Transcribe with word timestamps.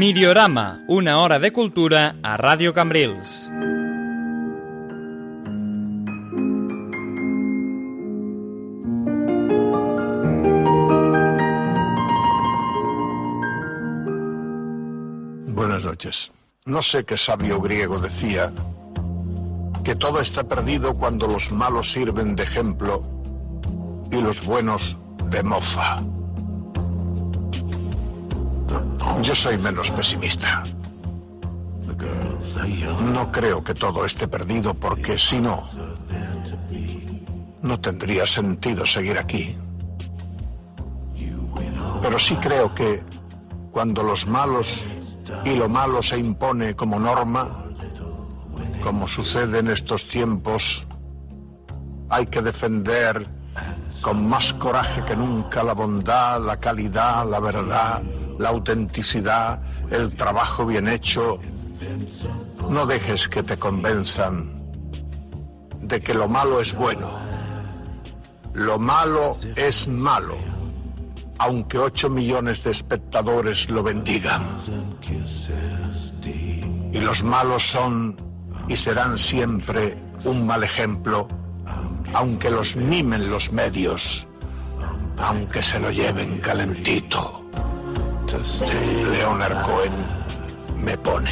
Midiorama, 0.00 0.80
una 0.88 1.18
hora 1.18 1.38
de 1.38 1.52
cultura 1.52 2.14
a 2.22 2.38
Radio 2.38 2.72
Cambrils. 2.72 3.50
Buenas 15.48 15.84
noches. 15.84 16.16
No 16.64 16.80
sé 16.82 17.04
qué 17.04 17.18
sabio 17.18 17.60
griego 17.60 18.00
decía 18.00 18.50
que 19.84 19.96
todo 19.96 20.22
está 20.22 20.44
perdido 20.44 20.94
cuando 20.94 21.26
los 21.26 21.42
malos 21.52 21.86
sirven 21.92 22.34
de 22.36 22.44
ejemplo 22.44 23.04
y 24.10 24.18
los 24.18 24.42
buenos 24.46 24.80
de 25.28 25.42
mofa. 25.42 26.19
Yo 29.22 29.34
soy 29.34 29.58
menos 29.58 29.90
pesimista. 29.90 30.62
No 33.02 33.30
creo 33.30 33.62
que 33.62 33.74
todo 33.74 34.04
esté 34.04 34.28
perdido 34.28 34.74
porque 34.74 35.18
si 35.18 35.40
no, 35.40 35.68
no 37.62 37.80
tendría 37.80 38.26
sentido 38.26 38.84
seguir 38.86 39.18
aquí. 39.18 39.56
Pero 42.02 42.18
sí 42.18 42.36
creo 42.36 42.74
que 42.74 43.02
cuando 43.70 44.02
los 44.02 44.26
malos 44.26 44.66
y 45.44 45.54
lo 45.54 45.68
malo 45.68 46.02
se 46.02 46.18
impone 46.18 46.74
como 46.74 46.98
norma, 46.98 47.64
como 48.82 49.06
sucede 49.08 49.58
en 49.58 49.68
estos 49.68 50.06
tiempos, 50.08 50.62
hay 52.08 52.26
que 52.26 52.40
defender 52.40 53.26
con 54.02 54.26
más 54.26 54.52
coraje 54.54 55.04
que 55.04 55.14
nunca 55.14 55.62
la 55.62 55.74
bondad, 55.74 56.40
la 56.40 56.56
calidad, 56.56 57.28
la 57.28 57.38
verdad, 57.38 58.02
la 58.40 58.48
autenticidad, 58.48 59.60
el 59.90 60.16
trabajo 60.16 60.64
bien 60.64 60.88
hecho. 60.88 61.38
No 62.68 62.86
dejes 62.86 63.28
que 63.28 63.42
te 63.42 63.58
convenzan 63.58 64.62
de 65.82 66.00
que 66.00 66.14
lo 66.14 66.26
malo 66.26 66.60
es 66.60 66.74
bueno. 66.74 67.20
Lo 68.54 68.78
malo 68.78 69.36
es 69.54 69.86
malo, 69.86 70.36
aunque 71.38 71.78
ocho 71.78 72.08
millones 72.08 72.64
de 72.64 72.72
espectadores 72.72 73.68
lo 73.68 73.82
bendigan. 73.82 74.58
Y 76.92 76.98
los 76.98 77.22
malos 77.22 77.62
son 77.72 78.16
y 78.68 78.76
serán 78.76 79.18
siempre 79.18 79.96
un 80.24 80.46
mal 80.46 80.64
ejemplo, 80.64 81.28
aunque 82.14 82.50
los 82.50 82.74
mimen 82.74 83.30
los 83.30 83.52
medios, 83.52 84.00
aunque 85.18 85.60
se 85.62 85.78
lo 85.78 85.90
lleven 85.90 86.40
calentito. 86.40 87.40
Leonard 88.32 89.66
Cohen 89.66 89.92
me 90.76 90.96
pone. 90.96 91.30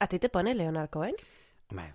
¿A 0.00 0.06
ti 0.06 0.18
te 0.18 0.28
pone 0.28 0.54
Leonard 0.54 0.90
Cohen? 0.90 1.14
Hombre, 1.70 1.94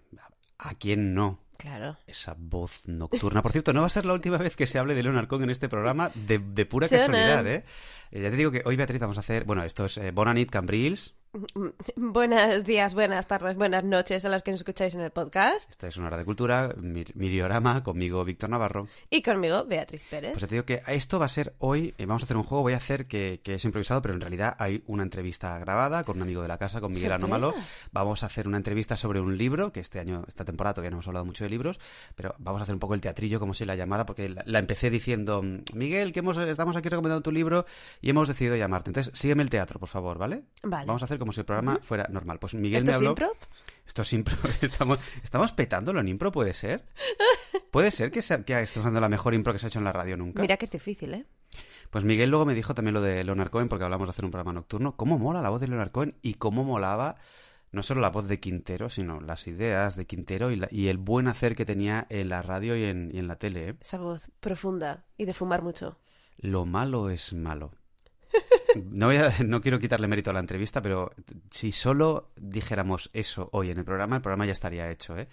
¿a 0.58 0.74
quién 0.74 1.14
no? 1.14 1.40
Claro. 1.58 1.98
Esa 2.08 2.36
voz 2.38 2.88
nocturna. 2.88 3.42
Por 3.44 3.52
cierto, 3.52 3.72
no 3.72 3.82
va 3.82 3.88
a 3.88 3.90
ser 3.90 4.06
la 4.06 4.14
última 4.14 4.38
vez 4.38 4.56
que 4.56 4.66
se 4.66 4.80
hable 4.80 4.96
de 4.96 5.04
Leonard 5.04 5.28
Cohen 5.28 5.44
en 5.44 5.50
este 5.52 5.70
programa, 5.70 6.12
de, 6.16 6.40
de 6.40 6.66
pura 6.66 6.88
casualidad, 6.88 7.46
¿eh? 7.48 7.66
¿eh? 8.12 8.22
Ya 8.22 8.30
te 8.32 8.36
digo 8.36 8.52
que 8.52 8.64
hoy, 8.66 8.76
Beatriz, 8.76 9.00
vamos 9.00 9.18
a 9.18 9.22
hacer... 9.22 9.46
Bueno, 9.46 9.64
esto 9.64 9.86
es 9.86 9.98
eh, 9.98 10.12
Bonanit 10.12 10.50
Cambrils, 10.50 11.14
Buenos 11.96 12.64
días, 12.64 12.94
buenas 12.94 13.28
tardes, 13.28 13.56
buenas 13.56 13.84
noches 13.84 14.24
a 14.24 14.30
los 14.30 14.44
que 14.44 14.52
nos 14.52 14.60
escucháis 14.60 14.94
en 14.94 15.02
el 15.02 15.10
podcast. 15.10 15.70
Esta 15.70 15.88
es 15.88 15.98
una 15.98 16.08
hora 16.08 16.18
de 16.18 16.26
cultura, 16.26 16.76
Miriorama, 16.78 17.82
conmigo 17.82 18.24
Víctor 18.24 18.52
Navarro. 18.52 18.88
Y 19.10 19.24
conmigo 19.24 19.66
Beatriz 19.66 20.06
Pérez. 20.08 20.34
Pues 20.34 20.48
te 20.48 20.54
digo 20.54 20.66
que 20.66 20.84
esto 20.88 21.18
va 21.18 21.26
a 21.26 21.30
ser 21.30 21.56
hoy, 21.58 21.96
eh, 21.98 22.06
vamos 22.06 22.22
a 22.22 22.26
hacer 22.26 22.38
un 22.38 22.44
juego, 22.44 22.62
voy 22.62 22.74
a 22.74 22.78
hacer 22.78 23.08
que, 23.08 23.42
es 23.44 23.66
improvisado, 23.66 24.02
pero 24.04 24.14
en 24.14 24.22
realidad 24.22 24.56
hay 24.60 24.84
una 24.86 25.02
entrevista 25.02 25.58
grabada 25.58 26.04
con 26.04 26.18
un 26.18 26.22
amigo 26.22 26.44
de 26.44 26.48
la 26.48 26.60
casa, 26.60 26.82
con 26.82 26.92
Miguel 26.92 27.12
Anómalo. 27.12 27.56
Vamos 27.92 28.22
a 28.22 28.28
hacer 28.28 28.48
una 28.48 28.58
entrevista 28.58 28.96
sobre 28.96 29.20
un 29.20 29.36
libro, 29.36 29.72
que 29.72 29.80
este 29.80 30.00
año, 30.00 30.24
esta 30.28 30.46
temporada 30.46 30.76
todavía 30.76 30.92
no 30.92 30.98
hemos 30.98 31.08
hablado 31.08 31.26
mucho 31.26 31.46
de 31.46 31.50
libros, 31.50 31.80
pero 32.16 32.36
vamos 32.38 32.62
a 32.62 32.64
hacer 32.64 32.76
un 32.76 32.80
poco 32.80 32.94
el 32.94 33.02
teatrillo, 33.02 33.40
como 33.40 33.56
si 33.56 33.66
la 33.66 33.76
llamada, 33.76 34.06
porque 34.06 34.30
la, 34.30 34.60
empecé 34.60 34.92
diciendo, 34.92 35.42
Miguel, 35.74 36.14
que 36.14 36.20
hemos, 36.20 36.38
estamos 36.38 36.76
aquí 36.76 36.90
recomendando 36.90 37.24
tu 37.24 37.32
libro 37.32 37.66
y 38.02 38.12
hemos 38.12 38.28
decidido 38.28 38.56
llamarte. 38.56 38.92
Entonces, 38.92 39.18
sígueme 39.20 39.42
el 39.42 39.50
teatro, 39.50 39.80
por 39.80 39.90
favor, 39.90 40.20
¿vale? 40.20 40.44
Vale. 40.62 40.86
Vamos 40.86 41.02
a 41.02 41.06
hacer 41.06 41.23
como 41.24 41.32
si 41.32 41.40
el 41.40 41.46
programa 41.46 41.80
fuera 41.82 42.06
normal. 42.10 42.38
Pues 42.38 42.54
Miguel 42.54 42.80
¿Esto 42.80 42.92
me 42.92 43.08
habló. 43.08 43.16
Es? 43.18 43.48
Esto 43.88 44.02
es 44.02 44.12
impro. 44.12 44.36
Estamos, 44.62 45.00
estamos 45.24 45.54
petándolo 45.54 46.02
en 46.02 46.10
impro, 46.10 46.34
¿puede 46.34 46.54
ser? 46.54 46.86
¿Puede 47.72 47.92
ser 47.92 48.12
que, 48.12 48.22
sea, 48.22 48.44
que 48.44 48.56
haciendo 48.56 49.00
la 49.00 49.08
mejor 49.08 49.34
impro 49.34 49.54
que 49.54 49.60
se 49.60 49.68
ha 49.68 49.70
hecho 49.70 49.80
en 49.80 49.86
la 49.86 49.94
radio 49.94 50.18
nunca? 50.18 50.42
Mira 50.42 50.58
que 50.58 50.66
es 50.66 50.72
difícil, 50.72 51.14
¿eh? 51.14 51.26
Pues 51.90 52.04
Miguel 52.04 52.30
luego 52.30 52.46
me 52.46 52.56
dijo 52.56 52.76
también 52.76 52.94
lo 52.94 53.02
de 53.02 53.24
Leonard 53.24 53.52
Cohen, 53.52 53.70
porque 53.70 53.86
hablamos 53.86 54.08
de 54.08 54.12
hacer 54.12 54.26
un 54.26 54.32
programa 54.32 54.52
nocturno. 54.52 54.98
¿Cómo 54.98 55.18
mola 55.18 55.42
la 55.42 55.50
voz 55.50 55.62
de 55.62 55.70
Leonard 55.70 55.92
Cohen 55.92 56.16
y 56.22 56.34
cómo 56.34 56.66
molaba 56.66 57.16
no 57.72 57.84
solo 57.84 58.02
la 58.02 58.10
voz 58.10 58.28
de 58.28 58.42
Quintero, 58.42 58.90
sino 58.90 59.22
las 59.22 59.48
ideas 59.48 59.96
de 59.96 60.06
Quintero 60.06 60.52
y, 60.52 60.88
el 60.88 60.98
buen 60.98 61.28
hacer 61.28 61.56
que 61.56 61.66
tenía 61.66 62.06
en 62.10 62.30
la 62.30 62.42
radio 62.42 62.76
y 62.76 62.84
en, 62.84 63.12
y 63.14 63.20
en 63.20 63.28
la 63.28 63.38
tele? 63.38 63.70
¿eh? 63.70 63.76
Esa 63.80 63.98
voz 63.98 64.30
profunda 64.40 65.06
y 65.18 65.26
de 65.26 65.34
fumar 65.34 65.62
mucho. 65.62 66.00
Lo 66.38 66.66
malo 66.66 67.10
es 67.10 67.32
malo. 67.32 67.72
No, 68.92 69.08
voy 69.08 69.18
a, 69.18 69.34
no 69.46 69.62
quiero 69.62 69.80
quitarle 69.80 70.08
mérito 70.08 70.30
a 70.30 70.34
la 70.34 70.40
entrevista, 70.40 70.82
pero 70.82 71.12
si 71.50 71.72
solo 71.72 72.32
dijéramos 72.36 73.10
eso 73.14 73.50
hoy 73.52 73.72
en 73.72 73.78
el 73.78 73.86
programa, 73.86 74.18
el 74.18 74.22
programa 74.22 74.46
ya 74.46 74.52
estaría 74.52 74.90
hecho, 74.90 75.18
¿eh? 75.18 75.28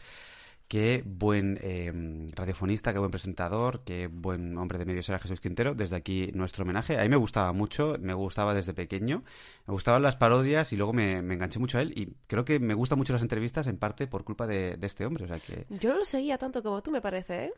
Qué 0.70 1.02
buen 1.04 1.58
eh, 1.62 1.92
radiofonista, 2.32 2.92
qué 2.92 3.00
buen 3.00 3.10
presentador, 3.10 3.82
qué 3.84 4.06
buen 4.06 4.56
hombre 4.56 4.78
de 4.78 4.84
medios 4.84 5.08
era 5.08 5.18
Jesús 5.18 5.40
Quintero. 5.40 5.74
Desde 5.74 5.96
aquí 5.96 6.30
nuestro 6.32 6.62
homenaje. 6.62 6.96
A 6.96 7.02
mí 7.02 7.08
me 7.08 7.16
gustaba 7.16 7.52
mucho, 7.52 7.96
me 7.98 8.14
gustaba 8.14 8.54
desde 8.54 8.72
pequeño. 8.72 9.24
Me 9.66 9.72
gustaban 9.72 10.00
las 10.00 10.14
parodias 10.14 10.72
y 10.72 10.76
luego 10.76 10.92
me, 10.92 11.14
enganché 11.14 11.58
mucho 11.58 11.78
a 11.78 11.82
él. 11.82 11.92
Y 11.98 12.14
creo 12.28 12.44
que 12.44 12.60
me 12.60 12.74
gustan 12.74 12.98
mucho 12.98 13.12
las 13.12 13.22
entrevistas 13.22 13.66
en 13.66 13.78
parte 13.78 14.06
por 14.06 14.22
culpa 14.22 14.46
de, 14.46 14.76
de 14.76 14.86
este 14.86 15.04
hombre. 15.04 15.24
O 15.24 15.26
sea 15.26 15.40
que... 15.40 15.66
Yo 15.70 15.90
no 15.90 15.98
lo 15.98 16.04
seguía 16.04 16.38
tanto 16.38 16.62
como 16.62 16.80
tú, 16.84 16.92
me 16.92 17.00
parece, 17.00 17.46
¿eh? 17.46 17.52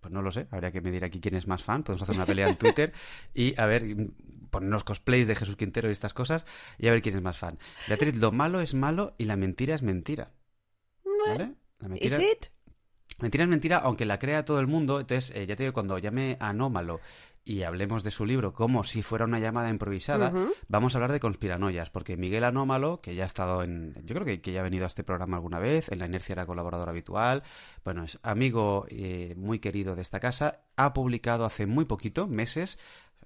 Pues 0.00 0.12
no 0.12 0.20
lo 0.22 0.30
sé, 0.30 0.46
habría 0.50 0.72
que 0.72 0.80
medir 0.80 1.04
aquí 1.04 1.20
quién 1.20 1.36
es 1.36 1.46
más 1.46 1.62
fan. 1.62 1.82
Podemos 1.82 2.02
hacer 2.02 2.16
una 2.16 2.26
pelea 2.26 2.48
en 2.48 2.56
Twitter 2.56 2.92
y 3.34 3.58
a 3.58 3.66
ver, 3.66 3.84
ponernos 4.50 4.84
cosplays 4.84 5.26
de 5.26 5.36
Jesús 5.36 5.56
Quintero 5.56 5.88
y 5.88 5.92
estas 5.92 6.14
cosas 6.14 6.44
y 6.78 6.88
a 6.88 6.92
ver 6.92 7.02
quién 7.02 7.16
es 7.16 7.22
más 7.22 7.38
fan. 7.38 7.58
Beatriz, 7.88 8.16
lo 8.16 8.32
malo 8.32 8.60
es 8.60 8.74
malo 8.74 9.14
y 9.18 9.24
la 9.24 9.36
mentira 9.36 9.74
es 9.74 9.82
mentira. 9.82 10.32
¿Vale? 11.26 11.54
La 11.78 11.88
mentira... 11.88 12.16
¿Is 12.18 12.22
it? 12.22 12.46
Mentira 13.20 13.44
es 13.44 13.50
mentira, 13.50 13.76
aunque 13.78 14.06
la 14.06 14.18
crea 14.18 14.44
todo 14.44 14.60
el 14.60 14.66
mundo. 14.66 15.00
Entonces, 15.00 15.30
eh, 15.36 15.46
ya 15.46 15.54
te 15.54 15.64
digo, 15.64 15.74
cuando 15.74 15.98
llame 15.98 16.38
anómalo 16.40 17.00
y 17.44 17.62
hablemos 17.62 18.02
de 18.04 18.10
su 18.10 18.26
libro 18.26 18.52
como 18.52 18.84
si 18.84 19.02
fuera 19.02 19.24
una 19.24 19.40
llamada 19.40 19.70
improvisada, 19.70 20.32
vamos 20.68 20.94
a 20.94 20.98
hablar 20.98 21.12
de 21.12 21.20
conspiranoias, 21.20 21.90
porque 21.90 22.16
Miguel 22.16 22.44
Anómalo, 22.44 23.00
que 23.00 23.14
ya 23.14 23.24
ha 23.24 23.26
estado 23.26 23.62
en, 23.62 23.94
yo 24.04 24.14
creo 24.14 24.24
que, 24.24 24.40
que, 24.40 24.52
ya 24.52 24.60
ha 24.60 24.62
venido 24.62 24.84
a 24.84 24.86
este 24.86 25.04
programa 25.04 25.36
alguna 25.36 25.58
vez, 25.58 25.90
en 25.90 25.98
la 25.98 26.06
inercia 26.06 26.34
era 26.34 26.46
colaborador 26.46 26.88
habitual, 26.88 27.42
bueno, 27.84 28.04
es 28.04 28.18
amigo 28.22 28.86
eh, 28.88 29.34
muy 29.36 29.58
querido 29.58 29.96
de 29.96 30.02
esta 30.02 30.20
casa, 30.20 30.60
ha 30.76 30.92
publicado 30.92 31.44
hace 31.44 31.66
muy 31.66 31.86
poquito, 31.86 32.26
meses, 32.26 32.78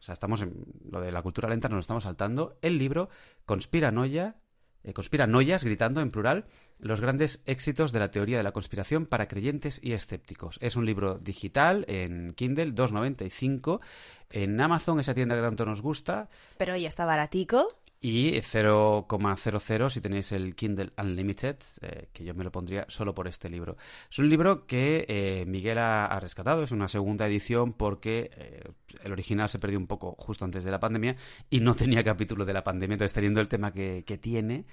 o 0.05 0.07
sea, 0.07 0.13
estamos 0.13 0.43
en 0.43 0.67
lo 0.91 1.01
de 1.01 1.11
la 1.11 1.23
cultura 1.23 1.49
lenta, 1.49 1.71
nos 1.71 1.85
estamos 1.85 2.05
saltando, 2.05 2.59
el 2.61 2.77
libro 2.77 3.09
Conspiranoia, 3.47 4.37
eh, 4.83 4.93
conspiranoias, 4.93 5.65
gritando 5.65 6.03
en 6.03 6.11
plural, 6.11 6.45
los 6.79 7.01
grandes 7.01 7.43
éxitos 7.47 7.91
de 7.91 8.01
la 8.01 8.11
teoría 8.11 8.37
de 8.37 8.43
la 8.43 8.53
conspiración 8.53 9.07
para 9.07 9.29
creyentes 9.29 9.81
y 9.83 9.95
escépticos. 9.95 10.59
Es 10.61 10.77
un 10.77 10.85
libro 10.85 11.15
digital 11.15 11.87
en 11.89 12.35
Kindle, 12.35 12.75
2.95, 12.75 13.81
en 14.29 14.61
Amazon, 14.61 15.01
esa 15.01 15.15
tienda 15.15 15.37
que 15.37 15.41
tanto 15.41 15.65
nos 15.65 15.81
gusta. 15.81 16.29
Pero 16.59 16.77
ya 16.77 16.89
está 16.89 17.07
baratico 17.07 17.69
y 18.05 18.33
0,00 18.33 19.89
si 19.89 20.03
tenéis 20.03 20.31
el 20.33 20.55
Kindle 20.55 20.91
Unlimited, 20.99 21.57
eh, 21.81 22.09
que 22.13 22.23
yo 22.23 22.35
me 22.35 22.45
lo 22.45 22.53
pondría 22.53 22.85
solo 22.89 23.15
por 23.15 23.27
este 23.29 23.49
libro. 23.49 23.79
Es 24.11 24.19
un 24.19 24.29
libro 24.29 24.67
que 24.67 25.07
eh, 25.09 25.47
Miguel 25.47 25.79
ha, 25.79 26.21
rescatado, 26.21 26.63
es 26.63 26.71
una 26.71 26.89
segunda 26.89 27.27
edición 27.27 27.73
porque 27.73 28.31
eh, 28.37 28.63
el 29.03 29.13
original 29.13 29.49
se 29.49 29.59
perdió 29.59 29.79
un 29.79 29.87
poco 29.87 30.15
justo 30.19 30.45
antes 30.45 30.65
de 30.65 30.71
la 30.71 30.81
pandemia 30.81 31.17
y 31.49 31.61
no 31.61 31.75
tenía 31.75 32.05
capítulo 32.05 32.45
de 32.45 32.53
la 32.53 32.63
pandemia, 32.63 32.93
entonces 32.97 33.15
teniendo 33.15 33.41
el 33.41 33.49
tema 33.49 33.73
que, 33.73 34.05
que 34.07 34.19
tiene, 34.19 34.67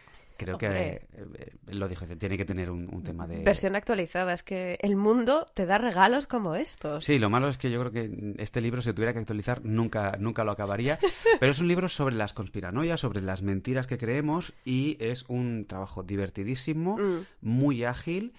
creo 0.46 0.58
que 0.58 0.68
eh, 0.68 1.08
eh, 1.14 1.52
lo 1.68 1.88
dijo, 1.88 2.06
tiene 2.06 2.38
que 2.38 2.46
tener 2.46 2.70
un, 2.70 3.04
tema 3.04 3.28
de... 3.28 3.44
Versión 3.44 3.76
actualizada, 3.76 4.34
es 4.34 4.44
que 4.44 4.78
el 4.82 4.96
mundo 4.96 5.46
te 5.54 5.66
da 5.66 5.78
regalos 5.78 6.28
como 6.28 6.56
estos. 6.56 7.06
Sí, 7.06 7.20
lo 7.20 7.30
malo 7.30 7.48
es 7.48 7.58
que 7.58 7.72
yo 7.72 7.80
creo 7.80 7.92
que 7.92 8.36
este 8.38 8.62
libro, 8.62 8.82
si 8.82 8.94
tuviera 8.94 9.14
que 9.14 9.20
actualizar, 9.20 9.64
nunca, 9.64 10.18
nunca 10.20 10.44
lo 10.44 10.52
acabaría, 10.52 11.00
pero 11.40 11.52
es 11.52 11.60
un 11.60 11.68
libro 11.68 11.90
sobre 11.90 12.16
las 12.16 12.34
conspiranoias, 12.34 13.00
sobre 13.00 13.22
las 13.22 13.42
mentiras 13.42 13.88
que 13.88 13.98
creemos 13.98 14.54
y 14.66 14.98
es 15.00 15.26
un 15.28 15.66
trabajo 15.68 16.04
divertidísimo, 16.04 16.98
mm. 16.98 17.26
muy 17.42 17.84
ágil 17.84 18.34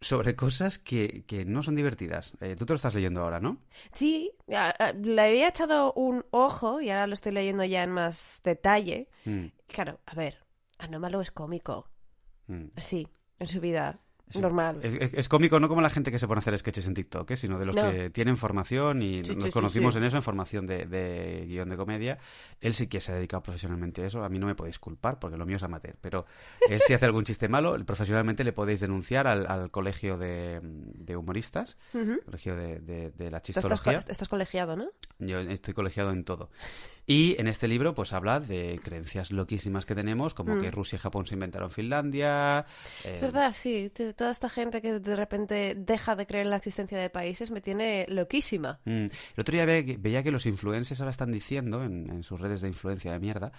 sobre 0.00 0.36
cosas 0.36 0.78
que, 0.78 1.24
que, 1.26 1.44
no 1.44 1.62
son 1.62 1.74
divertidas. 1.74 2.32
Eh, 2.40 2.54
tú 2.56 2.66
te 2.66 2.72
lo 2.72 2.76
estás 2.76 2.94
leyendo 2.94 3.22
ahora, 3.22 3.40
¿no? 3.40 3.58
Sí, 3.92 4.30
le 4.46 5.20
había 5.20 5.48
echado 5.48 5.92
un 5.94 6.24
ojo 6.30 6.80
y 6.80 6.90
ahora 6.90 7.06
lo 7.06 7.14
estoy 7.14 7.32
leyendo 7.32 7.64
ya 7.64 7.82
en 7.82 7.90
más 7.90 8.40
detalle. 8.44 9.08
Mm. 9.24 9.46
Claro, 9.66 9.98
a 10.06 10.14
ver, 10.14 10.38
Anómalo 10.78 11.20
es 11.20 11.30
cómico. 11.30 11.90
Mm. 12.46 12.68
Sí, 12.76 13.08
en 13.38 13.48
su 13.48 13.60
vida 13.60 14.00
normal. 14.36 14.78
Es, 14.82 14.94
es- 14.94 15.14
es 15.14 15.28
cómico 15.28 15.58
no 15.60 15.68
como 15.68 15.80
la 15.80 15.90
gente 15.90 16.10
que 16.10 16.18
se 16.18 16.26
pone 16.26 16.38
a 16.38 16.40
hacer 16.40 16.58
sketches 16.58 16.86
en 16.86 16.94
TikTok, 16.94 17.30
¿eh? 17.30 17.36
sino 17.36 17.58
de 17.58 17.66
los 17.66 17.76
No. 17.76 17.90
que 17.90 18.10
tienen 18.10 18.36
formación 18.36 19.02
y 19.02 19.24
Sí, 19.24 19.34
nos 19.36 19.44
sí, 19.46 19.50
conocimos 19.50 19.94
en 19.96 20.04
eso, 20.04 20.16
en 20.16 20.22
formación 20.22 20.66
de, 20.66 20.86
de 20.86 21.44
guion 21.46 21.68
de 21.68 21.76
comedia. 21.76 22.18
Él 22.60 22.74
sí 22.74 22.86
que 22.86 23.00
se 23.00 23.12
ha 23.12 23.14
dedicado 23.14 23.42
profesionalmente 23.42 24.02
a 24.02 24.06
eso. 24.06 24.22
A 24.24 24.28
mí 24.28 24.38
no 24.38 24.46
me 24.46 24.54
podéis 24.54 24.78
culpar 24.78 25.18
porque 25.18 25.36
lo 25.36 25.46
mío 25.46 25.56
es 25.56 25.62
amateur, 25.62 25.96
pero 26.00 26.26
él 26.68 26.80
si 26.80 26.92
hace 26.94 27.04
algún 27.06 27.24
chiste 27.24 27.48
malo, 27.48 27.76
profesionalmente 27.84 28.44
le 28.44 28.52
podéis 28.52 28.80
denunciar 28.80 29.26
al, 29.26 29.46
al 29.46 29.70
colegio 29.70 30.18
de, 30.18 30.60
de 30.62 31.16
humoristas, 31.16 31.76
colegio 32.24 32.56
de, 32.56 32.80
de- 32.80 33.10
de 33.10 33.30
la 33.30 33.38
estás, 33.38 33.42
chistología. 33.42 33.98
estás 34.08 34.28
colegiado, 34.28 34.76
¿no? 34.76 34.88
Yo 35.18 35.38
estoy 35.40 35.74
colegiado 35.74 36.10
en 36.12 36.24
todo. 36.24 36.50
Y 37.06 37.40
en 37.40 37.48
este 37.48 37.68
libro, 37.68 37.94
pues 37.94 38.12
habla 38.12 38.38
de 38.38 38.80
creencias 38.84 39.30
loquísimas 39.32 39.86
que 39.86 39.94
tenemos, 39.94 40.34
como 40.34 40.56
Mm. 40.56 40.60
que 40.60 40.70
Rusia 40.70 40.96
y 40.96 40.98
Japón 41.00 41.26
se 41.26 41.34
inventaron 41.34 41.70
Finlandia. 41.70 42.66
eh, 43.04 43.12
Es 43.14 43.20
verdad, 43.22 43.52
sí. 43.52 43.90
Toda 44.18 44.32
esta 44.32 44.48
gente 44.50 44.82
que 44.82 44.98
de 44.98 45.14
repente 45.16 45.74
deja 45.76 46.16
de 46.16 46.26
creer 46.26 46.44
en 46.46 46.50
la 46.50 46.56
existencia 46.56 46.98
de 46.98 47.08
países 47.08 47.50
me 47.52 47.60
tiene 47.60 48.04
loquísima. 48.08 48.80
Mm. 48.84 48.90
El 49.06 49.10
otro 49.38 49.52
día 49.52 49.64
ve- 49.64 49.96
veía 49.98 50.22
que 50.24 50.32
los 50.32 50.44
influencers 50.44 51.00
ahora 51.00 51.12
están 51.12 51.30
diciendo 51.30 51.84
en, 51.84 52.10
en 52.10 52.22
sus 52.24 52.40
redes 52.40 52.60
de 52.60 52.68
influencia 52.68 53.12
de 53.12 53.20
mierda 53.20 53.52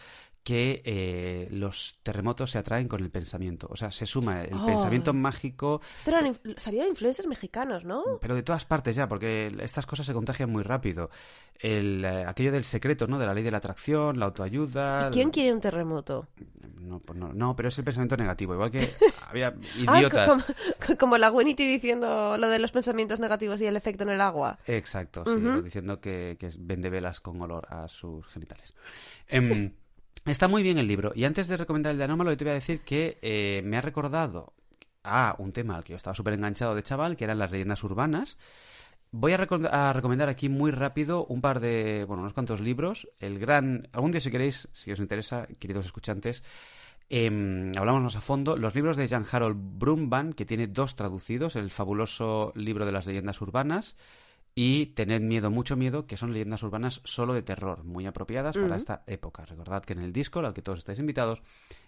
que 0.50 0.82
eh, 0.84 1.48
los 1.52 2.00
terremotos 2.02 2.50
se 2.50 2.58
atraen 2.58 2.88
con 2.88 3.04
el 3.04 3.12
pensamiento. 3.12 3.68
O 3.70 3.76
sea, 3.76 3.92
se 3.92 4.08
suma 4.08 4.42
el 4.42 4.56
Oh. 4.56 4.66
pensamiento 4.66 5.14
mágico, 5.14 5.80
Esto 5.96 6.10
eran 6.10 6.26
inf- 6.34 6.58
salió 6.58 6.82
de 6.82 6.88
influencers 6.90 7.28
mexicanos, 7.28 7.84
¿no? 7.86 8.04
pero 8.20 8.34
de 8.34 8.42
todas 8.42 8.66
partes 8.66 8.96
ya, 8.96 9.08
porque 9.08 9.54
estas 9.62 9.86
cosas 9.86 10.08
se 10.08 10.14
contagian 10.14 10.50
muy 10.50 10.64
rápido. 10.64 11.12
El, 11.60 12.04
eh, 12.04 12.26
aquello 12.26 12.52
del 12.52 12.64
secreto, 12.64 13.06
¿no? 13.06 13.20
De 13.20 13.28
la 13.28 13.34
ley 13.36 13.44
de 13.44 13.52
la 13.52 13.58
atracción, 13.60 14.18
la 14.18 14.26
autoayuda. 14.26 15.10
¿Y 15.10 15.12
quién 15.14 15.30
quiere 15.30 15.54
un 15.54 15.60
terremoto? 15.60 16.26
No, 16.80 17.00
pues 17.00 17.20
no, 17.20 17.32
no, 17.34 17.56
pero 17.56 17.70
es 17.70 17.78
el 17.78 17.84
pensamiento 17.84 18.18
negativo. 18.18 18.54
Igual 18.56 18.72
que 18.72 18.80
había 19.30 19.54
Ah, 19.86 19.98
idiotas. 19.98 20.30
co- 20.30 20.54
como, 20.88 20.98
como 20.98 21.18
la 21.20 21.30
Winity 21.32 21.68
diciendo 21.68 22.38
lo 22.40 22.50
de 22.50 22.58
los 22.58 22.72
pensamientos 22.72 23.20
negativos 23.20 23.62
y 23.62 23.68
el 23.68 23.76
efecto 23.78 24.02
en 24.04 24.10
el 24.10 24.22
agua. 24.22 24.58
Exacto, 24.66 25.26
sí, 25.26 25.62
diciendo 25.64 26.02
que, 26.02 26.38
que 26.40 26.50
vende 26.58 26.90
velas 26.90 27.20
con 27.20 27.40
olor 27.40 27.68
a 27.70 27.88
sus 27.88 28.26
genitales. 28.28 28.74
Em, 29.28 29.74
está 30.32 30.48
muy 30.48 30.64
bien 30.64 30.78
el 30.78 30.88
libro. 30.88 31.12
Y 31.16 31.24
antes 31.24 31.48
de 31.48 31.58
recomendar 31.58 31.92
el 31.92 31.98
de 31.98 32.04
Anómalo, 32.04 32.36
te 32.36 32.44
voy 32.44 32.52
a 32.52 32.56
decir 32.56 32.82
que 32.82 33.18
eh, 33.22 33.62
me 33.64 33.78
ha 33.78 33.82
recordado 33.82 34.54
a 35.04 35.36
un 35.40 35.52
tema 35.52 35.76
al 35.76 35.84
que 35.84 35.92
yo 35.92 35.98
estaba 35.98 36.16
súper 36.16 36.34
enganchado 36.34 36.76
de 36.76 36.84
chaval, 36.84 37.16
que 37.18 37.24
eran 37.24 37.40
las 37.40 37.52
leyendas 37.52 37.84
urbanas. 37.84 38.38
Voy 39.12 39.34
a, 39.34 39.38
a 39.38 39.94
recomendar 39.94 40.30
aquí 40.30 40.50
muy 40.50 40.72
rápido 40.72 41.26
un 41.26 41.42
par 41.42 41.60
de, 41.60 42.06
bueno, 42.06 42.22
unos 42.22 42.34
cuantos 42.34 42.60
libros. 42.62 43.08
El 43.20 43.40
gran, 43.40 43.88
algún 43.92 44.12
día 44.12 44.22
si 44.22 44.30
queréis, 44.30 44.68
si 44.74 44.92
os 44.92 45.00
interesa, 45.00 45.48
queridos 45.58 45.86
escuchantes, 45.86 46.44
em, 47.10 47.72
hablamos 47.76 48.04
más 48.04 48.16
a 48.16 48.22
fondo. 48.22 48.56
Los 48.56 48.76
libros 48.76 48.98
de 48.98 49.08
Jan 49.08 49.26
Harold 49.32 49.58
Brumban, 49.58 50.34
que 50.34 50.46
tiene 50.46 50.68
dos 50.68 50.96
traducidos, 50.96 51.56
el 51.56 51.72
fabuloso 51.72 52.52
libro 52.56 52.86
de 52.86 52.92
las 52.92 53.06
leyendas 53.06 53.42
urbanas 53.42 53.96
y 54.56 54.88
Tened 54.88 55.22
miedo, 55.22 55.50
mucho 55.52 55.76
miedo, 55.76 56.06
que 56.06 56.18
son 56.18 56.34
leyendas 56.34 56.64
urbanas 56.64 57.02
solo 57.04 57.34
de 57.34 57.42
terror, 57.42 57.84
muy 57.84 58.06
apropiadas 58.06 58.58
para 58.58 58.76
esta 58.76 59.04
época. 59.08 59.46
Recordad 59.46 59.84
que 59.84 59.94
en 59.94 60.00
el 60.00 60.12
Discord, 60.12 60.46
al 60.46 60.54
que 60.54 60.62
todos 60.62 60.80
estáis 60.80 61.00
invitados, 61.00 61.42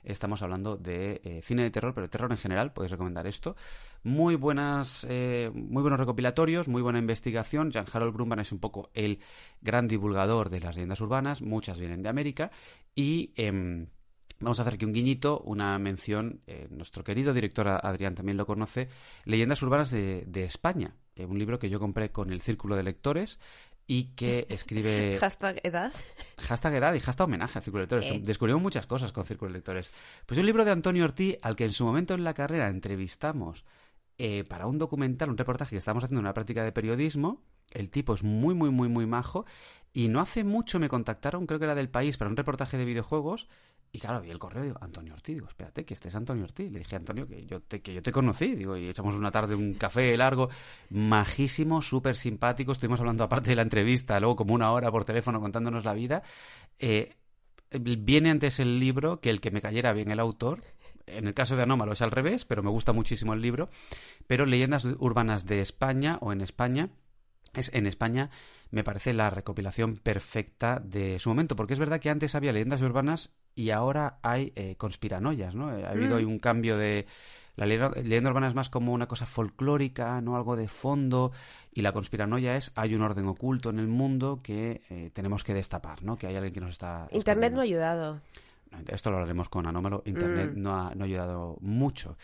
estamos 0.04 0.42
hablando 0.42 0.78
de 0.78 1.22
eh, 1.24 1.42
cine 1.44 1.64
de 1.64 1.72
terror, 1.72 1.94
pero 1.94 2.10
terror 2.10 2.32
en 2.32 2.38
general, 2.38 2.72
podéis 2.72 2.92
recomendar 2.92 3.28
esto. 3.28 3.56
Muy 4.04 4.36
buenas, 4.36 5.06
eh, 5.10 5.52
muy 5.54 5.82
buenos 5.82 6.00
recopilatorios, 6.00 6.68
muy 6.68 6.82
buena 6.82 7.00
investigación. 7.00 7.72
Jan 7.72 7.86
Harold 7.92 8.14
Brumban 8.14 8.40
es 8.40 8.52
un 8.52 8.60
poco 8.60 8.90
el 8.94 9.20
gran 9.62 9.88
divulgador 9.88 10.50
de 10.50 10.62
las 10.62 10.76
leyendas 10.76 11.02
urbanas, 11.02 11.42
muchas 11.42 11.78
vienen 11.78 12.04
de 12.04 12.10
América, 12.10 12.52
y 12.96 13.34
em, 13.36 13.88
Vamos 14.42 14.58
a 14.58 14.64
hacer 14.64 14.74
aquí 14.74 14.86
un 14.86 14.94
guiñito, 14.94 15.40
una 15.42 15.78
mención. 15.78 16.42
eh, 16.48 16.68
nuestro 16.72 17.04
querido 17.04 17.32
director 17.32 17.68
Adrián 17.68 18.16
también 18.16 18.38
lo 18.38 18.48
conoce. 18.48 18.90
Leyendas 19.24 19.62
urbanas 19.62 19.92
de, 19.92 20.24
de 20.26 20.46
España. 20.46 20.96
Eh, 21.22 21.26
un 21.26 21.38
libro 21.38 21.60
que 21.60 21.70
yo 21.70 21.80
compré 21.80 22.12
con 22.12 22.32
el 22.32 22.42
Círculo 22.42 22.76
de 22.76 22.84
Lectores 22.84 23.40
y 23.88 24.16
que 24.16 24.46
escribe 24.50 25.18
Hashtag 25.20 25.60
edad. 25.64 25.94
hashtag 26.38 26.74
edad 26.76 26.94
y 26.94 27.00
hashtag 27.00 27.28
homenaje 27.28 27.60
al 27.60 27.64
Círculo 27.64 27.86
de 27.86 27.96
Lectores. 27.96 28.16
Eh. 28.18 28.22
Descubrimos 28.24 28.62
muchas 28.62 28.86
cosas 28.86 29.12
con 29.12 29.26
Círculo 29.26 29.52
de 29.52 29.60
Lectores. 29.60 29.92
Pues 30.26 30.40
un 30.40 30.46
libro 30.46 30.66
de 30.66 30.72
Antonio 30.72 31.04
Ortiz 31.04 31.38
al 31.42 31.56
que 31.56 31.66
en 31.66 31.74
su 31.74 31.86
momento 31.86 32.14
en 32.14 32.24
la 32.24 32.34
carrera 32.34 32.70
entrevistamos 32.70 33.66
eh, 34.18 34.44
para 34.48 34.68
un 34.68 34.78
documental, 34.78 35.30
un 35.30 35.38
reportaje 35.38 35.72
que 35.72 35.80
estábamos 35.80 36.04
haciendo 36.04 36.22
una 36.22 36.34
práctica 36.34 36.64
de 36.64 36.72
periodismo. 36.72 37.42
El 37.72 37.90
tipo 37.90 38.14
es 38.14 38.24
muy, 38.24 38.54
muy, 38.54 38.70
muy, 38.70 38.90
muy 38.90 39.06
majo. 39.06 39.46
Y 39.94 40.08
no 40.08 40.22
hace 40.22 40.44
mucho 40.44 40.80
me 40.80 40.90
contactaron, 40.90 41.46
creo 41.46 41.60
que 41.60 41.66
era 41.66 41.76
del 41.76 41.90
país, 41.90 42.18
para 42.18 42.30
un 42.30 42.38
reportaje 42.38 42.78
de 42.78 42.86
videojuegos. 42.86 43.48
Y 43.94 44.00
claro, 44.00 44.22
vi 44.22 44.30
el 44.30 44.40
correo 44.40 44.64
digo, 44.64 44.78
Antonio 44.80 45.14
Ortiz, 45.14 45.36
digo, 45.36 45.48
espérate, 45.48 45.84
que 45.84 45.94
este 45.94 46.08
es 46.08 46.16
Antonio 46.16 46.46
Ortiz. 46.46 46.72
Le 46.72 46.80
dije 46.80 46.96
Antonio 46.96 47.28
que 47.28 47.46
yo 47.46 47.62
te, 47.62 47.82
que 47.82 47.94
yo 47.94 48.02
te 48.02 48.12
conocí, 48.12 48.56
digo, 48.56 48.78
y 48.78 48.88
echamos 48.88 49.16
una 49.16 49.32
tarde, 49.32 49.54
un 49.54 49.74
café 49.74 50.16
largo, 50.16 50.50
majísimo, 50.90 51.82
súper 51.82 52.16
simpático. 52.16 52.72
Estuvimos 52.72 53.02
hablando 53.02 53.26
aparte 53.26 53.50
de 53.50 53.58
la 53.58 53.64
entrevista, 53.64 54.20
luego 54.20 54.38
como 54.38 54.54
una 54.54 54.72
hora 54.72 54.90
por 54.92 55.04
teléfono 55.04 55.42
contándonos 55.42 55.84
la 55.84 55.94
vida. 55.94 56.24
Eh, 56.80 57.16
viene 57.82 58.32
antes 58.32 58.60
el 58.60 58.80
libro 58.80 59.20
que 59.20 59.30
el 59.30 59.42
que 59.42 59.52
me 59.52 59.62
cayera 59.62 59.92
bien 59.92 60.10
el 60.10 60.22
autor. 60.22 60.64
En 61.06 61.28
el 61.28 61.34
caso 61.34 61.58
de 61.58 61.64
Anómalo 61.64 61.92
es 61.92 62.02
al 62.02 62.12
revés, 62.12 62.46
pero 62.46 62.64
me 62.64 62.70
gusta 62.70 62.94
muchísimo 62.94 63.34
el 63.34 63.42
libro. 63.42 63.70
Pero 64.26 64.46
Leyendas 64.46 64.86
Urbanas 64.86 65.46
de 65.46 65.60
España 65.60 66.18
o 66.22 66.32
en 66.32 66.40
España 66.40 66.92
es 67.54 67.70
en 67.74 67.88
España 67.88 68.30
me 68.70 68.86
parece 68.86 69.14
la 69.14 69.30
recopilación 69.30 69.98
perfecta 69.98 70.80
de 70.80 71.20
su 71.20 71.30
momento, 71.30 71.58
porque 71.58 71.74
es 71.74 71.80
verdad 71.80 72.00
que 72.00 72.10
antes 72.10 72.36
había 72.36 72.54
leyendas 72.54 72.82
urbanas 72.82 73.32
y 73.56 73.70
ahora 73.72 74.18
hay 74.22 74.54
eh, 74.56 74.76
conspiranoias, 74.78 75.56
¿no? 75.56 75.70
Ha 75.70 75.90
habido 75.92 76.20
Mm. 76.20 76.28
un 76.28 76.40
cambio 76.40 76.78
de 76.78 77.06
la 77.58 77.66
leyenda, 77.66 78.30
urbana 78.30 78.48
es 78.48 78.56
más 78.56 78.70
como 78.70 78.94
una 78.94 79.08
cosa 79.08 79.26
folclórica, 79.26 80.22
no 80.22 80.36
algo 80.36 80.56
de 80.56 80.68
fondo, 80.68 81.32
y 81.74 81.82
la 81.82 81.92
conspiranoia 81.92 82.56
es 82.56 82.72
hay 82.76 82.96
un 82.96 83.02
orden 83.02 83.28
oculto 83.28 83.70
en 83.70 83.80
el 83.80 83.88
mundo 83.88 84.40
que 84.42 84.82
eh, 84.90 85.10
tenemos 85.14 85.44
que 85.44 85.54
destapar, 85.54 86.02
¿no? 86.04 86.18
Que 86.18 86.28
hay 86.28 86.36
alguien 86.36 86.54
que 86.54 86.62
nos 86.62 86.72
está 86.72 87.08
Internet 87.12 87.54
no 87.54 87.60
ha 87.60 87.64
ayudado. 87.64 88.20
Esto 88.88 89.12
lo 89.12 89.18
hablaremos 89.18 89.50
con 89.50 89.68
Anómalo. 89.68 90.02
Internet 90.06 90.54
Mm. 90.56 90.62
no, 90.62 90.76
ha, 90.76 90.96
no 90.96 91.04
ha 91.04 91.06
ayudado 91.08 91.58
mucho. 91.60 92.18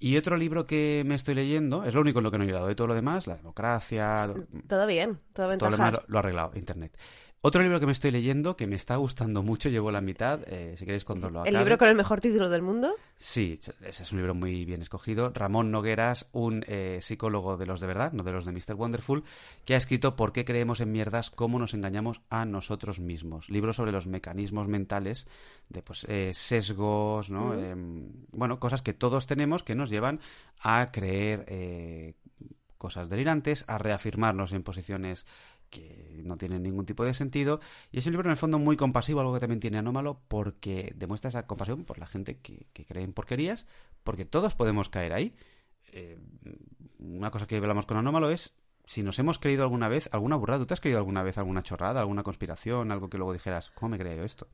Y 0.00 0.16
otro 0.16 0.36
libro 0.36 0.66
que 0.66 1.02
me 1.06 1.14
estoy 1.14 1.36
leyendo, 1.36 1.84
es 1.84 1.94
lo 1.94 2.00
único 2.00 2.18
en 2.18 2.24
lo 2.24 2.30
que 2.32 2.36
no 2.38 2.42
ha 2.42 2.46
ayudado, 2.46 2.66
de 2.66 2.74
todo 2.74 2.88
lo 2.88 2.94
demás, 2.94 3.28
la 3.28 3.36
democracia, 3.36 4.26
Todo 4.68 4.86
bien, 4.88 5.20
todo 5.32 5.56
todo 5.56 5.70
lo 5.70 5.76
demás 5.76 5.94
lo, 5.94 6.02
lo 6.08 6.18
ha 6.18 6.20
arreglado 6.20 6.50
Internet. 6.56 6.98
Otro 7.46 7.60
libro 7.60 7.78
que 7.78 7.84
me 7.84 7.92
estoy 7.92 8.10
leyendo, 8.10 8.56
que 8.56 8.66
me 8.66 8.74
está 8.74 8.96
gustando 8.96 9.42
mucho, 9.42 9.68
llevo 9.68 9.92
la 9.92 10.00
mitad, 10.00 10.40
eh, 10.46 10.76
si 10.78 10.86
queréis 10.86 11.04
cuando 11.04 11.28
lo 11.28 11.40
¿El 11.40 11.48
acabe. 11.48 11.58
libro 11.58 11.76
con 11.76 11.88
el 11.88 11.94
mejor 11.94 12.18
título 12.18 12.48
del 12.48 12.62
mundo? 12.62 12.94
Sí, 13.18 13.60
ese 13.82 14.02
es 14.02 14.12
un 14.12 14.16
libro 14.16 14.34
muy 14.34 14.64
bien 14.64 14.80
escogido. 14.80 15.30
Ramón 15.30 15.70
Nogueras, 15.70 16.26
un 16.32 16.64
eh, 16.66 17.00
psicólogo 17.02 17.58
de 17.58 17.66
los 17.66 17.82
de 17.82 17.86
verdad, 17.86 18.12
no 18.12 18.22
de 18.22 18.32
los 18.32 18.46
de 18.46 18.52
Mr. 18.52 18.76
Wonderful, 18.76 19.24
que 19.66 19.74
ha 19.74 19.76
escrito 19.76 20.16
¿Por 20.16 20.32
qué 20.32 20.46
creemos 20.46 20.80
en 20.80 20.90
mierdas? 20.90 21.30
¿Cómo 21.30 21.58
nos 21.58 21.74
engañamos 21.74 22.22
a 22.30 22.46
nosotros 22.46 22.98
mismos? 22.98 23.50
Libro 23.50 23.74
sobre 23.74 23.92
los 23.92 24.06
mecanismos 24.06 24.66
mentales 24.66 25.26
de 25.68 25.82
pues, 25.82 26.06
eh, 26.08 26.30
sesgos, 26.32 27.28
¿no? 27.28 27.48
Mm. 27.48 27.58
Em, 27.58 28.12
bueno, 28.32 28.58
cosas 28.58 28.80
que 28.80 28.94
todos 28.94 29.26
tenemos 29.26 29.62
que 29.62 29.74
nos 29.74 29.90
llevan 29.90 30.18
a 30.60 30.90
creer 30.90 31.44
cosas 32.84 33.08
delirantes, 33.08 33.64
a 33.66 33.78
reafirmarnos 33.78 34.52
en 34.52 34.62
posiciones 34.62 35.24
que 35.70 36.22
no 36.24 36.36
tienen 36.36 36.62
ningún 36.62 36.86
tipo 36.86 37.04
de 37.04 37.14
sentido. 37.14 37.60
Y 37.90 37.98
es 37.98 38.06
un 38.06 38.12
libro 38.12 38.28
en 38.28 38.32
el 38.32 38.36
fondo 38.36 38.58
muy 38.58 38.76
compasivo, 38.76 39.20
algo 39.20 39.34
que 39.34 39.40
también 39.40 39.60
tiene 39.60 39.78
anómalo, 39.78 40.20
porque 40.28 40.92
demuestra 40.96 41.28
esa 41.28 41.46
compasión 41.46 41.84
por 41.84 41.98
la 41.98 42.06
gente 42.06 42.38
que, 42.38 42.66
que 42.72 42.84
cree 42.84 43.04
en 43.04 43.12
porquerías, 43.12 43.66
porque 44.02 44.24
todos 44.24 44.54
podemos 44.54 44.88
caer 44.88 45.12
ahí. 45.12 45.34
Eh, 45.92 46.18
una 46.98 47.30
cosa 47.30 47.46
que 47.46 47.56
hablamos 47.56 47.86
con 47.86 47.96
anómalo 47.96 48.30
es 48.30 48.54
si 48.86 49.02
nos 49.02 49.18
hemos 49.18 49.38
creído 49.38 49.62
alguna 49.62 49.88
vez 49.88 50.08
alguna 50.12 50.36
burrada. 50.36 50.60
¿Tú 50.60 50.66
te 50.66 50.74
has 50.74 50.80
creído 50.80 50.98
alguna 50.98 51.22
vez 51.22 51.38
alguna 51.38 51.62
chorrada, 51.62 52.00
alguna 52.00 52.22
conspiración, 52.22 52.92
algo 52.92 53.08
que 53.08 53.18
luego 53.18 53.32
dijeras, 53.32 53.70
¿cómo 53.70 53.90
me 53.90 53.98
creo 53.98 54.16
yo 54.16 54.24
esto? 54.24 54.48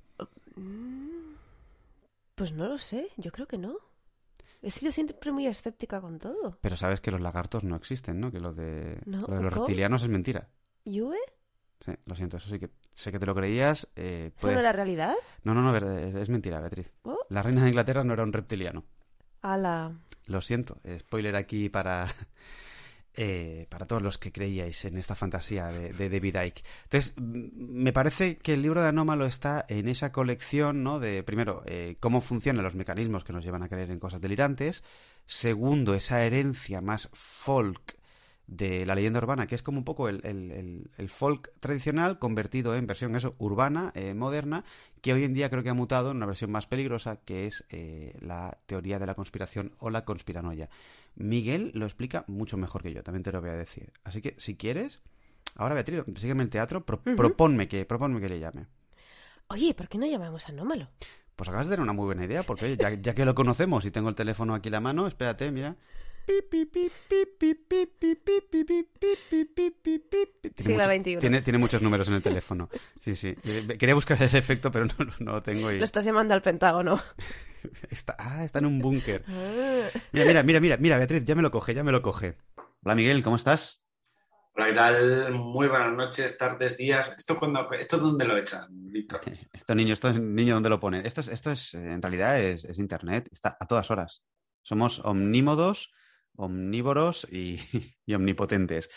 Pues 2.34 2.52
no 2.52 2.66
lo 2.66 2.78
sé, 2.78 3.08
yo 3.16 3.30
creo 3.32 3.46
que 3.46 3.58
no. 3.58 3.76
He 4.62 4.70
sido 4.70 4.92
siempre 4.92 5.32
muy 5.32 5.46
escéptica 5.46 6.00
con 6.00 6.18
todo. 6.18 6.58
Pero 6.60 6.76
sabes 6.76 7.00
que 7.00 7.10
los 7.10 7.20
lagartos 7.20 7.64
no 7.64 7.76
existen, 7.76 8.20
¿no? 8.20 8.30
Que 8.30 8.40
lo 8.40 8.52
de, 8.52 9.00
No, 9.06 9.22
lo 9.22 9.34
de 9.34 9.42
los 9.42 9.52
reptilianos 9.52 10.02
es 10.02 10.08
mentira. 10.08 10.48
¿Yue? 10.84 11.16
Sí, 11.80 11.92
lo 12.06 12.14
siento, 12.14 12.36
eso 12.36 12.48
sí 12.50 12.58
que 12.58 12.70
sé 12.92 13.10
que 13.12 13.18
te 13.18 13.26
lo 13.26 13.34
creías. 13.34 13.88
eh, 13.96 14.32
puede- 14.40 14.54
¿Sobre 14.54 14.62
la 14.64 14.72
realidad? 14.72 15.14
No, 15.44 15.54
no, 15.54 15.62
no, 15.62 15.76
es, 15.76 16.14
es 16.14 16.28
mentira, 16.28 16.60
Beatriz. 16.60 16.92
Oh. 17.02 17.18
La 17.30 17.42
reina 17.42 17.62
de 17.62 17.68
Inglaterra 17.70 18.04
no 18.04 18.12
era 18.12 18.22
un 18.22 18.32
reptiliano. 18.32 18.84
Ala. 19.42 19.92
Lo 20.26 20.40
siento, 20.42 20.78
spoiler 20.98 21.34
aquí 21.36 21.70
para, 21.70 22.12
eh, 23.14 23.66
para 23.70 23.86
todos 23.86 24.02
los 24.02 24.18
que 24.18 24.30
creíais 24.32 24.84
en 24.84 24.96
esta 24.98 25.14
fantasía 25.16 25.68
de, 25.68 25.92
de 25.92 26.08
David 26.10 26.36
Icke. 26.42 26.64
Entonces, 26.84 27.14
mm, 27.16 27.48
me 27.56 27.92
parece 27.92 28.36
que 28.36 28.52
el 28.54 28.62
libro 28.62 28.82
de 28.82 28.88
Anómalo 28.88 29.26
está 29.26 29.64
en 29.68 29.88
esa 29.88 30.12
colección, 30.12 30.82
¿no? 30.82 31.00
De, 31.00 31.22
primero, 31.22 31.62
eh, 31.66 31.96
cómo 32.00 32.20
funcionan 32.20 32.62
los 32.64 32.74
mecanismos 32.74 33.24
que 33.24 33.32
nos 33.32 33.44
llevan 33.44 33.62
a 33.62 33.68
creer 33.68 33.90
en 33.90 33.98
cosas 33.98 34.20
delirantes. 34.20 34.84
Segundo, 35.26 35.94
esa 35.94 36.22
herencia 36.24 36.80
más 36.80 37.08
folk 37.12 37.96
de 38.50 38.84
la 38.84 38.96
leyenda 38.96 39.20
urbana, 39.20 39.46
que 39.46 39.54
es 39.54 39.62
como 39.62 39.78
un 39.78 39.84
poco 39.84 40.08
el, 40.08 40.20
el- 40.24 40.50
el- 40.50 40.90
el 40.98 41.08
folk 41.08 41.52
tradicional 41.60 42.18
convertido 42.18 42.74
en 42.74 42.86
versión 42.86 43.14
eso 43.14 43.36
urbana, 43.38 43.92
eh, 43.94 44.12
moderna, 44.12 44.64
que 45.02 45.12
hoy 45.12 45.22
en 45.24 45.32
día 45.34 45.48
creo 45.50 45.62
que 45.62 45.70
ha 45.70 45.74
mutado 45.74 46.10
en 46.10 46.16
una 46.16 46.26
versión 46.26 46.50
más 46.50 46.66
peligrosa, 46.66 47.20
que 47.24 47.46
es 47.46 47.64
eh, 47.70 48.16
la 48.20 48.58
teoría 48.66 48.98
de 48.98 49.06
la 49.06 49.14
conspiración 49.14 49.72
o 49.78 49.88
la 49.88 50.04
conspiranoia. 50.04 50.68
Miguel 51.14 51.70
lo 51.74 51.86
explica 51.86 52.24
mucho 52.26 52.56
mejor 52.56 52.82
que 52.82 52.92
yo, 52.92 53.02
también 53.04 53.22
te 53.22 53.30
lo 53.32 53.40
voy 53.40 53.50
a 53.50 53.54
decir. 53.54 53.92
Así 54.02 54.20
que, 54.20 54.34
si 54.38 54.56
quieres, 54.56 55.00
ahora 55.54 55.74
Beatriz, 55.76 56.02
sígueme 56.16 56.42
el 56.42 56.50
teatro, 56.50 56.84
pro- 56.84 57.00
proponme, 57.02 57.68
que, 57.68 57.84
proponme 57.84 58.20
que 58.20 58.28
le 58.28 58.40
llame. 58.40 58.66
Oye, 59.48 59.74
¿por 59.74 59.88
qué 59.88 59.96
no 59.98 60.06
llamamos 60.06 60.48
a 60.48 60.52
Nómalo? 60.52 60.88
Pues 61.36 61.48
acabas 61.48 61.68
de 61.68 61.70
dar 61.70 61.80
una 61.80 61.92
muy 61.92 62.04
buena 62.04 62.24
idea, 62.24 62.42
porque 62.42 62.64
oye, 62.66 62.76
ya, 62.76 62.90
ya 62.94 63.14
que 63.14 63.24
lo 63.24 63.34
conocemos 63.34 63.84
y 63.84 63.90
tengo 63.90 64.08
el 64.08 64.14
teléfono 64.16 64.54
aquí 64.54 64.68
a 64.68 64.72
la 64.72 64.80
mano, 64.80 65.06
espérate, 65.06 65.50
mira. 65.50 65.76
Siglo 70.56 70.84
XXI. 70.84 71.16
Tiene, 71.16 71.42
tiene 71.42 71.58
muchos 71.58 71.82
números 71.82 72.08
en 72.08 72.14
el 72.14 72.22
teléfono. 72.22 72.68
Sí, 73.00 73.14
sí. 73.14 73.34
Eh, 73.44 73.76
quería 73.78 73.94
buscar 73.94 74.22
el 74.22 74.34
efecto, 74.34 74.70
pero 74.70 74.86
no, 74.86 74.94
no 75.18 75.32
lo 75.32 75.42
tengo. 75.42 75.70
Lo 75.70 75.84
estás 75.84 76.04
llamando 76.04 76.34
al 76.34 76.42
Pentágono. 76.42 77.00
Está, 77.90 78.16
ah, 78.18 78.42
está 78.42 78.58
en 78.60 78.64
un 78.64 78.78
búnker. 78.78 79.22
Ah. 79.28 79.88
Mira, 80.12 80.24
mira, 80.24 80.42
mira, 80.42 80.60
mira, 80.60 80.76
mira, 80.78 80.96
Beatriz, 80.96 81.24
ya 81.26 81.34
me 81.34 81.42
lo 81.42 81.50
coge, 81.50 81.74
ya 81.74 81.84
me 81.84 81.92
lo 81.92 82.00
coge. 82.00 82.38
Hola, 82.82 82.94
Miguel, 82.94 83.22
¿cómo 83.22 83.36
estás? 83.36 83.84
Hola, 84.54 84.66
¿qué 84.68 84.72
tal? 84.72 85.32
Muy 85.34 85.68
buenas 85.68 85.92
noches, 85.92 86.38
tardes, 86.38 86.78
días. 86.78 87.14
¿Esto, 87.18 87.38
cuando, 87.38 87.70
esto 87.72 87.98
dónde 87.98 88.24
lo 88.24 88.38
echan, 88.38 88.66
Víctor? 88.70 89.20
Esto 89.52 89.74
niño, 89.74 89.92
esto 89.92 90.10
niño, 90.12 90.54
¿dónde 90.54 90.70
lo 90.70 90.80
ponen? 90.80 91.04
Esto 91.04 91.20
es, 91.20 91.28
esto 91.28 91.52
es 91.52 91.74
en 91.74 92.00
realidad, 92.00 92.40
es, 92.40 92.64
es 92.64 92.78
Internet. 92.78 93.28
Está 93.30 93.58
a 93.60 93.66
todas 93.66 93.90
horas. 93.90 94.22
Somos 94.62 95.00
omnímodos 95.04 95.92
omnívoros 96.40 97.26
y, 97.30 97.58
y 98.06 98.14
omnipotentes. 98.14 98.90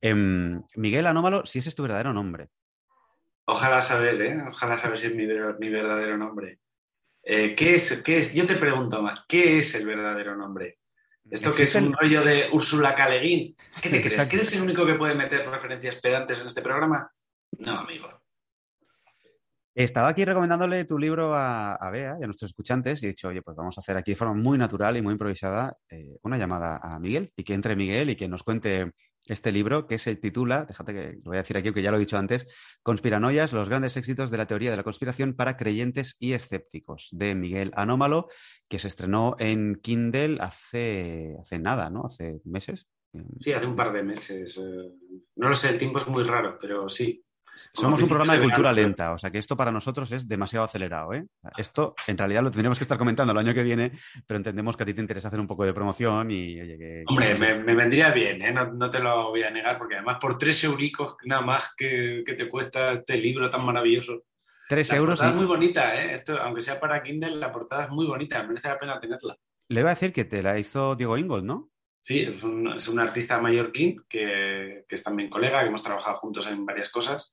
Em, 0.00 0.62
Miguel 0.76 1.06
Anómalo, 1.06 1.44
si 1.46 1.58
ese 1.58 1.68
es 1.70 1.74
tu 1.74 1.82
verdadero 1.82 2.12
nombre. 2.12 2.50
Ojalá 3.46 3.82
saber, 3.82 4.20
¿eh? 4.22 4.42
Ojalá 4.48 4.78
saber 4.78 4.96
si 4.96 5.06
es 5.08 5.14
mi, 5.14 5.26
ver- 5.26 5.56
mi 5.58 5.68
verdadero 5.70 6.16
nombre. 6.16 6.60
Eh, 7.22 7.54
¿qué 7.54 7.74
es, 7.74 8.02
qué 8.02 8.18
es? 8.18 8.32
Yo 8.34 8.46
te 8.46 8.56
pregunto 8.56 9.02
más, 9.02 9.20
¿qué 9.28 9.58
es 9.58 9.74
el 9.74 9.86
verdadero 9.86 10.36
nombre? 10.36 10.78
¿Esto 11.30 11.52
que 11.52 11.64
es 11.64 11.74
un 11.74 11.92
rollo 11.92 12.22
de 12.22 12.48
Úrsula 12.52 12.94
K. 12.94 13.08
Le 13.08 13.20
Guin? 13.20 13.56
¿Qué 13.82 13.88
te 13.90 14.00
crees? 14.00 14.24
¿Que 14.28 14.36
eres 14.36 14.54
el 14.56 14.62
único 14.62 14.84
que 14.86 14.94
puede 14.94 15.14
meter 15.14 15.48
referencias 15.48 15.96
pedantes 16.00 16.40
en 16.40 16.46
este 16.46 16.62
programa? 16.62 17.10
No, 17.58 17.78
amigo. 17.78 18.19
Estaba 19.74 20.08
aquí 20.08 20.24
recomendándole 20.24 20.84
tu 20.84 20.98
libro 20.98 21.34
a, 21.34 21.90
Bea 21.92 22.16
y 22.20 22.24
a 22.24 22.26
nuestros 22.26 22.50
escuchantes 22.50 23.02
y 23.02 23.06
he 23.06 23.08
dicho, 23.10 23.28
oye, 23.28 23.42
pues 23.42 23.56
vamos 23.56 23.78
a 23.78 23.80
hacer 23.80 23.96
aquí 23.96 24.12
de 24.12 24.16
forma 24.16 24.34
muy 24.34 24.58
natural 24.58 24.96
y 24.96 25.02
muy 25.02 25.12
improvisada 25.12 25.76
eh, 25.88 26.16
una 26.22 26.36
llamada 26.38 26.78
a 26.82 26.98
Miguel 26.98 27.32
y 27.36 27.44
que 27.44 27.54
entre 27.54 27.76
Miguel 27.76 28.10
y 28.10 28.16
que 28.16 28.28
nos 28.28 28.42
cuente 28.42 28.92
este 29.28 29.52
libro 29.52 29.86
que 29.86 29.98
se 29.98 30.16
titula, 30.16 30.64
déjate 30.64 30.92
que 30.92 31.12
lo 31.12 31.30
voy 31.30 31.36
a 31.36 31.40
decir 31.40 31.56
aquí, 31.56 31.72
que 31.72 31.82
ya 31.82 31.90
lo 31.90 31.98
he 31.98 32.00
dicho 32.00 32.18
antes, 32.18 32.46
Conspiranoias, 32.82 33.52
los 33.52 33.68
grandes 33.68 33.96
éxitos 33.96 34.30
de 34.30 34.38
la 34.38 34.46
teoría 34.46 34.70
de 34.70 34.76
la 34.76 34.82
conspiración 34.82 35.34
para 35.34 35.56
creyentes 35.56 36.16
y 36.18 36.32
escépticos, 36.32 37.08
de 37.12 37.34
Miguel 37.34 37.70
Anómalo, 37.74 38.28
que 38.68 38.78
se 38.78 38.88
estrenó 38.88 39.36
en 39.38 39.76
Kindle 39.76 40.38
hace, 40.40 41.36
hace 41.40 41.58
nada, 41.58 41.90
¿no? 41.90 42.06
Hace 42.06 42.40
meses. 42.44 42.86
Sí, 43.38 43.52
hace 43.52 43.66
un 43.66 43.76
par 43.76 43.92
de 43.92 44.02
meses. 44.02 44.56
eh, 44.56 44.92
No 45.36 45.48
lo 45.48 45.54
sé, 45.54 45.70
el 45.70 45.78
tiempo 45.78 45.98
es 45.98 46.06
muy 46.06 46.22
raro, 46.24 46.56
pero 46.60 46.88
sí. 46.88 47.24
Somos 47.72 48.00
un 48.02 48.08
programa 48.08 48.34
de 48.34 48.42
cultura 48.42 48.72
lenta, 48.72 49.12
o 49.12 49.18
sea 49.18 49.30
que 49.30 49.38
esto 49.38 49.56
para 49.56 49.70
nosotros 49.70 50.10
es 50.12 50.28
demasiado 50.28 50.64
acelerado, 50.64 51.12
¿eh? 51.12 51.26
Esto 51.56 51.94
en 52.06 52.16
realidad 52.16 52.42
lo 52.42 52.50
tendríamos 52.50 52.78
que 52.78 52.84
estar 52.84 52.98
comentando 52.98 53.32
el 53.32 53.38
año 53.38 53.52
que 53.54 53.62
viene, 53.62 53.92
pero 54.26 54.38
entendemos 54.38 54.76
que 54.76 54.82
a 54.82 54.86
ti 54.86 54.94
te 54.94 55.00
interesa 55.00 55.28
hacer 55.28 55.40
un 55.40 55.46
poco 55.46 55.64
de 55.64 55.74
promoción 55.74 56.30
y 56.30 56.60
oye 56.60 56.78
que... 56.78 57.04
Hombre, 57.06 57.34
me, 57.34 57.54
me 57.54 57.74
vendría 57.74 58.10
bien, 58.12 58.42
¿eh? 58.42 58.52
no, 58.52 58.72
no 58.72 58.90
te 58.90 59.00
lo 59.00 59.30
voy 59.30 59.42
a 59.42 59.50
negar, 59.50 59.78
porque 59.78 59.96
además 59.96 60.18
por 60.20 60.38
tres 60.38 60.62
euricos 60.64 61.16
nada 61.24 61.42
más 61.42 61.74
que, 61.76 62.22
que 62.24 62.34
te 62.34 62.48
cuesta 62.48 62.92
este 62.92 63.16
libro 63.16 63.50
tan 63.50 63.64
maravilloso. 63.64 64.24
Tres 64.68 64.90
La 64.90 64.96
euros 64.96 65.18
portada 65.18 65.30
y... 65.30 65.32
es 65.32 65.36
muy 65.36 65.46
bonita, 65.46 66.02
¿eh? 66.02 66.14
Esto, 66.14 66.40
aunque 66.40 66.60
sea 66.60 66.78
para 66.78 67.02
Kindle, 67.02 67.36
la 67.36 67.50
portada 67.50 67.84
es 67.84 67.90
muy 67.90 68.06
bonita, 68.06 68.42
merece 68.44 68.68
la 68.68 68.78
pena 68.78 69.00
tenerla. 69.00 69.36
Le 69.68 69.80
iba 69.80 69.90
a 69.90 69.94
decir 69.94 70.12
que 70.12 70.24
te 70.24 70.42
la 70.42 70.58
hizo 70.58 70.94
Diego 70.96 71.18
Ingold, 71.18 71.44
¿no? 71.44 71.70
Sí, 72.02 72.20
es 72.20 72.42
un, 72.42 72.66
es 72.74 72.88
un 72.88 72.98
artista 72.98 73.40
mallorquín 73.40 74.04
que, 74.08 74.84
que 74.88 74.94
es 74.94 75.02
también 75.02 75.28
colega, 75.28 75.60
que 75.60 75.68
hemos 75.68 75.82
trabajado 75.82 76.16
juntos 76.16 76.46
en 76.46 76.64
varias 76.64 76.88
cosas, 76.88 77.32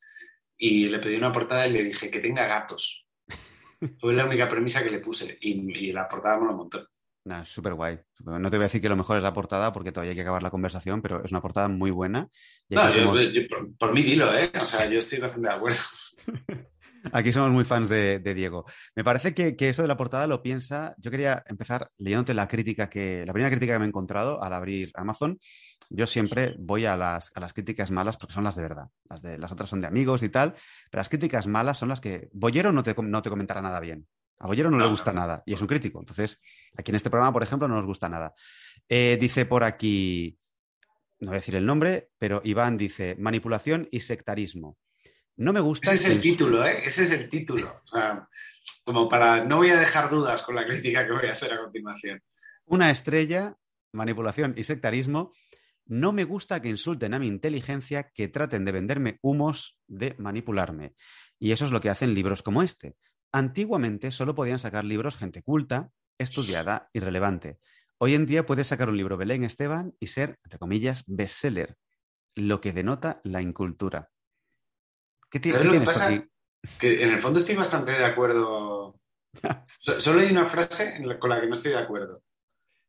y 0.58 0.90
le 0.90 1.00
pedí 1.00 1.16
una 1.16 1.32
portada 1.32 1.68
y 1.68 1.72
le 1.72 1.84
dije 1.84 2.12
que 2.12 2.20
tenga 2.20 2.46
gatos. 2.48 3.08
Fue 4.00 4.14
la 4.14 4.26
única 4.26 4.48
premisa 4.48 4.84
que 4.84 4.92
le 4.92 5.00
puse, 5.00 5.38
y, 5.42 5.88
y 5.88 5.92
la 5.94 6.08
portada 6.08 6.40
me 6.40 6.48
lo 6.48 6.54
montó. 6.54 6.88
Nah, 7.26 7.44
súper 7.44 7.74
guay. 7.74 8.00
No 8.20 8.50
te 8.50 8.56
voy 8.56 8.64
a 8.64 8.68
decir 8.68 8.82
que 8.82 8.88
lo 8.88 8.96
mejor 8.96 9.18
es 9.18 9.24
la 9.24 9.34
portada 9.34 9.74
porque 9.74 9.92
todavía 9.92 10.12
hay 10.12 10.16
que 10.16 10.22
acabar 10.22 10.42
la 10.44 10.50
conversación, 10.50 11.02
pero 11.02 11.24
es 11.26 11.32
una 11.32 11.42
portada 11.42 11.68
muy 11.68 11.92
buena. 11.92 12.30
No, 12.70 12.90
yo- 12.94 13.48
por, 13.50 13.76
por 13.78 13.94
mí 13.94 14.02
dilo, 14.02 14.34
¿eh? 14.34 14.50
O 14.62 14.66
sea, 14.66 14.90
yo 14.90 14.98
estoy 15.00 15.20
bastante 15.20 15.50
de 15.50 15.56
acuerdo. 15.56 15.78
aquí 17.14 17.32
somos 17.34 17.52
muy 17.52 17.64
fans 17.64 17.90
de, 17.90 18.20
de 18.20 18.34
Diego. 18.34 18.66
Me 18.96 19.04
parece 19.04 19.34
que, 19.34 19.56
que 19.56 19.70
eso 19.70 19.82
de 19.82 19.88
la 19.88 19.98
portada 19.98 20.28
lo 20.28 20.42
piensa. 20.42 20.96
Yo 20.98 21.12
quería 21.12 21.44
empezar 21.48 21.90
leyéndote 21.98 22.34
la 22.34 22.48
crítica 22.48 22.90
que, 22.90 23.24
la 23.26 23.34
primera 23.34 23.50
crítica 23.52 23.74
que 23.74 23.80
me 23.80 23.86
he 23.86 23.88
encontrado 23.88 24.44
al 24.44 24.54
abrir 24.54 24.92
Amazon. 24.96 25.40
Yo 25.90 26.08
siempre 26.08 26.56
voy 26.60 26.86
a 26.86 26.96
las, 26.98 27.32
a 27.36 27.40
las 27.40 27.54
críticas 27.54 27.92
malas 27.92 28.18
porque 28.18 28.34
son 28.34 28.44
las 28.44 28.56
de 28.56 28.62
verdad. 28.64 28.88
Las, 29.10 29.22
de, 29.22 29.38
las 29.38 29.52
otras 29.52 29.70
son 29.70 29.82
de 29.82 29.88
amigos 29.88 30.24
y 30.24 30.30
tal, 30.30 30.54
pero 30.90 31.00
las 31.00 31.10
críticas 31.10 31.48
malas 31.48 31.78
son 31.78 31.90
las 31.90 32.02
que 32.02 32.30
Bollero 32.34 32.72
no 32.72 32.84
te, 32.84 32.96
no 33.02 33.22
te 33.22 33.30
comentará 33.30 33.62
nada 33.62 33.80
bien. 33.80 34.08
A 34.40 34.48
Bollero 34.48 34.70
no, 34.70 34.78
le 34.78 34.84
No, 34.84 34.92
gusta 34.92 35.14
no. 35.14 35.20
nada 35.22 35.44
y 35.46 35.54
es 35.54 35.62
un 35.62 35.68
crítico. 35.68 36.00
Entonces, 36.00 36.40
aquí 36.78 36.92
en 36.92 36.96
este 36.96 37.10
programa, 37.10 37.34
por 37.34 37.44
ejemplo, 37.44 37.68
no 37.68 37.76
nos 37.76 37.86
gusta 37.86 38.08
nada. 38.10 38.34
Eh, 38.90 39.18
dice 39.20 39.46
por 39.46 39.64
aquí, 39.64 40.38
no 41.20 41.28
voy 41.28 41.36
a 41.38 41.40
decir 41.40 41.56
el 41.56 41.66
nombre, 41.66 42.10
pero 42.20 42.42
Iván 42.44 42.78
dice 42.78 43.16
manipulación 43.20 43.88
y 43.92 44.02
sectarismo. 44.02 44.78
No 45.38 45.54
me 45.54 45.60
gusta. 45.60 45.94
Ese 45.94 46.10
es 46.10 46.16
el 46.16 46.22
título, 46.22 46.66
¿eh? 46.66 46.82
Ese 46.84 47.04
es 47.04 47.12
el 47.12 47.30
título. 47.30 47.82
O 47.86 47.88
sea, 47.88 48.28
como 48.84 49.08
para... 49.08 49.44
No 49.44 49.58
voy 49.58 49.70
a 49.70 49.80
dejar 49.80 50.10
dudas 50.10 50.42
con 50.42 50.56
la 50.56 50.66
crítica 50.66 51.06
que 51.06 51.14
voy 51.14 51.28
a 51.28 51.34
hacer 51.34 51.54
a 51.54 51.62
continuación. 51.62 52.22
Una 52.66 52.90
estrella, 52.90 53.56
manipulación 53.94 54.56
y 54.58 54.64
sectarismo. 54.64 55.34
No 55.86 56.12
me 56.12 56.24
gusta 56.24 56.62
que 56.62 56.70
insulten 56.70 57.14
a 57.14 57.20
mi 57.20 57.28
inteligencia, 57.28 58.12
que 58.14 58.28
traten 58.28 58.66
de 58.66 58.72
venderme 58.72 59.20
humos, 59.22 59.78
de 59.88 60.16
manipularme. 60.18 60.96
Y 61.40 61.52
eso 61.52 61.66
es 61.66 61.72
lo 61.72 61.82
que 61.82 61.90
hacen 61.90 62.14
libros 62.14 62.42
como 62.42 62.64
este. 62.64 62.98
Antiguamente 63.32 64.12
solo 64.12 64.36
podían 64.36 64.60
sacar 64.60 64.86
libros 64.86 65.18
gente 65.18 65.44
culta, 65.44 65.92
estudiada 66.18 66.90
y 66.94 67.00
relevante. 67.00 67.60
Hoy 68.00 68.16
en 68.16 68.26
día 68.26 68.46
puedes 68.46 68.68
sacar 68.68 68.90
un 68.90 68.98
libro 68.98 69.18
Belén 69.18 69.44
Esteban 69.44 69.94
y 70.00 70.08
ser, 70.08 70.40
entre 70.44 70.60
comillas, 70.60 71.04
bestseller, 71.08 71.78
lo 72.36 72.60
que 72.60 72.74
denota 72.74 73.22
la 73.24 73.42
incultura. 73.42 74.10
¿Qué, 75.30 75.40
ti- 75.40 75.52
¿Sabes 75.52 75.68
qué 75.68 75.74
lo 75.74 75.80
que 75.80 75.86
pasa? 75.86 76.08
aquí? 76.08 76.24
Que 76.80 77.04
en 77.04 77.12
el 77.12 77.22
fondo 77.22 77.40
estoy 77.40 77.56
bastante 77.56 77.92
de 77.92 78.06
acuerdo. 78.06 79.00
So- 79.80 80.02
Solo 80.02 80.22
hay 80.22 80.32
una 80.32 80.46
frase 80.46 81.00
la- 81.06 81.20
con 81.20 81.30
la 81.30 81.40
que 81.42 81.48
no 81.48 81.54
estoy 81.54 81.72
de 81.72 81.78
acuerdo. 81.80 82.24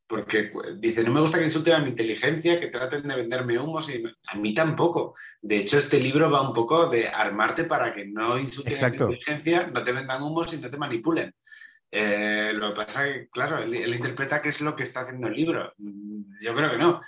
Porque 0.07 0.51
dice, 0.79 1.05
no 1.05 1.13
me 1.13 1.21
gusta 1.21 1.37
que 1.39 1.45
insulten 1.45 1.75
a 1.75 1.79
mi 1.81 1.91
inteligencia, 1.91 2.59
que 2.59 2.69
traten 2.69 3.07
de 3.07 3.15
venderme 3.15 3.59
humos, 3.59 3.91
y 3.91 4.03
a 4.27 4.35
mí 4.37 4.55
tampoco. 4.55 5.15
De 5.43 5.59
hecho, 5.59 5.77
este 5.77 6.01
libro 6.01 6.31
va 6.31 6.41
un 6.41 6.55
poco 6.55 6.89
de 6.89 7.09
armarte 7.09 7.65
para 7.65 7.93
que 7.93 8.07
no 8.07 8.39
insulten 8.39 8.73
Exacto. 8.73 9.05
a 9.05 9.07
tu 9.09 9.13
inteligencia, 9.13 9.67
no 9.67 9.83
te 9.83 9.93
vendan 9.93 10.23
humos 10.23 10.55
y 10.55 10.59
no 10.63 10.71
te 10.71 10.79
manipulen. 10.79 11.35
Eh, 11.91 12.53
lo 12.55 12.69
que 12.71 12.77
pasa 12.77 13.09
es 13.09 13.15
que, 13.15 13.29
claro, 13.31 13.59
él, 13.59 13.75
él 13.75 13.95
interpreta 13.95 14.43
qué 14.43 14.51
es 14.51 14.61
lo 14.61 14.77
que 14.77 14.83
está 14.83 15.01
haciendo 15.01 15.29
el 15.29 15.35
libro. 15.35 15.73
Mm, 15.79 16.23
Yo 16.43 16.55
creo 16.55 16.71
que 16.71 16.79
no. 16.79 17.01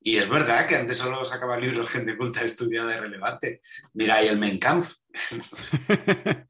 Y 0.00 0.18
es 0.18 0.28
verdad 0.28 0.66
que 0.68 0.76
antes 0.76 0.98
solo 0.98 1.24
sacaba 1.24 1.58
libros 1.58 1.90
gente 1.90 2.16
culta, 2.16 2.42
estudiada 2.42 2.96
y 2.96 3.00
relevante. 3.00 3.60
Mira, 3.94 4.22
y 4.22 4.28
el 4.28 4.38
Mein 4.38 4.58
Kampf. 4.58 4.94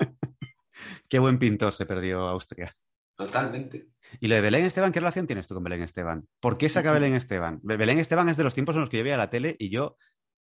Qué 1.09 1.19
buen 1.19 1.39
pintor 1.39 1.73
se 1.73 1.87
perdió 1.87 2.21
Austria. 2.23 2.75
Totalmente. 3.17 3.87
Y 4.21 4.29
lo 4.29 4.35
de 4.35 4.41
Belén 4.41 4.65
Esteban, 4.65 4.93
¿qué 4.93 5.01
relación 5.01 5.27
tienes 5.27 5.47
tú 5.47 5.55
con 5.55 5.65
Belén 5.65 5.83
Esteban? 5.83 6.27
¿Por 6.41 6.59
qué 6.59 6.69
saca 6.69 6.93
Belén 6.93 7.15
Esteban? 7.15 7.61
Be- 7.63 7.77
Belén 7.77 7.99
Esteban 7.99 8.29
es 8.29 8.37
de 8.37 8.45
los 8.45 8.55
tiempos 8.55 8.75
en 8.75 8.81
los 8.83 8.91
que 8.91 8.99
yo 8.99 9.05
veía 9.05 9.17
la 9.17 9.31
tele 9.31 9.57
y 9.59 9.71
yo 9.71 9.97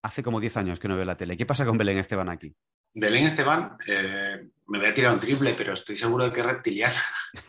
hace 0.02 0.23
como 0.23 0.40
10 0.40 0.56
años 0.56 0.78
que 0.78 0.88
no 0.88 0.97
veo 0.97 1.04
la 1.04 1.16
tele. 1.16 1.37
¿Qué 1.37 1.47
pasa 1.47 1.66
con 1.66 1.78
Belén 1.78 1.99
Esteban 1.99 2.28
aquí? 2.28 2.54
Belén 2.94 3.26
Esteban, 3.26 3.76
eh, 3.87 4.40
me 4.66 4.78
voy 4.78 4.88
a 4.88 4.94
tirar 4.94 5.12
un 5.12 5.20
triple, 5.20 5.54
pero 5.56 5.75
estoy 5.75 5.97
seguro 5.97 6.25
de 6.25 6.32
que 6.32 6.40
es 6.40 6.47
reptiliana. 6.47 7.02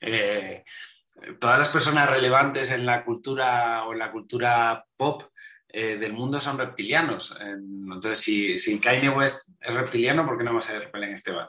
Eh, 0.00 0.62
todas 1.40 1.58
las 1.58 1.70
personas 1.70 2.08
relevantes 2.08 2.70
en 2.70 2.86
la 2.86 3.04
cultura 3.04 3.84
o 3.84 3.92
en 3.92 3.98
la 3.98 4.12
cultura 4.12 4.86
pop 4.96 5.24
eh, 5.68 5.96
del 5.96 6.12
mundo 6.12 6.38
son 6.38 6.56
reptilianos. 6.56 7.36
Entonces, 7.40 8.20
si, 8.20 8.56
si 8.56 8.78
Kanye 8.78 9.10
West 9.10 9.48
es 9.60 9.74
reptiliano, 9.74 10.24
¿por 10.24 10.38
qué 10.38 10.44
no 10.44 10.52
va 10.52 10.60
a 10.60 10.62
ser 10.62 10.88
Belén 10.92 11.14
Esteban? 11.14 11.48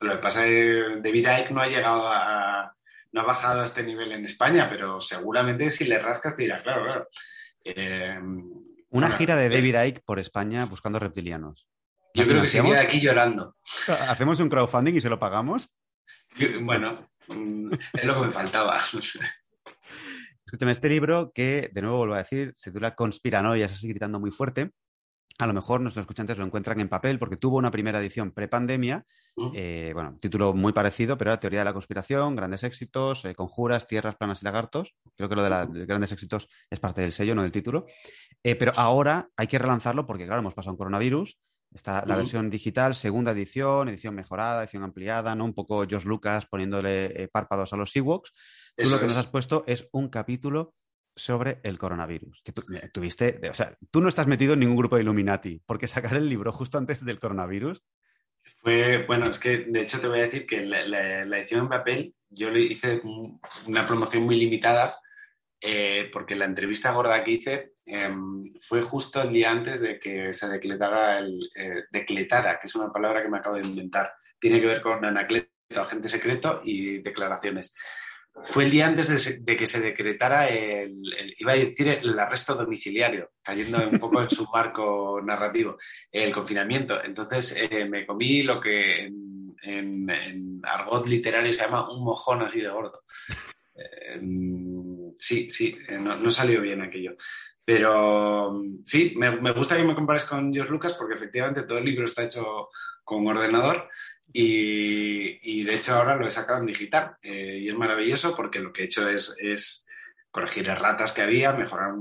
Lo 0.00 0.12
que 0.12 0.18
pasa 0.18 0.46
es 0.46 0.50
que 0.50 1.00
David 1.00 1.28
Icke 1.40 1.50
no 1.52 1.60
ha 1.60 1.68
llegado 1.68 2.08
a, 2.08 2.74
no 3.12 3.20
ha 3.20 3.24
bajado 3.24 3.60
a 3.60 3.64
este 3.64 3.82
nivel 3.82 4.12
en 4.12 4.24
España, 4.24 4.68
pero 4.70 5.00
seguramente 5.00 5.70
si 5.70 5.84
le 5.84 5.98
rascas 5.98 6.36
te 6.36 6.42
dirá, 6.42 6.62
claro, 6.62 6.84
claro. 6.84 7.08
Eh, 7.64 8.18
Una 8.18 8.46
bueno, 8.90 9.16
gira 9.16 9.36
de 9.36 9.48
David 9.48 9.82
Icke 9.84 10.02
por 10.04 10.18
España 10.18 10.64
buscando 10.64 10.98
reptilianos. 10.98 11.68
Yo 12.18 12.24
¿La 12.24 12.28
creo 12.30 12.40
que 12.42 12.48
se 12.48 12.62
queda 12.62 12.80
aquí 12.80 13.00
llorando. 13.00 13.56
¿Hacemos 14.08 14.40
un 14.40 14.48
crowdfunding 14.48 14.94
y 14.94 15.00
se 15.00 15.08
lo 15.08 15.18
pagamos? 15.18 15.70
Yo- 16.36 16.48
Bueno, 16.62 17.08
mm, 17.28 17.72
es 17.94 18.04
lo 18.04 18.14
que 18.14 18.20
me 18.26 18.30
faltaba. 18.30 18.78
Escúchame, 20.44 20.72
este 20.72 20.88
libro 20.88 21.30
que, 21.34 21.70
de 21.72 21.82
nuevo 21.82 21.98
vuelvo 21.98 22.14
a 22.14 22.18
decir, 22.18 22.52
se 22.56 22.70
titula 22.70 22.94
Conspiranoias, 22.94 23.70
así 23.72 23.86
gritando 23.88 24.18
muy 24.18 24.30
fuerte. 24.30 24.72
A 25.38 25.46
lo 25.46 25.52
mejor 25.52 25.80
nuestros 25.80 26.02
escuchantes 26.02 26.36
lo 26.38 26.44
encuentran 26.44 26.80
en 26.80 26.88
papel 26.88 27.18
porque 27.20 27.36
tuvo 27.36 27.58
una 27.58 27.70
primera 27.70 28.00
edición 28.00 28.32
prepandemia 28.32 29.04
Eh, 29.54 29.92
bueno, 29.94 30.18
título 30.20 30.52
muy 30.52 30.72
parecido, 30.72 31.16
pero 31.16 31.30
era 31.30 31.38
Teoría 31.38 31.60
de 31.60 31.66
la 31.66 31.72
conspiración, 31.72 32.34
grandes 32.34 32.64
éxitos, 32.64 33.24
eh, 33.24 33.36
conjuras, 33.36 33.86
tierras 33.86 34.16
planas 34.16 34.42
y 34.42 34.44
lagartos. 34.46 34.96
Creo 35.16 35.28
que 35.28 35.36
lo 35.36 35.44
de, 35.44 35.50
la, 35.50 35.64
de, 35.66 35.86
grandes 35.86 36.10
éxitos 36.10 36.48
es 36.68 36.80
parte 36.80 37.02
del 37.02 37.12
sello, 37.12 37.36
no 37.36 37.42
del 37.42 37.52
título. 37.52 37.86
Eh, 38.42 38.56
pero 38.56 38.72
ahora 38.74 39.28
hay 39.36 39.46
que 39.46 39.58
relanzarlo 39.58 40.06
porque, 40.06 40.26
claro, 40.26 40.40
hemos 40.40 40.54
pasado 40.54 40.72
un 40.72 40.78
coronavirus. 40.78 41.38
Está 41.72 42.04
la 42.06 42.16
versión 42.16 42.50
digital, 42.50 42.94
segunda 42.94 43.32
edición, 43.32 43.88
edición 43.88 44.14
mejorada, 44.14 44.62
edición 44.62 44.84
ampliada, 44.84 45.34
¿no? 45.34 45.44
Un 45.44 45.54
poco 45.54 45.86
George 45.86 46.08
Lucas 46.08 46.46
poniéndole 46.46 47.28
párpados 47.32 47.72
a 47.72 47.76
los 47.76 47.94
Ewoks. 47.94 48.32
Tú 48.76 48.88
lo 48.88 48.98
que 48.98 49.04
nos 49.04 49.16
has 49.16 49.26
puesto 49.26 49.64
es 49.66 49.86
un 49.92 50.08
capítulo 50.08 50.74
sobre 51.14 51.60
el 51.64 51.78
coronavirus. 51.78 52.40
Que 52.42 52.52
tú, 52.52 52.64
tuviste, 52.92 53.40
o 53.50 53.54
sea, 53.54 53.76
tú 53.90 54.00
no 54.00 54.08
estás 54.08 54.26
metido 54.26 54.54
en 54.54 54.60
ningún 54.60 54.76
grupo 54.76 54.96
de 54.96 55.02
Illuminati, 55.02 55.62
porque 55.66 55.88
sacar 55.88 56.14
el 56.14 56.28
libro 56.28 56.52
justo 56.52 56.78
antes 56.78 57.04
del 57.04 57.20
coronavirus 57.20 57.82
fue, 58.62 59.04
bueno, 59.06 59.26
es 59.26 59.38
que 59.38 59.58
de 59.58 59.82
hecho 59.82 60.00
te 60.00 60.08
voy 60.08 60.20
a 60.20 60.22
decir 60.22 60.46
que 60.46 60.64
la, 60.64 61.22
edición 61.38 61.60
en 61.60 61.68
papel 61.68 62.14
yo 62.30 62.50
le 62.50 62.60
hice 62.60 63.00
una 63.66 63.86
promoción 63.86 64.24
muy 64.24 64.38
limitada 64.38 64.96
eh, 65.60 66.08
porque 66.12 66.36
la 66.36 66.44
entrevista 66.44 66.92
gorda 66.92 67.22
que 67.24 67.32
hice 67.32 67.72
em, 67.88 68.42
fue 68.60 68.82
justo 68.82 69.22
el 69.22 69.32
día 69.32 69.50
antes 69.50 69.80
de 69.80 69.98
que 69.98 70.32
se 70.32 70.48
decretara, 70.48 71.18
el, 71.18 71.50
eh, 71.54 71.84
decretara, 71.90 72.58
que 72.58 72.66
es 72.66 72.74
una 72.74 72.92
palabra 72.92 73.22
que 73.22 73.28
me 73.28 73.38
acabo 73.38 73.56
de 73.56 73.66
inventar. 73.66 74.12
Tiene 74.38 74.60
que 74.60 74.66
ver 74.66 74.82
con 74.82 75.04
anacleto, 75.04 75.50
agente 75.76 76.08
secreto 76.08 76.60
y 76.64 76.98
declaraciones 77.02 77.74
fue 78.46 78.64
el 78.64 78.70
día 78.70 78.86
antes 78.86 79.44
de, 79.44 79.56
que 79.56 79.66
se 79.66 79.80
decretara 79.80 80.48
el, 80.48 81.02
iba 81.38 81.52
a 81.52 81.56
decir, 81.56 81.88
el 81.88 82.18
arresto 82.18 82.54
domiciliario, 82.54 83.32
cayendo 83.42 83.88
un 83.88 83.98
poco 83.98 84.22
en 84.22 84.30
su 84.30 84.46
marco 84.52 85.20
narrativo, 85.22 85.76
el 86.10 86.32
confinamiento. 86.32 87.02
Entonces 87.02 87.56
eh, 87.70 87.84
me 87.86 88.06
comí 88.06 88.42
lo 88.42 88.60
que 88.60 89.10
en, 89.62 90.60
argot 90.62 91.06
literario 91.06 91.52
se 91.52 91.62
llama 91.62 91.90
un 91.90 92.04
mojón 92.04 92.42
así 92.42 92.60
de 92.60 92.68
gordo. 92.68 93.02
Eh, 93.74 94.20
sí, 95.18 95.50
sí, 95.50 95.76
eh, 95.88 95.98
no, 95.98 96.30
salió 96.30 96.60
bien 96.60 96.82
aquello. 96.82 97.16
Pero 97.64 98.62
sí, 98.84 99.14
me, 99.16 99.30
me, 99.40 99.52
gusta 99.52 99.76
que 99.76 99.84
me 99.84 99.94
compares 99.94 100.24
con 100.24 100.52
George 100.54 100.72
Lucas 100.72 100.94
porque 100.94 101.14
efectivamente 101.14 101.64
todo 101.64 101.78
el 101.78 101.84
libro 101.84 102.06
está 102.06 102.24
hecho 102.24 102.68
con 103.04 103.26
ordenador 103.26 103.88
y, 104.32 105.64
de 105.64 105.74
hecho 105.74 105.94
ahora 105.94 106.16
lo 106.16 106.26
he 106.26 106.30
sacado 106.30 106.60
en 106.60 106.66
digital 106.66 107.16
eh, 107.22 107.58
y 107.62 107.68
es 107.68 107.74
maravilloso 107.74 108.34
porque 108.34 108.60
lo 108.60 108.72
que 108.72 108.82
he 108.82 108.84
hecho 108.86 109.08
es, 109.08 109.34
es 109.38 109.86
corregir 110.30 110.68
erratas 110.68 111.12
que 111.12 111.22
había, 111.22 111.52
mejorar 111.52 111.92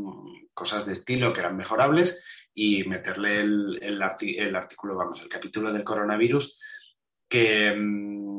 cosas 0.53 0.85
de 0.85 0.93
estilo 0.93 1.33
que 1.33 1.41
eran 1.41 1.57
mejorables 1.57 2.23
y 2.53 2.83
meterle 2.85 3.41
el, 3.41 3.79
el, 3.81 4.01
artículo, 4.01 4.95
vamos, 4.95 5.21
el 5.21 5.29
capítulo 5.29 5.71
del 5.71 5.83
coronavirus 5.83 6.59
que, 7.29 7.73
mm, 7.77 8.36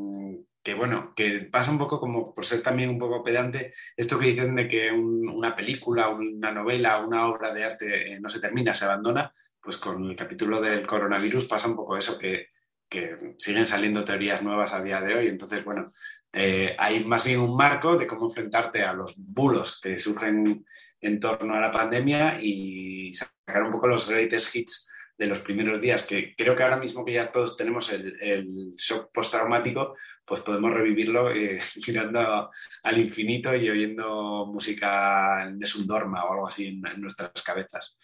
que, 0.68 0.74
bueno, 0.74 1.14
que 1.16 1.48
pasa 1.50 1.70
un 1.70 1.78
poco 1.78 1.98
como, 1.98 2.34
por 2.34 2.44
ser 2.44 2.62
también 2.62 2.90
un 2.90 2.98
poco 2.98 3.24
pedante, 3.24 3.72
esto 3.96 4.18
que 4.18 4.26
dicen 4.26 4.54
de 4.54 4.68
que 4.68 4.92
una 4.92 5.56
película, 5.56 6.10
una 6.10 6.52
novela, 6.52 6.98
una 6.98 7.26
obra 7.26 7.54
de 7.54 7.64
arte 7.64 8.12
eh, 8.12 8.20
no 8.20 8.28
se 8.28 8.38
termina, 8.38 8.74
se 8.74 8.84
abandona, 8.84 9.32
pues 9.62 9.78
con 9.78 10.04
el 10.04 10.14
capítulo 10.14 10.60
del 10.60 10.86
coronavirus 10.86 11.46
pasa 11.46 11.68
un 11.68 11.76
poco 11.76 11.96
eso, 11.96 12.18
que 12.18 12.48
que 12.86 13.34
siguen 13.36 13.66
saliendo 13.66 14.04
teorías 14.04 14.42
nuevas 14.42 14.72
a 14.72 14.82
día 14.82 15.02
de 15.02 15.14
hoy. 15.14 15.26
Entonces, 15.28 15.62
bueno, 15.62 15.92
eh, 16.32 16.74
hay 16.78 17.04
más 17.04 17.24
bien 17.24 17.40
un 17.40 17.54
marco 17.54 17.98
de 17.98 18.06
cómo 18.06 18.26
enfrentarte 18.26 18.82
a 18.82 18.94
los 18.94 19.14
bulos 19.26 19.78
que 19.82 19.98
surgen 19.98 20.64
en 21.00 21.20
torno 21.20 21.54
a 21.54 21.60
la 21.60 21.70
pandemia 21.70 22.38
y 22.40 23.12
sacar 23.12 23.62
un 23.62 23.72
poco 23.72 23.88
los 23.88 24.08
greatest 24.08 24.54
hits 24.54 24.90
de 25.18 25.26
los 25.26 25.40
primeros 25.40 25.80
días, 25.80 26.06
que 26.06 26.34
creo 26.36 26.54
que 26.54 26.62
ahora 26.62 26.76
mismo 26.76 27.04
que 27.04 27.12
ya 27.12 27.30
todos 27.30 27.56
tenemos 27.56 27.92
el, 27.92 28.72
shock 28.76 29.10
postraumático, 29.12 29.96
pues 30.24 30.40
podemos 30.42 30.72
revivirlo 30.72 31.32
eh, 31.32 31.60
mirando 31.86 32.50
al 32.84 32.98
infinito 32.98 33.54
y 33.54 33.68
oyendo 33.68 34.46
música 34.46 35.44
en 35.44 35.58
Nesundorma 35.58 36.24
o 36.24 36.32
algo 36.32 36.46
así 36.46 36.68
en, 36.68 37.00
nuestras 37.00 37.42
cabezas. 37.42 37.98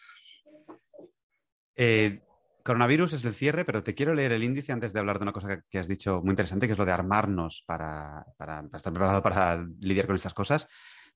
Eh, 1.76 2.20
Coronavirus 2.64 3.12
es 3.12 3.24
el 3.24 3.34
cierre, 3.34 3.66
pero 3.66 3.82
te 3.82 3.94
quiero 3.94 4.14
leer 4.14 4.32
el 4.32 4.42
índice 4.42 4.72
antes 4.72 4.94
de 4.94 4.98
hablar 4.98 5.18
de 5.18 5.24
una 5.24 5.32
cosa 5.32 5.62
que, 5.68 5.78
has 5.78 5.86
dicho 5.86 6.22
muy 6.22 6.30
interesante, 6.30 6.66
que 6.66 6.72
es 6.72 6.78
lo 6.78 6.86
de 6.86 6.92
armarnos 6.92 7.62
para, 7.66 8.24
estar 8.72 8.92
preparado 8.92 9.22
para 9.22 9.64
lidiar 9.80 10.06
con 10.06 10.16
estas 10.16 10.32
cosas. 10.32 10.66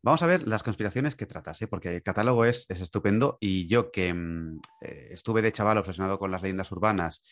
Vamos 0.02 0.22
a 0.22 0.26
ver 0.26 0.46
las 0.46 0.62
conspiraciones 0.62 1.16
que 1.16 1.26
tratas, 1.26 1.60
¿eh? 1.62 1.66
porque 1.66 1.96
el 1.96 2.02
catálogo 2.02 2.44
es, 2.44 2.70
estupendo 2.70 3.36
y 3.40 3.66
yo 3.68 3.90
que 3.90 4.14
mm, 4.14 4.60
eh, 4.82 5.08
estuve 5.12 5.42
de 5.42 5.52
chaval 5.52 5.78
obsesionado 5.78 6.18
con 6.18 6.30
las 6.30 6.42
leyendas 6.42 6.70
urbanas 6.70 7.22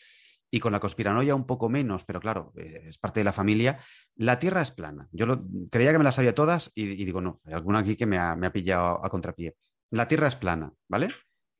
y 0.51 0.59
con 0.59 0.71
la 0.71 0.79
conspiranoia 0.79 1.35
un 1.35 1.45
poco 1.45 1.69
menos, 1.69 2.03
pero 2.05 2.19
claro, 2.19 2.53
eh, 2.57 2.83
es 2.87 2.97
parte 2.97 3.19
de 3.19 3.25
la 3.25 3.33
familia, 3.33 3.79
la 4.15 4.39
Tierra 4.39 4.61
es 4.61 4.71
plana. 4.71 5.07
Yo 5.11 5.43
creía 5.69 5.91
que 5.91 5.97
me 5.97 6.03
las 6.03 6.15
sabía 6.15 6.35
todas 6.35 6.71
y, 6.75 7.03
digo, 7.03 7.21
no, 7.21 7.41
hay 7.45 7.53
alguna 7.53 7.79
aquí 7.79 7.95
que 7.95 8.05
me 8.05 8.17
ha, 8.17 8.35
me 8.35 8.47
ha 8.47 8.53
pillado 8.53 9.03
a 9.03 9.09
contrapié. 9.09 9.55
La 9.91 10.07
Tierra 10.07 10.27
es 10.27 10.35
plana, 10.35 10.71
¿vale? 10.87 11.07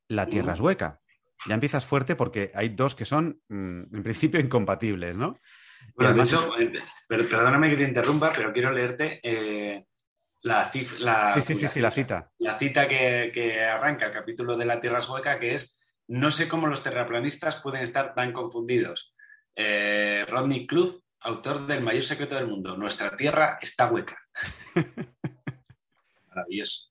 La 0.08 0.26
Tierra 0.26 0.54
es 0.54 0.60
hueca 0.60 1.00
ya 1.46 1.54
empiezas 1.54 1.84
fuerte 1.84 2.16
porque 2.16 2.50
hay 2.54 2.70
dos 2.70 2.94
que 2.94 3.04
son, 3.04 3.40
mm, 3.48 3.94
en 3.94 4.02
principio, 4.02 4.40
incompatibles, 4.40 5.16
¿no? 5.16 5.38
Bueno, 5.94 6.14
de 6.14 6.22
hecho, 6.22 6.50
perdóname 7.08 7.70
que 7.70 7.76
te 7.76 7.88
interrumpa, 7.88 8.32
pero 8.34 8.52
quiero 8.52 8.72
leerte 8.72 9.20
eh, 9.22 9.86
la, 10.42 10.70
la, 11.00 11.34
sí, 11.34 11.40
sí, 11.40 11.54
sí, 11.54 11.68
sí, 11.68 11.80
la 11.80 11.90
cita. 11.90 12.30
La 12.38 12.56
cita 12.56 12.86
que, 12.86 13.64
arranca 13.64 14.06
el 14.06 14.12
capítulo 14.12 14.56
de 14.56 14.66
la 14.66 14.80
Tierra 14.80 14.98
es 14.98 15.08
hueca, 15.08 15.40
que 15.40 15.54
es 15.54 15.80
No 16.06 16.30
sé 16.30 16.48
cómo 16.48 16.66
los 16.66 16.82
terraplanistas 16.82 17.60
pueden 17.60 17.82
estar 17.82 18.14
tan 18.14 18.32
confundidos. 18.32 19.14
Eh, 19.56 20.24
Rodney 20.28 20.66
Clough, 20.66 21.02
autor 21.20 21.66
del 21.66 21.82
mayor 21.82 22.04
secreto 22.04 22.36
del 22.36 22.46
mundo, 22.46 22.76
Nuestra 22.76 23.14
Tierra 23.16 23.58
está 23.60 23.90
hueca. 23.90 24.16
Maravilloso. 26.28 26.90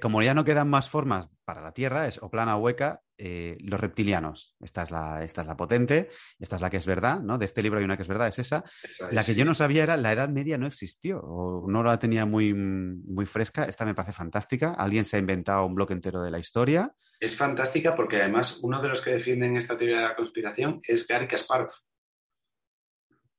Como 0.00 0.22
ya 0.22 0.34
no 0.34 0.44
quedan 0.44 0.68
más 0.68 0.88
formas 0.90 1.30
para 1.44 1.60
la 1.60 1.72
Tierra, 1.72 2.06
es 2.06 2.22
o 2.22 2.30
plana 2.30 2.56
o 2.56 2.60
hueca, 2.60 3.02
eh, 3.16 3.56
los 3.60 3.80
reptilianos. 3.80 4.54
Esta 4.60 4.84
es, 4.84 4.90
la, 4.90 5.24
esta 5.24 5.40
es 5.40 5.46
la 5.46 5.56
potente, 5.56 6.08
esta 6.38 6.56
es 6.56 6.62
la 6.62 6.70
que 6.70 6.76
es 6.76 6.86
verdad, 6.86 7.20
¿no? 7.20 7.38
De 7.38 7.46
este 7.46 7.62
libro 7.62 7.78
hay 7.78 7.84
una 7.84 7.96
que 7.96 8.02
es 8.02 8.08
verdad, 8.08 8.28
es 8.28 8.38
esa. 8.38 8.64
la 9.10 9.24
que 9.24 9.34
yo 9.34 9.44
no 9.44 9.54
sabía 9.54 9.82
era 9.82 9.96
la 9.96 10.12
Edad 10.12 10.28
Media 10.28 10.58
no 10.58 10.66
existió, 10.66 11.20
o 11.20 11.68
no 11.68 11.82
la 11.82 11.98
tenía 11.98 12.26
muy, 12.26 12.54
muy 12.54 13.26
fresca. 13.26 13.64
Esta 13.64 13.84
me 13.84 13.94
parece 13.94 14.12
fantástica. 14.12 14.74
Alguien 14.74 15.04
se 15.04 15.16
ha 15.16 15.20
inventado 15.20 15.66
un 15.66 15.74
bloque 15.74 15.94
entero 15.94 16.22
de 16.22 16.30
la 16.30 16.38
historia. 16.38 16.94
Es 17.18 17.36
fantástica 17.36 17.94
porque 17.94 18.16
además 18.20 18.60
uno 18.62 18.80
de 18.80 18.88
los 18.88 19.00
que 19.00 19.10
defienden 19.10 19.56
esta 19.56 19.76
teoría 19.76 19.96
de 19.96 20.08
la 20.08 20.16
conspiración 20.16 20.80
es 20.86 21.06
Gary 21.06 21.26
Kasparov. 21.26 21.70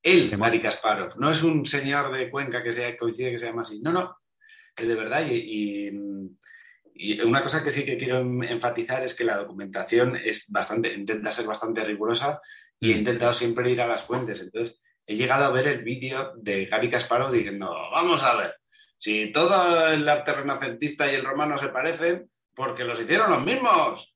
Él, 0.01 0.35
Gary 0.37 0.61
Kasparov. 0.61 1.17
No 1.17 1.29
es 1.29 1.43
un 1.43 1.65
señor 1.65 2.11
de 2.11 2.29
Cuenca 2.29 2.63
que 2.63 2.73
se 2.73 2.97
coincide 2.97 3.31
que 3.31 3.37
se 3.37 3.45
llama 3.45 3.61
así. 3.61 3.81
No, 3.81 3.91
no, 3.91 4.18
de 4.85 4.95
verdad. 4.95 5.25
Y, 5.29 5.89
y, 6.93 7.21
una 7.21 7.41
cosa 7.41 7.63
que 7.63 7.71
sí 7.71 7.85
que 7.85 7.97
quiero 7.97 8.19
enfatizar 8.19 9.03
es 9.03 9.15
que 9.15 9.23
la 9.23 9.37
documentación 9.37 10.17
es 10.17 10.49
bastante, 10.49 10.93
intenta 10.93 11.31
ser 11.31 11.45
bastante 11.45 11.81
rigurosa 11.85 12.41
y 12.77 12.91
he 12.91 12.95
mm. 12.95 12.97
intentado 12.99 13.31
siempre 13.31 13.71
ir 13.71 13.79
a 13.81 13.87
las 13.87 14.03
fuentes. 14.03 14.41
Entonces, 14.41 14.81
he 15.05 15.15
llegado 15.15 15.45
a 15.45 15.51
ver 15.51 15.67
el 15.67 15.83
vídeo 15.83 16.33
de 16.35 16.65
Gary 16.65 16.89
Kasparov 16.89 17.31
diciendo, 17.31 17.73
vamos 17.91 18.23
a 18.23 18.35
ver, 18.35 18.55
si 18.97 19.31
todo 19.31 19.87
el 19.87 20.07
arte 20.09 20.33
renacentista 20.33 21.09
y 21.09 21.15
el 21.15 21.23
romano 21.23 21.57
se 21.57 21.69
parecen, 21.69 22.29
porque 22.53 22.83
los 22.83 22.99
hicieron 22.99 23.31
los 23.31 23.43
mismos, 23.45 24.13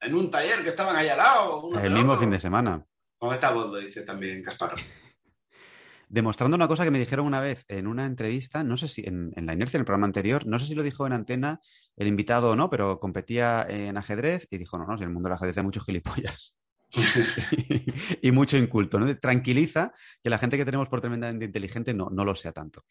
en 0.00 0.14
un 0.16 0.28
taller 0.28 0.64
que 0.64 0.70
estaban 0.70 0.96
ahí 0.96 1.08
al 1.08 1.18
lado. 1.18 1.70
el 1.80 1.92
mismo 1.92 2.16
fin 2.16 2.30
de 2.30 2.40
semana. 2.40 2.84
Con 3.16 3.32
esta 3.32 3.52
voz 3.52 3.70
lo 3.70 3.78
dice 3.78 4.02
también 4.02 4.42
Kasparov 4.42 4.80
demostrando 6.08 6.56
una 6.56 6.68
cosa 6.68 6.84
que 6.84 6.90
me 6.90 6.98
dijeron 6.98 7.26
una 7.26 7.40
vez 7.40 7.64
en 7.68 7.86
una 7.86 8.06
entrevista, 8.06 8.64
no 8.64 8.76
sé 8.76 8.88
si 8.88 9.02
en, 9.06 9.32
la 9.36 9.52
inercia, 9.52 9.76
en 9.76 9.82
el 9.82 9.86
programa 9.86 10.06
anterior, 10.06 10.46
no 10.46 10.58
sé 10.58 10.66
si 10.66 10.74
lo 10.74 10.82
dijo 10.82 11.06
en 11.06 11.12
antena 11.12 11.60
el 11.96 12.06
invitado 12.06 12.50
o 12.50 12.56
no, 12.56 12.70
pero 12.70 13.00
competía 13.00 13.66
en 13.68 13.96
ajedrez 13.96 14.46
y 14.50 14.58
dijo, 14.58 14.78
no, 14.78 14.86
no, 14.86 14.96
si 14.96 15.02
en 15.02 15.08
el 15.08 15.14
mundo 15.14 15.28
del 15.28 15.36
ajedrez 15.36 15.58
hay 15.58 15.64
muchos 15.64 15.84
gilipollas. 15.84 16.56
y, 18.22 18.30
mucho 18.30 18.56
inculto, 18.56 18.98
¿no? 19.00 19.18
Tranquiliza 19.18 19.92
que 20.22 20.30
la 20.30 20.38
gente 20.38 20.56
que 20.56 20.64
tenemos 20.64 20.88
por 20.88 21.00
tremendamente 21.00 21.44
inteligente 21.44 21.92
no, 21.92 22.08
no 22.10 22.24
lo 22.24 22.34
sea 22.34 22.52
tanto. 22.52 22.84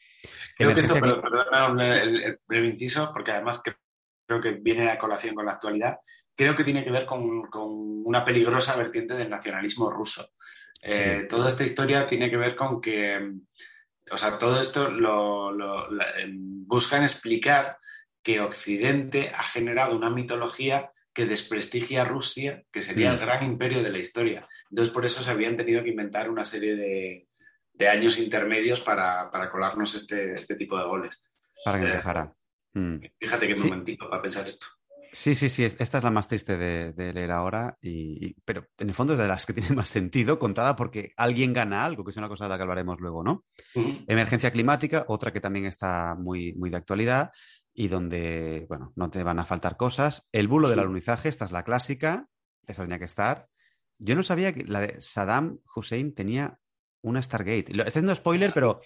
Creo 0.57 0.73
que 0.73 0.79
esto, 0.79 0.95
perdón, 0.95 1.79
el, 1.79 2.39
breve 2.47 2.67
inciso, 2.67 3.11
porque 3.13 3.31
además 3.31 3.61
creo 4.25 4.41
que 4.41 4.51
viene 4.51 4.89
a 4.89 4.97
colación 4.97 5.35
con 5.35 5.45
la 5.45 5.53
actualidad, 5.53 5.97
creo 6.35 6.55
que 6.55 6.63
tiene 6.63 6.83
que 6.83 6.91
ver 6.91 7.05
con, 7.05 7.43
con 7.43 7.69
una 8.05 8.23
peligrosa 8.25 8.75
vertiente 8.75 9.15
del 9.15 9.29
nacionalismo 9.29 9.89
ruso. 9.89 10.27
Eh, 10.85 11.27
toda 11.29 11.47
esta 11.47 11.63
historia 11.63 12.05
tiene 12.05 12.29
que 12.29 12.37
ver 12.37 12.55
con 12.55 12.81
que, 12.81 13.31
o 14.11 14.17
sea, 14.17 14.37
todo 14.37 14.59
esto 14.59 14.91
lo, 14.91 15.51
em, 16.17 16.67
buscan 16.67 17.03
explicar 17.03 17.77
que 18.21 18.41
Occidente 18.41 19.31
ha 19.33 19.43
generado 19.43 19.95
una 19.95 20.09
mitología 20.09 20.91
que 21.13 21.25
desprestigia 21.25 22.01
a 22.01 22.05
Rusia, 22.05 22.63
que 22.71 22.81
sería 22.81 23.11
el 23.11 23.17
mm. 23.17 23.21
gran 23.21 23.43
imperio 23.43 23.83
de 23.83 23.91
la 23.91 23.99
historia. 23.99 24.47
Entonces, 24.69 24.93
por 24.93 25.05
eso 25.05 25.21
se 25.21 25.31
habían 25.31 25.55
tenido 25.55 25.83
que 25.83 25.89
inventar 25.89 26.29
una 26.29 26.43
serie 26.43 26.75
de, 26.75 27.27
años 27.87 28.17
intermedios 28.17 28.81
para, 28.81 29.29
colarnos 29.51 29.93
este, 29.93 30.33
este, 30.33 30.55
tipo 30.55 30.77
de 30.77 30.85
goles. 30.85 31.23
Para 31.63 31.79
que 31.79 31.85
eh, 31.87 32.81
mm. 32.81 32.99
Fíjate 33.19 33.47
qué 33.47 33.55
momentito 33.55 34.09
para 34.09 34.21
pensar 34.21 34.47
esto. 34.47 34.65
Sí, 35.15 35.35
sí, 35.35 35.47
sí, 35.47 35.63
esta 35.63 35.83
es 35.99 36.03
la 36.03 36.09
más 36.09 36.27
triste 36.27 36.57
de, 36.57 37.13
leer 37.13 37.31
ahora, 37.31 37.77
y, 37.79 38.33
pero 38.45 38.65
en 38.79 38.89
el 38.89 38.95
fondo 38.95 39.13
es 39.13 39.19
de 39.19 39.27
las 39.27 39.45
que 39.45 39.53
tiene 39.53 39.69
más 39.75 39.87
sentido, 39.87 40.39
contada 40.39 40.75
porque 40.75 41.13
alguien 41.17 41.53
gana 41.53 41.85
algo, 41.85 42.03
que 42.03 42.09
es 42.09 42.17
una 42.17 42.27
cosa 42.27 42.45
de 42.45 42.49
la 42.49 42.57
que 42.57 42.63
hablaremos 42.63 42.99
luego, 42.99 43.23
¿no? 43.23 43.45
Emergencia 44.07 44.49
climática, 44.49 45.05
otra 45.07 45.31
que 45.31 45.39
también 45.39 45.65
está 45.65 46.15
muy, 46.15 46.53
muy 46.55 46.71
de 46.71 46.77
actualidad 46.77 47.31
y 47.75 47.89
donde, 47.89 48.65
bueno, 48.67 48.91
no 48.95 49.11
te 49.11 49.21
van 49.21 49.37
a 49.37 49.45
faltar 49.45 49.77
cosas. 49.77 50.27
El 50.31 50.47
bulo 50.47 50.67
del 50.67 50.79
alunizaje, 50.79 51.29
esta 51.29 51.45
es 51.45 51.51
la 51.51 51.63
clásica, 51.63 52.27
esta 52.65 52.81
tenía 52.81 52.97
que 52.97 53.05
estar. 53.05 53.49
Yo 53.99 54.15
no 54.15 54.23
sabía 54.23 54.51
que 54.51 54.63
la 54.63 54.81
de 54.81 54.99
Saddam 54.99 55.59
Hussein 55.75 56.15
tenía 56.15 56.59
una 57.01 57.21
Stargate. 57.21 57.65
Estoy 57.69 57.81
haciendo 57.81 58.15
spoiler, 58.15 58.51
pero 58.51 58.81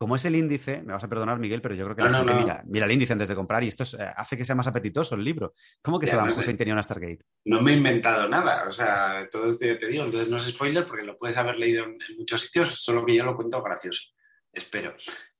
como 0.00 0.16
es 0.16 0.24
el 0.24 0.34
índice, 0.34 0.80
me 0.80 0.94
vas 0.94 1.04
a 1.04 1.08
perdonar, 1.08 1.38
Miguel, 1.38 1.60
pero 1.60 1.74
yo 1.74 1.84
creo 1.84 1.94
que 1.94 2.02
la 2.02 2.24
gente 2.24 2.34
Mira, 2.34 2.62
mira, 2.66 2.86
el 2.86 2.92
índice 2.92 3.12
antes 3.12 3.28
de 3.28 3.34
comprar 3.34 3.62
y 3.62 3.68
esto 3.68 3.84
eh, 3.98 4.10
hace 4.16 4.34
que 4.34 4.46
sea 4.46 4.54
más 4.54 4.66
apetitoso 4.66 5.14
el 5.14 5.22
libro. 5.22 5.52
¿Cómo 5.82 5.98
que 5.98 6.06
Saddam 6.06 6.30
Hussein 6.38 6.56
tenía 6.56 6.72
una 6.72 6.82
Stargate? 6.82 7.26
No 7.44 7.60
me 7.60 7.74
he 7.74 7.76
inventado 7.76 8.26
nada, 8.26 8.64
o 8.66 8.70
sea, 8.70 9.28
todo 9.30 9.50
esto 9.50 9.66
te 9.78 9.88
digo, 9.88 10.04
entonces 10.04 10.30
no 10.30 10.38
es 10.38 10.44
spoiler 10.44 10.86
porque 10.86 11.04
lo 11.04 11.18
puedes 11.18 11.36
haber 11.36 11.58
leído 11.58 11.84
en, 11.84 11.98
muchos 12.16 12.40
sitios, 12.40 12.82
solo 12.82 13.04
que 13.04 13.14
yo 13.14 13.26
lo 13.26 13.36
cuento 13.36 13.62
gracioso, 13.62 14.14
espero. 14.50 14.94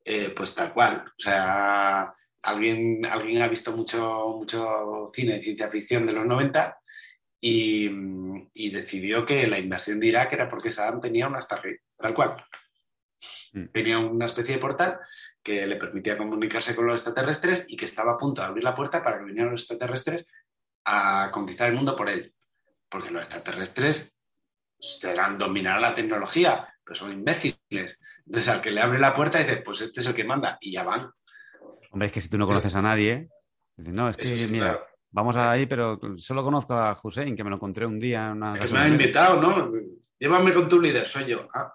Eh, 0.04 0.30
pues 0.36 0.54
tal 0.54 0.74
cual, 0.74 1.04
o 1.06 1.22
sea, 1.22 2.12
alguien, 2.42 3.06
alguien 3.06 3.40
ha 3.40 3.48
visto 3.48 3.74
mucho, 3.74 4.34
mucho 4.36 5.06
cine 5.10 5.36
de 5.36 5.42
ciencia 5.42 5.70
ficción 5.70 6.04
de 6.04 6.12
los 6.12 6.26
90 6.26 6.78
y, 7.40 7.88
decidió 8.70 9.24
que 9.24 9.46
la 9.46 9.58
invasión 9.58 9.98
de 9.98 10.08
Irak 10.08 10.34
era 10.34 10.50
porque 10.50 10.70
Saddam 10.70 11.00
tenía 11.00 11.28
una 11.28 11.40
Stargate, 11.40 11.80
tal 11.96 12.12
cual. 12.12 12.36
Mm. 13.54 13.66
Tenía 13.72 13.98
una 13.98 14.24
especie 14.24 14.54
de 14.54 14.60
portal 14.60 14.98
que 15.42 15.66
le 15.66 15.76
permitía 15.76 16.18
comunicarse 16.18 16.74
con 16.74 16.86
los 16.86 17.00
extraterrestres 17.00 17.64
y 17.68 17.76
que 17.76 17.84
estaba 17.84 18.12
a 18.12 18.16
punto 18.16 18.40
de 18.40 18.48
abrir 18.48 18.64
la 18.64 18.74
puerta 18.74 19.02
para 19.02 19.18
que 19.18 19.24
vinieran 19.24 19.52
los 19.52 19.62
extraterrestres 19.62 20.26
a 20.84 21.30
conquistar 21.32 21.68
el 21.68 21.76
mundo 21.76 21.96
por 21.96 22.08
él. 22.08 22.34
Porque 22.88 23.10
los 23.10 23.22
extraterrestres 23.22 24.18
serán 24.78 25.38
dominar 25.38 25.80
la 25.80 25.94
tecnología, 25.94 26.68
pero 26.82 26.94
son 26.94 27.12
imbéciles. 27.12 28.00
Entonces, 28.26 28.48
al 28.48 28.60
que 28.60 28.70
le 28.70 28.80
abre 28.80 28.98
la 28.98 29.14
puerta, 29.14 29.38
dice, 29.38 29.58
pues 29.58 29.80
este 29.80 30.00
es 30.00 30.06
el 30.06 30.14
que 30.14 30.24
manda, 30.24 30.58
y 30.60 30.72
ya 30.72 30.82
van. 30.82 31.10
Hombre, 31.90 32.06
es 32.06 32.12
que 32.12 32.20
si 32.20 32.28
tú 32.28 32.38
no 32.38 32.46
conoces 32.46 32.74
a 32.74 32.82
nadie, 32.82 33.28
dices, 33.76 33.94
no, 33.94 34.08
es 34.08 34.16
que, 34.16 34.46
mira, 34.48 34.80
Vamos 35.12 35.36
ahí, 35.36 35.66
pero 35.66 35.98
solo 36.18 36.44
conozco 36.44 36.74
a 36.74 36.96
Hussein, 37.02 37.34
que 37.34 37.42
me 37.42 37.50
lo 37.50 37.56
encontré 37.56 37.84
un 37.84 37.98
día 37.98 38.26
en 38.26 38.32
una. 38.32 38.52
me 38.52 38.78
ha 38.78 38.88
invitado, 38.88 39.42
¿no? 39.42 39.68
Llévame 40.18 40.52
con 40.52 40.68
tu 40.68 40.80
líder, 40.80 41.04
soy 41.04 41.24
yo. 41.24 41.48
Ah. 41.52 41.74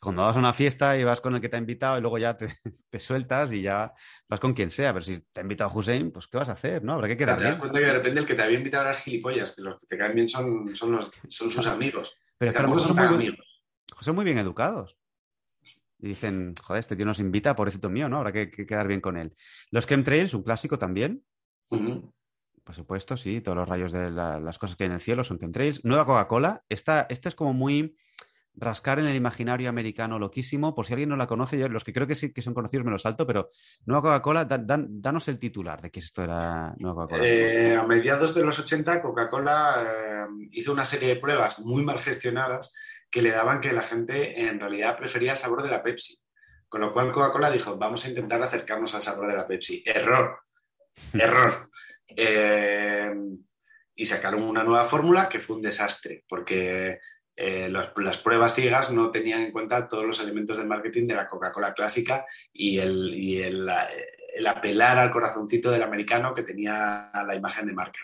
Cuando 0.00 0.22
vas 0.22 0.36
a 0.36 0.38
una 0.38 0.52
fiesta 0.52 0.96
y 0.98 1.04
vas 1.04 1.20
con 1.20 1.34
el 1.34 1.40
que 1.40 1.48
te 1.48 1.56
ha 1.56 1.58
invitado 1.58 1.98
y 1.98 2.00
luego 2.00 2.18
ya 2.18 2.36
te, 2.90 3.00
sueltas 3.00 3.52
y 3.52 3.62
ya 3.62 3.92
vas 4.28 4.40
con 4.40 4.52
quien 4.52 4.70
sea, 4.70 4.92
pero 4.92 5.04
si 5.04 5.20
te 5.20 5.40
ha 5.40 5.42
invitado 5.42 5.70
Hussein, 5.74 6.10
pues 6.10 6.28
¿qué 6.28 6.36
vas 6.36 6.48
a 6.48 6.52
hacer? 6.52 6.84
¿No? 6.84 6.94
Habrá 6.94 7.08
que 7.08 7.16
quedar 7.16 7.38
Te 7.38 7.44
das 7.44 7.56
cuenta 7.56 7.78
que 7.78 7.86
de 7.86 7.92
repente 7.92 8.20
el 8.20 8.26
que 8.26 8.34
te 8.34 8.42
había 8.42 8.58
invitado 8.58 8.84
era 8.84 8.94
gilipollas, 8.94 9.54
que 9.54 9.62
los 9.62 9.78
que 9.78 9.86
te 9.86 9.98
caen 9.98 10.14
bien 10.14 10.28
son, 10.28 10.74
son, 10.74 11.00
sus 11.28 11.66
amigos. 11.66 12.14
Pero 12.38 12.52
que 12.52 12.58
son, 12.58 12.96
muy, 12.96 13.06
amigos. 13.06 13.62
son 14.00 14.14
muy 14.14 14.24
bien 14.24 14.38
educados. 14.38 14.96
Y 15.98 16.08
dicen, 16.08 16.54
joder, 16.62 16.80
este 16.80 16.94
tío 16.94 17.06
nos 17.06 17.20
invita, 17.20 17.56
pobrecito 17.56 17.88
mío, 17.88 18.08
¿no? 18.08 18.18
Habrá 18.18 18.32
que, 18.32 18.50
quedar 18.50 18.86
bien 18.86 19.00
con 19.00 19.16
él. 19.16 19.34
Los 19.70 19.86
chemtrails, 19.86 20.34
un 20.34 20.42
clásico 20.42 20.78
también. 20.78 21.24
Por 21.68 22.74
supuesto, 22.74 23.16
sí, 23.16 23.40
todos 23.40 23.56
los 23.56 23.68
rayos 23.68 23.92
de 23.92 24.10
las 24.10 24.58
cosas 24.58 24.76
que 24.76 24.84
hay 24.84 24.88
en 24.88 24.94
el 24.94 25.00
cielo 25.00 25.24
son 25.24 25.38
chemtrails. 25.38 25.84
Nueva 25.84 26.04
Coca-Cola, 26.04 26.64
esta, 26.68 27.06
esta 27.08 27.28
es 27.28 27.34
como 27.34 27.54
muy 27.54 27.96
rascar 28.56 28.98
en 28.98 29.06
el 29.06 29.16
imaginario 29.16 29.68
americano 29.68 30.18
loquísimo. 30.18 30.74
Por 30.74 30.86
si 30.86 30.94
alguien 30.94 31.10
no 31.10 31.16
la 31.16 31.26
conoce, 31.26 31.58
yo 31.58 31.68
los 31.68 31.84
que 31.84 31.92
creo 31.92 32.06
que 32.06 32.16
sí 32.16 32.32
que 32.32 32.42
son 32.42 32.54
conocidos 32.54 32.84
me 32.84 32.90
lo 32.90 32.98
salto, 32.98 33.26
pero 33.26 33.50
Nueva 33.84 34.02
Coca-Cola, 34.02 34.44
danos 34.44 35.28
el 35.28 35.38
titular 35.38 35.80
de 35.82 35.90
qué 35.90 36.00
es 36.00 36.06
esto 36.06 36.22
de 36.22 36.28
la 36.28 36.74
Nueva 36.78 37.02
Coca-Cola. 37.02 37.28
Eh, 37.28 37.76
a 37.76 37.84
mediados 37.84 38.34
de 38.34 38.44
los 38.44 38.58
80, 38.58 39.02
Coca-Cola 39.02 39.86
eh, 39.86 40.26
hizo 40.52 40.72
una 40.72 40.84
serie 40.84 41.08
de 41.08 41.16
pruebas 41.16 41.60
muy 41.60 41.84
mal 41.84 42.00
gestionadas 42.00 42.72
que 43.10 43.22
le 43.22 43.30
daban 43.30 43.60
que 43.60 43.72
la 43.72 43.82
gente 43.82 44.48
en 44.48 44.58
realidad 44.58 44.96
prefería 44.96 45.32
el 45.32 45.38
sabor 45.38 45.62
de 45.62 45.70
la 45.70 45.82
Pepsi. 45.82 46.16
Con 46.68 46.80
lo 46.80 46.92
cual 46.92 47.12
Coca-Cola 47.12 47.50
dijo, 47.50 47.76
vamos 47.76 48.04
a 48.04 48.08
intentar 48.08 48.42
acercarnos 48.42 48.94
al 48.94 49.02
sabor 49.02 49.28
de 49.28 49.36
la 49.36 49.46
Pepsi. 49.46 49.82
Error, 49.86 50.40
error. 51.12 51.70
Eh, 52.08 53.14
y 53.94 54.04
sacaron 54.04 54.42
una 54.42 54.62
nueva 54.62 54.84
fórmula 54.84 55.28
que 55.28 55.40
fue 55.40 55.56
un 55.56 55.62
desastre, 55.62 56.24
porque 56.28 57.00
eh, 57.36 57.68
las 57.68 58.18
pruebas 58.18 58.54
ciegas 58.54 58.90
no 58.90 59.10
tenían 59.10 59.42
en 59.42 59.52
cuenta 59.52 59.86
todos 59.86 60.04
los 60.04 60.18
elementos 60.20 60.56
del 60.56 60.68
marketing 60.68 61.06
de 61.06 61.16
la 61.16 61.28
Coca-Cola 61.28 61.74
clásica 61.74 62.24
y, 62.50 62.78
el, 62.78 63.68
apelar 64.46 64.98
al 64.98 65.12
corazoncito 65.12 65.70
del 65.70 65.82
americano 65.82 66.34
que 66.34 66.42
tenía 66.42 67.10
la 67.26 67.34
imagen 67.34 67.66
de 67.66 67.74
marca. 67.74 68.00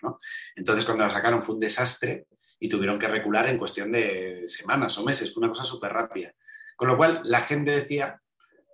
Entonces, 0.55 0.85
cuando 0.85 1.05
la 1.05 1.11
sacaron 1.11 1.43
fue 1.43 1.55
un 1.55 1.61
desastre 1.61 2.27
y 2.61 2.69
tuvieron 2.69 2.99
que 2.99 3.09
recular 3.09 3.49
en 3.49 3.59
cuestión 3.59 3.91
de 3.91 4.47
semanas 4.47 4.97
o 4.99 5.05
meses. 5.05 5.33
Fue 5.33 5.41
una 5.41 5.49
cosa 5.49 5.65
súper 5.65 5.93
rápida. 5.93 6.33
Con 6.77 6.89
lo 6.89 6.97
cual, 6.97 7.21
la 7.25 7.41
gente 7.41 7.71
decía, 7.71 8.21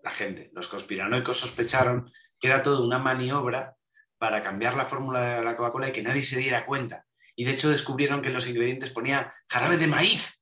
la 0.02 0.10
gente, 0.10 0.50
los 0.52 0.68
conspiranoicos 0.68 1.38
sospecharon 1.38 2.10
que 2.40 2.48
era 2.48 2.62
todo 2.62 2.84
una 2.84 2.98
maniobra 2.98 3.76
para 4.18 4.42
cambiar 4.42 4.76
la 4.76 4.84
fórmula 4.84 5.36
de 5.36 5.44
la 5.44 5.56
Coca-Cola 5.56 5.88
y 5.88 5.92
que 5.92 6.02
nadie 6.02 6.22
se 6.22 6.38
diera 6.38 6.66
cuenta. 6.66 7.06
Y 7.36 7.44
de 7.44 7.52
hecho 7.52 7.70
descubrieron 7.70 8.20
que 8.20 8.28
en 8.28 8.34
los 8.34 8.48
ingredientes 8.48 8.90
ponía 8.90 9.32
jarabe 9.48 9.76
de 9.76 9.86
maíz, 9.86 10.37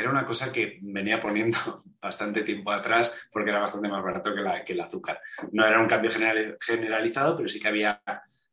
era 0.00 0.10
una 0.10 0.26
cosa 0.26 0.52
que 0.52 0.78
venía 0.82 1.20
poniendo 1.20 1.58
bastante 2.00 2.42
tiempo 2.42 2.70
atrás 2.70 3.12
porque 3.30 3.50
era 3.50 3.60
bastante 3.60 3.88
más 3.88 4.02
barato 4.02 4.34
que, 4.34 4.40
la, 4.40 4.64
que 4.64 4.72
el 4.72 4.80
azúcar. 4.80 5.20
No 5.52 5.66
era 5.66 5.80
un 5.80 5.88
cambio 5.88 6.10
generalizado, 6.10 7.36
pero 7.36 7.48
sí 7.48 7.60
que 7.60 7.68
había 7.68 8.02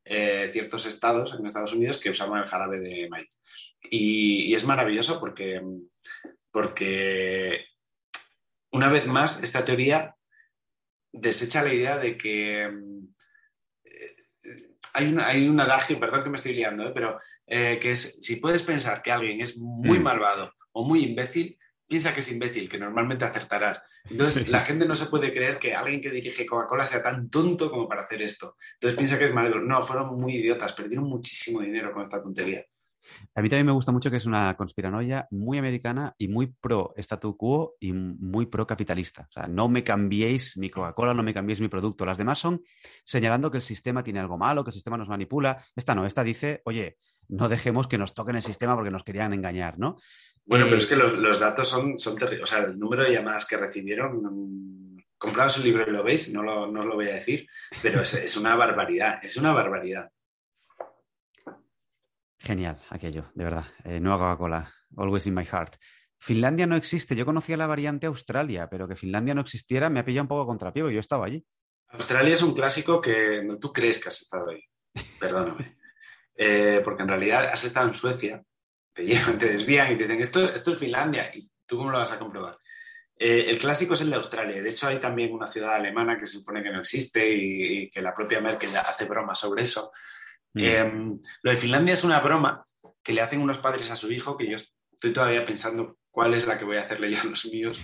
eh, 0.03 0.49
ciertos 0.51 0.85
estados 0.85 1.33
en 1.33 1.45
Estados 1.45 1.73
Unidos 1.73 1.99
que 1.99 2.09
usaban 2.09 2.43
el 2.43 2.49
jarabe 2.49 2.79
de 2.79 3.09
maíz. 3.09 3.39
Y, 3.89 4.51
y, 4.51 4.55
es 4.55 4.65
maravilloso 4.65 5.19
porque, 5.19 5.61
porque, 6.51 7.65
una 8.71 8.89
vez 8.89 9.05
más, 9.05 9.43
esta 9.43 9.63
teoría 9.63 10.15
desecha 11.11 11.63
la 11.63 11.73
idea 11.73 11.97
de 11.97 12.17
que 12.17 12.69
hay, 14.95 15.47
un 15.47 15.59
adagio, 15.59 15.99
perdón 15.99 16.23
que 16.23 16.29
me 16.29 16.37
estoy 16.37 16.53
liando, 16.53 16.87
¿eh? 16.87 16.91
pero 16.93 17.19
eh, 17.47 17.79
que 17.81 17.91
es, 17.91 18.17
si 18.21 18.37
puedes 18.37 18.63
pensar 18.63 19.01
que 19.01 19.11
alguien 19.11 19.41
es 19.41 19.57
muy 19.57 19.99
mm. 19.99 20.03
malvado 20.03 20.53
o 20.75 20.83
muy 20.83 21.03
imbécil, 21.03 21.57
piensa 21.87 22.13
que 22.13 22.19
es 22.19 22.31
imbécil, 22.31 22.69
que 22.69 22.77
normalmente 22.77 23.23
acertarás. 23.23 23.81
Entonces, 24.09 24.49
la 24.49 24.59
gente 24.59 24.85
no 24.85 24.95
se 24.95 25.05
puede 25.05 25.33
creer 25.33 25.57
que 25.57 25.73
alguien 25.73 26.01
que 26.01 26.11
dirige 26.11 26.45
Coca-Cola 26.45 26.85
sea 26.85 27.01
tan 27.01 27.29
tonto 27.29 27.71
como 27.71 27.87
para 27.87 28.01
hacer 28.01 28.21
esto. 28.21 28.57
Entonces, 28.73 28.97
piensa 28.97 29.17
que 29.17 29.25
es 29.25 29.33
malo. 29.33 29.61
No, 29.61 29.81
fueron 29.81 30.19
muy 30.19 30.35
idiotas, 30.35 30.73
perdieron 30.73 31.05
muchísimo 31.05 31.61
dinero 31.61 31.93
con 31.93 32.01
esta 32.01 32.21
tontería. 32.21 32.65
A 33.35 33.41
mí 33.41 33.49
también 33.49 33.67
me 33.67 33.71
gusta 33.71 33.91
mucho 33.91 34.09
que 34.09 34.17
es 34.17 34.25
una 34.25 34.55
conspiranoia 34.55 35.27
muy 35.31 35.59
americana 35.59 36.15
y 36.17 36.27
muy 36.27 36.47
pro 36.47 36.93
statu 36.97 37.37
quo 37.37 37.75
y 37.79 37.93
muy 37.93 38.47
pro 38.47 38.67
capitalista. 38.67 39.27
O 39.29 39.31
sea, 39.31 39.47
no 39.47 39.69
me 39.69 39.83
cambiéis 39.83 40.57
mi 40.57 40.69
Coca-Cola, 40.69 41.13
no 41.13 41.23
me 41.23 41.33
cambiéis 41.33 41.61
mi 41.61 41.67
producto. 41.67 42.05
Las 42.05 42.17
demás 42.17 42.39
son 42.39 42.63
señalando 43.05 43.51
que 43.51 43.57
el 43.57 43.63
sistema 43.63 44.03
tiene 44.03 44.19
algo 44.19 44.37
malo, 44.37 44.63
que 44.63 44.71
el 44.71 44.73
sistema 44.73 44.97
nos 44.97 45.07
manipula. 45.07 45.63
Esta 45.75 45.95
no, 45.95 46.05
esta 46.05 46.23
dice, 46.23 46.61
oye, 46.65 46.97
no 47.27 47.47
dejemos 47.49 47.87
que 47.87 47.97
nos 47.97 48.13
toquen 48.13 48.35
el 48.35 48.43
sistema 48.43 48.75
porque 48.75 48.91
nos 48.91 49.03
querían 49.03 49.33
engañar, 49.33 49.77
¿no? 49.79 49.97
Bueno, 50.45 50.65
pero 50.65 50.77
es 50.77 50.85
que 50.85 50.95
los, 50.95 51.39
datos 51.39 51.67
son, 51.67 51.97
son 51.97 52.15
terribles. 52.17 52.43
O 52.43 52.55
sea, 52.55 52.65
el 52.65 52.77
número 52.77 53.03
de 53.03 53.13
llamadas 53.13 53.47
que 53.47 53.57
recibieron, 53.57 54.21
mm, 54.21 54.97
compraos 55.17 55.57
el 55.57 55.63
libro 55.63 55.83
y 55.87 55.91
lo 55.91 56.03
veis, 56.03 56.31
no 56.31 56.43
lo, 56.43 56.67
no 56.67 56.85
lo 56.85 56.95
voy 56.95 57.09
a 57.09 57.15
decir, 57.15 57.47
pero 57.81 58.01
es, 58.01 58.13
es 58.13 58.37
una 58.37 58.55
barbaridad, 58.55 59.19
es 59.23 59.37
una 59.37 59.53
barbaridad. 59.53 60.09
Genial, 62.45 62.79
aquello, 62.89 63.31
de 63.33 63.43
verdad. 63.43 63.65
Eh, 63.83 63.99
nueva 63.99 64.19
Coca-Cola, 64.19 64.71
always 64.97 65.25
in 65.25 65.33
my 65.33 65.45
heart. 65.45 65.77
Finlandia 66.19 66.67
no 66.67 66.75
existe. 66.75 67.15
Yo 67.15 67.25
conocía 67.25 67.57
la 67.57 67.65
variante 67.65 68.05
Australia, 68.05 68.69
pero 68.69 68.87
que 68.87 68.95
Finlandia 68.95 69.33
no 69.33 69.41
existiera 69.41 69.89
me 69.89 69.99
ha 69.99 70.05
pillado 70.05 70.23
un 70.23 70.27
poco 70.27 70.45
contrapié, 70.45 70.83
yo 70.93 70.99
estaba 70.99 71.25
allí. 71.25 71.43
Australia 71.89 72.35
es 72.35 72.43
un 72.43 72.53
clásico 72.53 73.01
que 73.01 73.43
no, 73.43 73.57
tú 73.57 73.73
crees 73.73 74.01
que 74.01 74.09
has 74.09 74.21
estado 74.21 74.51
ahí. 74.51 74.63
Perdóname. 75.19 75.77
Eh, 76.37 76.81
porque 76.83 77.01
en 77.01 77.07
realidad 77.07 77.45
has 77.45 77.63
estado 77.63 77.87
en 77.87 77.93
Suecia, 77.93 78.43
te, 78.95 79.05
llevan, 79.05 79.37
te 79.37 79.49
desvían 79.49 79.91
y 79.91 79.97
te 79.97 80.05
dicen, 80.05 80.21
esto, 80.21 80.43
esto 80.49 80.73
es 80.73 80.79
Finlandia. 80.79 81.29
¿Y 81.33 81.47
tú 81.65 81.77
cómo 81.77 81.91
lo 81.91 81.99
vas 81.99 82.11
a 82.11 82.17
comprobar? 82.17 82.57
Eh, 83.17 83.45
el 83.47 83.57
clásico 83.57 83.93
es 83.93 84.01
el 84.01 84.09
de 84.09 84.15
Australia. 84.15 84.61
De 84.61 84.69
hecho, 84.69 84.87
hay 84.87 84.99
también 84.99 85.33
una 85.33 85.47
ciudad 85.47 85.75
alemana 85.75 86.17
que 86.17 86.25
se 86.25 86.37
supone 86.37 86.63
que 86.63 86.71
no 86.71 86.79
existe 86.79 87.29
y, 87.29 87.89
que 87.89 88.01
la 88.01 88.13
propia 88.13 88.41
Merkel 88.41 88.75
hace 88.75 89.05
bromas 89.05 89.39
sobre 89.39 89.63
eso. 89.63 89.91
Mm. 90.53 90.63
Em, 90.63 91.21
lo 91.41 91.51
de 91.51 91.57
Finlandia 91.57 91.93
es 91.93 92.03
una 92.03 92.21
broma 92.21 92.65
que 93.03 93.13
le 93.13 93.21
hacen 93.21 93.41
unos 93.41 93.57
padres 93.57 93.91
a 93.91 93.95
su 93.95 94.11
hijo, 94.11 94.37
que 94.37 94.49
yo 94.49 94.55
estoy 94.55 95.13
todavía 95.13 95.45
pensando 95.45 95.99
cuál 96.09 96.33
es 96.33 96.47
la 96.47 96.57
que 96.57 96.65
voy 96.65 96.77
a 96.77 96.81
hacerle 96.81 97.11
yo 97.11 97.21
a 97.21 97.25
los 97.25 97.45
míos. 97.45 97.81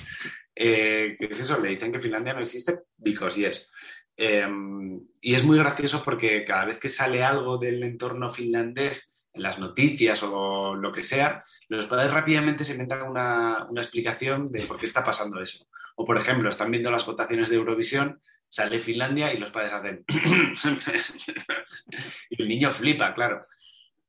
Eh, 0.55 1.15
que 1.19 1.25
es 1.25 1.39
eso, 1.39 1.59
le 1.59 1.69
dicen 1.69 1.91
que 1.91 1.99
Finlandia 1.99 2.33
no 2.33 2.41
existe, 2.41 2.81
because 2.97 3.39
yes. 3.39 3.69
Em, 4.17 5.01
y 5.19 5.33
es 5.33 5.43
muy 5.43 5.57
gracioso 5.57 6.01
porque 6.03 6.43
cada 6.43 6.65
vez 6.65 6.79
que 6.79 6.89
sale 6.89 7.23
algo 7.23 7.57
del 7.57 7.81
entorno 7.83 8.29
finlandés 8.29 9.10
en 9.33 9.43
las 9.43 9.59
noticias 9.59 10.21
o 10.23 10.75
lo 10.75 10.91
que 10.91 11.03
sea, 11.03 11.43
los 11.69 11.85
padres 11.85 12.11
rápidamente 12.11 12.63
se 12.63 12.73
inventan 12.73 13.03
una, 13.03 13.65
una 13.69 13.81
explicación 13.81 14.51
de 14.51 14.63
por 14.63 14.77
qué 14.77 14.85
está 14.85 15.03
pasando 15.03 15.41
eso. 15.41 15.65
O, 15.95 16.05
por 16.05 16.17
ejemplo, 16.17 16.49
están 16.49 16.71
viendo 16.71 16.91
las 16.91 17.05
votaciones 17.05 17.49
de 17.49 17.57
Eurovisión 17.57 18.21
sale 18.51 18.79
Finlandia 18.79 19.33
y 19.33 19.37
los 19.37 19.49
padres 19.49 19.71
hacen... 19.71 20.03
y 22.29 22.41
el 22.41 22.49
niño 22.49 22.71
flipa, 22.71 23.13
claro. 23.13 23.47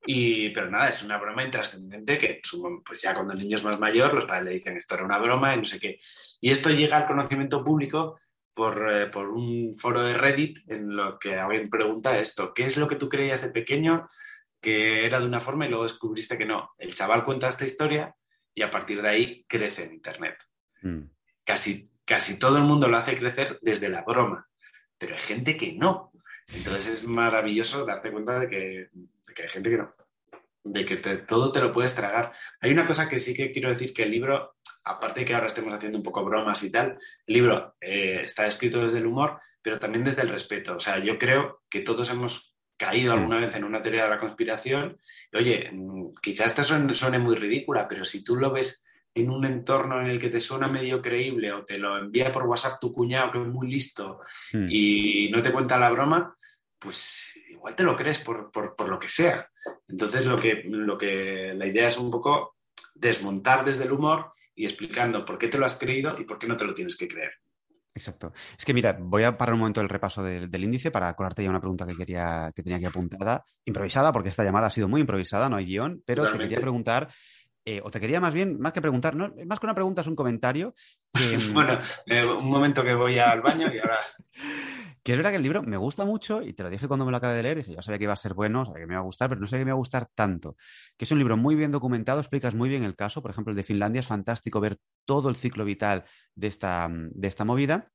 Y, 0.04 0.50
pero 0.50 0.68
nada, 0.68 0.88
es 0.88 1.04
una 1.04 1.16
broma 1.16 1.44
intrascendente 1.44 2.18
que 2.18 2.40
pues 2.84 3.02
ya 3.02 3.14
cuando 3.14 3.34
el 3.34 3.38
niño 3.38 3.56
es 3.56 3.62
más 3.62 3.78
mayor, 3.78 4.12
los 4.12 4.24
padres 4.24 4.46
le 4.46 4.54
dicen 4.54 4.76
esto 4.76 4.96
era 4.96 5.04
una 5.04 5.18
broma 5.18 5.54
y 5.54 5.58
no 5.58 5.64
sé 5.64 5.78
qué. 5.78 6.00
Y 6.40 6.50
esto 6.50 6.70
llega 6.70 6.96
al 6.96 7.06
conocimiento 7.06 7.62
público 7.62 8.18
por, 8.52 8.92
eh, 8.92 9.06
por 9.06 9.28
un 9.28 9.76
foro 9.78 10.02
de 10.02 10.14
Reddit 10.14 10.68
en 10.68 10.96
lo 10.96 11.20
que 11.20 11.36
alguien 11.36 11.70
pregunta 11.70 12.18
esto, 12.18 12.52
¿qué 12.52 12.64
es 12.64 12.76
lo 12.76 12.88
que 12.88 12.96
tú 12.96 13.08
creías 13.08 13.42
de 13.42 13.50
pequeño 13.50 14.08
que 14.62 15.04
era 15.04 15.20
de 15.20 15.26
una 15.26 15.40
forma 15.40 15.66
y 15.66 15.68
luego 15.68 15.82
descubriste 15.82 16.38
que 16.38 16.46
no? 16.46 16.70
El 16.78 16.94
chaval 16.94 17.24
cuenta 17.24 17.48
esta 17.48 17.64
historia 17.64 18.14
y 18.54 18.62
a 18.62 18.70
partir 18.70 19.02
de 19.02 19.08
ahí 19.08 19.44
crece 19.48 19.82
en 19.84 19.92
Internet. 19.92 20.36
Mm. 20.82 21.02
Casi, 21.44 21.90
casi 22.04 22.38
todo 22.38 22.58
el 22.58 22.62
mundo 22.62 22.86
lo 22.86 22.96
hace 22.96 23.18
crecer 23.18 23.58
desde 23.60 23.88
la 23.88 24.04
broma, 24.04 24.48
pero 24.96 25.16
hay 25.16 25.20
gente 25.20 25.56
que 25.56 25.72
no. 25.72 26.12
Entonces 26.54 26.86
es 26.86 27.04
maravilloso 27.04 27.84
darte 27.84 28.12
cuenta 28.12 28.38
de 28.38 28.48
que, 28.48 29.42
hay 29.42 29.48
gente 29.48 29.70
que 29.70 29.78
no, 29.78 29.94
de 30.62 30.84
que 30.84 30.96
todo 30.96 31.50
te 31.50 31.60
lo 31.60 31.72
puedes 31.72 31.94
tragar. 31.94 32.32
Hay 32.60 32.70
una 32.70 32.86
cosa 32.86 33.08
que 33.08 33.18
sí 33.18 33.34
que 33.34 33.50
quiero 33.50 33.68
decir, 33.68 33.92
que 33.92 34.04
el 34.04 34.12
libro, 34.12 34.54
aparte 34.84 35.20
de 35.20 35.26
que 35.26 35.34
ahora 35.34 35.48
estemos 35.48 35.74
haciendo 35.74 35.98
un 35.98 36.04
poco 36.04 36.24
bromas 36.24 36.62
y 36.62 36.70
tal, 36.70 36.96
el 37.26 37.34
libro 37.34 37.74
eh, 37.80 38.20
está 38.22 38.46
escrito 38.46 38.84
desde 38.84 38.98
el 38.98 39.06
humor, 39.06 39.40
pero 39.60 39.80
también 39.80 40.04
desde 40.04 40.22
el 40.22 40.28
respeto. 40.28 40.76
O 40.76 40.80
sea, 40.80 40.98
yo 40.98 41.18
creo 41.18 41.62
que 41.68 41.80
todos 41.80 42.10
hemos 42.10 42.51
caído 42.82 43.12
alguna 43.12 43.38
vez 43.38 43.54
en 43.54 43.62
una 43.62 43.80
teoría 43.80 44.04
de 44.04 44.10
la 44.10 44.18
conspiración. 44.18 44.98
Oye, 45.32 45.70
mm, 45.72 46.14
quizás 46.20 46.46
esta 46.46 46.62
suene 46.64 47.18
muy 47.20 47.36
ridícula, 47.36 47.86
pero 47.86 48.04
si 48.04 48.24
tú 48.24 48.34
lo 48.34 48.50
ves 48.50 48.84
en 49.14 49.30
un 49.30 49.44
entorno 49.44 50.00
en 50.00 50.08
el 50.08 50.18
que 50.18 50.30
te 50.30 50.40
suena 50.40 50.66
medio 50.66 51.00
creíble 51.00 51.52
o 51.52 51.64
te 51.64 51.78
lo 51.78 51.96
envía 51.96 52.32
por 52.32 52.46
WhatsApp 52.46 52.80
tu 52.80 52.92
cuñado 52.92 53.30
que 53.30 53.40
es 53.40 53.46
muy 53.46 53.70
listo 53.70 54.20
hmm. 54.52 54.66
y 54.68 55.30
no 55.30 55.40
te 55.42 55.52
cuenta 55.52 55.78
la 55.78 55.90
broma, 55.90 56.36
pues 56.78 57.38
igual 57.50 57.76
te 57.76 57.84
lo 57.84 57.94
crees 57.94 58.18
por, 58.18 58.50
lo 58.88 58.98
que 58.98 59.08
sea. 59.08 59.48
Entonces 59.86 60.26
lo 60.26 60.36
que, 60.36 60.64
lo 60.66 60.98
que 60.98 61.54
la 61.54 61.66
idea 61.66 61.86
es 61.86 61.98
un 61.98 62.10
poco 62.10 62.56
desmontar 62.94 63.64
desde 63.64 63.84
el 63.84 63.92
humor 63.92 64.32
y 64.56 64.64
explicando 64.64 65.24
por 65.24 65.38
qué 65.38 65.46
te 65.46 65.58
lo 65.58 65.66
has 65.66 65.78
creído 65.78 66.18
y 66.18 66.24
por 66.24 66.38
qué 66.38 66.48
no 66.48 66.56
te 66.56 66.64
lo 66.64 66.74
tienes 66.74 66.96
que 66.96 67.06
creer. 67.06 67.32
Exacto. 67.94 68.32
Es 68.58 68.64
que 68.64 68.72
mira, 68.72 68.96
voy 68.98 69.24
a 69.24 69.36
parar 69.36 69.52
un 69.54 69.60
momento 69.60 69.80
el 69.82 69.88
repaso 69.88 70.22
del, 70.22 70.64
índice 70.64 70.90
para 70.90 71.08
acordarte 71.08 71.42
ya 71.42 71.50
una 71.50 71.60
pregunta 71.60 71.86
que 71.86 71.94
quería 71.94 72.50
que 72.54 72.62
tenía 72.62 72.78
aquí 72.78 72.86
apuntada, 72.86 73.44
improvisada, 73.66 74.12
porque 74.12 74.30
esta 74.30 74.44
llamada 74.44 74.68
ha 74.68 74.70
sido 74.70 74.88
muy 74.88 75.02
improvisada, 75.02 75.48
no 75.48 75.56
hay 75.56 75.66
guion, 75.66 76.02
pero 76.06 76.30
te 76.30 76.38
quería 76.38 76.60
preguntar 76.60 77.08
eh, 77.64 77.80
o 77.84 77.90
te 77.90 78.00
quería 78.00 78.20
más 78.20 78.34
bien, 78.34 78.60
más 78.60 78.72
que 78.72 78.80
preguntar, 78.80 79.14
no, 79.14 79.32
más 79.46 79.60
que 79.60 79.66
una 79.66 79.74
pregunta 79.74 80.00
es 80.00 80.06
un 80.06 80.16
comentario. 80.16 80.74
Mm, 81.14 81.52
bueno, 81.52 81.78
eh, 82.06 82.24
un 82.24 82.50
momento 82.50 82.82
que 82.82 82.94
voy 82.94 83.18
al 83.18 83.42
baño 83.42 83.70
y 83.72 83.78
ahora... 83.78 83.98
que 85.02 85.12
es 85.12 85.18
verdad 85.18 85.30
que 85.30 85.36
el 85.36 85.42
libro 85.42 85.62
me 85.62 85.76
gusta 85.76 86.04
mucho 86.04 86.42
y 86.42 86.52
te 86.52 86.62
lo 86.62 86.70
dije 86.70 86.88
cuando 86.88 87.04
me 87.04 87.10
lo 87.10 87.18
acabé 87.18 87.34
de 87.34 87.42
leer, 87.42 87.58
dije, 87.58 87.74
yo 87.74 87.82
sabía 87.82 87.98
que 87.98 88.04
iba 88.04 88.12
a 88.12 88.16
ser 88.16 88.34
bueno, 88.34 88.64
sabía 88.64 88.80
que 88.80 88.86
me 88.86 88.94
iba 88.94 89.00
a 89.00 89.04
gustar, 89.04 89.28
pero 89.28 89.40
no 89.40 89.46
sabía 89.46 89.60
que 89.60 89.64
me 89.66 89.70
iba 89.70 89.76
a 89.76 89.78
gustar 89.78 90.08
tanto. 90.14 90.56
Que 90.96 91.04
es 91.04 91.12
un 91.12 91.18
libro 91.18 91.36
muy 91.36 91.54
bien 91.54 91.70
documentado, 91.70 92.20
explicas 92.20 92.54
muy 92.54 92.68
bien 92.68 92.82
el 92.84 92.96
caso, 92.96 93.20
por 93.20 93.30
ejemplo, 93.30 93.50
el 93.50 93.56
de 93.56 93.62
Finlandia, 93.62 94.00
es 94.00 94.06
fantástico 94.06 94.60
ver 94.60 94.78
todo 95.04 95.28
el 95.28 95.36
ciclo 95.36 95.64
vital 95.64 96.04
de 96.34 96.46
esta, 96.46 96.88
de 96.90 97.28
esta 97.28 97.44
movida. 97.44 97.90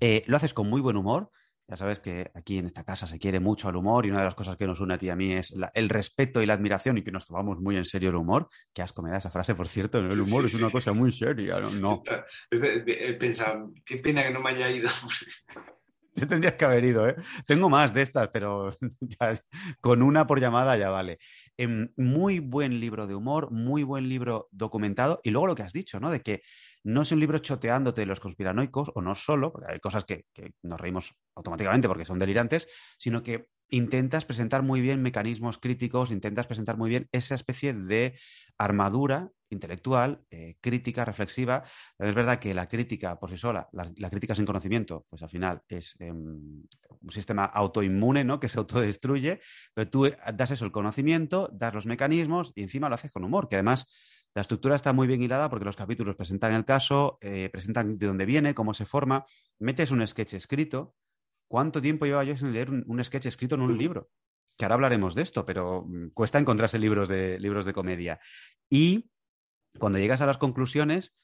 Eh, 0.00 0.22
lo 0.26 0.36
haces 0.36 0.54
con 0.54 0.70
muy 0.70 0.80
buen 0.80 0.96
humor, 0.96 1.30
ya 1.68 1.76
sabes 1.76 2.00
que 2.00 2.30
aquí 2.34 2.56
en 2.56 2.64
esta 2.64 2.82
casa 2.82 3.06
se 3.06 3.18
quiere 3.18 3.40
mucho 3.40 3.68
al 3.68 3.76
humor 3.76 4.06
y 4.06 4.10
una 4.10 4.20
de 4.20 4.24
las 4.24 4.34
cosas 4.34 4.56
que 4.56 4.66
nos 4.66 4.80
une 4.80 4.94
a 4.94 4.98
ti 4.98 5.06
y 5.06 5.10
a 5.10 5.16
mí 5.16 5.34
es 5.34 5.54
el 5.74 5.88
respeto 5.90 6.40
y 6.40 6.46
la 6.46 6.54
admiración 6.54 6.96
y 6.96 7.04
que 7.04 7.12
nos 7.12 7.26
tomamos 7.26 7.60
muy 7.60 7.76
en 7.76 7.84
serio 7.84 8.08
el 8.08 8.16
humor. 8.16 8.48
Qué 8.72 8.80
asco 8.80 9.02
me 9.02 9.10
da 9.10 9.18
esa 9.18 9.30
frase, 9.30 9.54
por 9.54 9.68
cierto. 9.68 9.98
El 9.98 10.18
humor 10.18 10.46
es 10.46 10.54
una 10.54 10.70
cosa 10.70 10.94
muy 10.94 11.12
seria. 11.12 11.60
No. 11.60 12.02
Pensado, 13.20 13.70
qué 13.84 13.98
pena 13.98 14.22
que 14.22 14.30
no 14.30 14.40
me 14.40 14.50
haya 14.50 14.70
ido. 14.70 14.88
Te 16.14 16.26
tendrías 16.26 16.54
que 16.54 16.64
haber 16.64 16.84
ido, 16.84 17.08
¿eh? 17.08 17.16
Tengo 17.46 17.68
más 17.68 17.94
de 17.94 18.02
estas, 18.02 18.28
pero 18.28 18.76
con 19.80 20.02
una 20.02 20.26
por 20.26 20.40
llamada 20.40 20.76
ya 20.76 20.88
vale. 20.88 21.18
Em, 21.56 21.90
muy 21.96 22.38
buen 22.38 22.80
libro 22.80 23.06
de 23.06 23.14
humor, 23.14 23.50
muy 23.50 23.82
buen 23.82 24.08
libro 24.08 24.48
documentado. 24.50 25.20
Y 25.22 25.30
luego 25.30 25.48
lo 25.48 25.54
que 25.54 25.62
has 25.62 25.72
dicho, 25.72 26.00
¿no? 26.00 26.10
De 26.10 26.22
que 26.22 26.42
no 26.88 27.02
es 27.02 27.12
un 27.12 27.20
libro 27.20 27.38
choteándote 27.38 28.00
de 28.00 28.06
los 28.06 28.18
conspiranoicos, 28.18 28.90
o 28.94 29.02
no 29.02 29.14
solo, 29.14 29.52
porque 29.52 29.70
hay 29.70 29.78
cosas 29.78 30.04
que, 30.04 30.24
nos 30.62 30.80
reímos 30.80 31.14
automáticamente 31.34 31.86
porque 31.86 32.06
son 32.06 32.18
delirantes, 32.18 32.66
sino 32.96 33.22
que 33.22 33.48
intentas 33.68 34.24
presentar 34.24 34.62
muy 34.62 34.80
bien 34.80 35.02
mecanismos 35.02 35.58
críticos, 35.58 36.10
intentas 36.10 36.46
presentar 36.46 36.78
muy 36.78 36.88
bien 36.88 37.06
esa 37.12 37.34
especie 37.34 37.74
de 37.74 38.18
armadura 38.56 39.30
intelectual, 39.50 40.22
eh, 40.30 40.56
crítica, 40.62 41.04
reflexiva. 41.04 41.64
es 41.98 42.14
verdad 42.14 42.38
que 42.38 42.54
la 42.54 42.68
crítica 42.68 43.18
por 43.18 43.28
sí 43.28 43.36
sola, 43.36 43.68
la, 43.72 44.10
crítica 44.10 44.34
sin 44.34 44.46
conocimiento, 44.46 45.04
pues 45.10 45.22
al 45.22 45.28
final 45.28 45.60
es 45.68 45.94
em, 45.98 46.64
un 47.00 47.10
sistema 47.10 47.44
autoinmune, 47.44 48.24
¿no? 48.24 48.40
Que 48.40 48.48
se 48.48 48.58
autodestruye, 48.58 49.40
pero 49.74 49.90
tú 49.90 50.10
das 50.32 50.52
eso, 50.52 50.64
el 50.64 50.72
conocimiento, 50.72 51.50
das 51.52 51.74
los 51.74 51.84
mecanismos 51.84 52.52
y 52.54 52.62
encima 52.62 52.88
lo 52.88 52.94
haces 52.94 53.12
con 53.12 53.24
humor, 53.24 53.46
que 53.48 53.56
además 53.56 53.86
la 54.34 54.42
estructura 54.42 54.74
está 54.74 54.92
muy 54.92 55.06
bien 55.06 55.22
hilada 55.22 55.48
porque 55.48 55.64
los 55.64 55.76
capítulos 55.76 56.16
presentan 56.16 56.52
el 56.52 56.64
caso, 56.64 57.18
eh, 57.20 57.48
presentan 57.50 57.98
de 57.98 58.06
dónde 58.06 58.24
viene, 58.24 58.54
cómo 58.54 58.74
se 58.74 58.84
forma, 58.84 59.26
metes 59.58 59.90
un 59.90 60.06
sketch 60.06 60.34
escrito. 60.34 60.94
¿Cuánto 61.48 61.80
tiempo 61.80 62.04
lleva 62.04 62.24
yo 62.24 62.36
sin 62.36 62.52
leer 62.52 62.70
un, 62.70 63.04
sketch 63.04 63.26
escrito 63.26 63.54
en 63.54 63.62
un 63.62 63.76
libro? 63.76 64.10
Que 64.56 64.64
ahora 64.64 64.74
hablaremos 64.74 65.14
de 65.14 65.22
esto, 65.22 65.46
pero 65.46 65.84
mm, 65.86 66.10
cuesta 66.10 66.38
encontrarse 66.38 66.78
libros 66.78 67.08
de, 67.08 67.40
libros 67.40 67.64
de 67.64 67.72
comedia. 67.72 68.20
Y 68.70 69.10
cuando 69.78 69.98
llegas 69.98 70.20
a 70.20 70.26
las 70.26 70.38
conclusiones, 70.38 71.16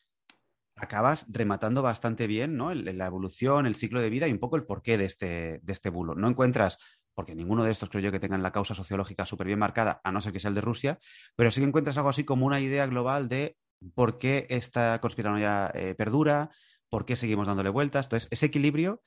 acabas 0.76 1.26
rematando 1.28 1.82
bastante 1.82 2.26
bien 2.26 2.56
¿no? 2.56 2.74
la 2.74 3.06
evolución, 3.06 3.66
el 3.66 3.76
ciclo 3.76 4.00
de 4.00 4.10
vida 4.10 4.26
y 4.28 4.32
un 4.32 4.38
poco 4.38 4.56
el 4.56 4.64
porqué 4.64 4.98
de 4.98 5.04
este, 5.04 5.60
de 5.62 5.72
este 5.72 5.90
bulo. 5.90 6.14
No 6.14 6.28
encuentras 6.28 6.78
porque 7.14 7.34
ninguno 7.34 7.64
de 7.64 7.72
estos 7.72 7.88
creo 7.88 8.02
yo 8.02 8.12
que 8.12 8.20
tengan 8.20 8.42
la 8.42 8.52
causa 8.52 8.74
sociológica 8.74 9.24
súper 9.24 9.46
bien 9.46 9.58
marcada, 9.58 10.00
a 10.04 10.12
no 10.12 10.20
ser 10.20 10.32
que 10.32 10.40
sea 10.40 10.48
el 10.48 10.54
de 10.54 10.60
Rusia, 10.60 10.98
pero 11.36 11.50
sí 11.50 11.60
que 11.60 11.66
encuentras 11.66 11.96
algo 11.96 12.08
así 12.08 12.24
como 12.24 12.46
una 12.46 12.60
idea 12.60 12.86
global 12.86 13.28
de 13.28 13.56
por 13.94 14.18
qué 14.18 14.46
esta 14.50 15.00
conspiranoia 15.00 15.70
eh, 15.74 15.94
perdura, 15.94 16.50
por 16.88 17.04
qué 17.04 17.16
seguimos 17.16 17.46
dándole 17.46 17.70
vueltas. 17.70 18.06
Entonces, 18.06 18.28
ese 18.30 18.46
equilibrio, 18.46 19.02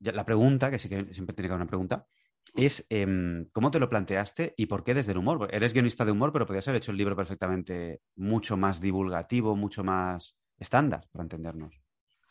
la 0.00 0.24
pregunta, 0.24 0.70
que 0.70 0.78
sí 0.78 0.88
que 0.88 1.12
siempre 1.14 1.34
tiene 1.34 1.48
que 1.48 1.52
haber 1.52 1.62
una 1.62 1.68
pregunta, 1.68 2.06
es 2.54 2.86
em, 2.88 3.46
cómo 3.52 3.70
te 3.70 3.78
lo 3.78 3.88
planteaste 3.88 4.54
y 4.56 4.66
por 4.66 4.84
qué 4.84 4.94
desde 4.94 5.12
el 5.12 5.18
humor. 5.18 5.48
Eres 5.52 5.72
guionista 5.72 6.04
de 6.04 6.12
humor, 6.12 6.32
pero 6.32 6.46
podrías 6.46 6.66
haber 6.68 6.80
hecho 6.80 6.92
el 6.92 6.96
libro 6.96 7.16
perfectamente 7.16 8.00
mucho 8.16 8.56
más 8.56 8.80
divulgativo, 8.80 9.56
mucho 9.56 9.84
más 9.84 10.36
estándar, 10.58 11.08
para 11.12 11.24
entendernos. 11.24 11.87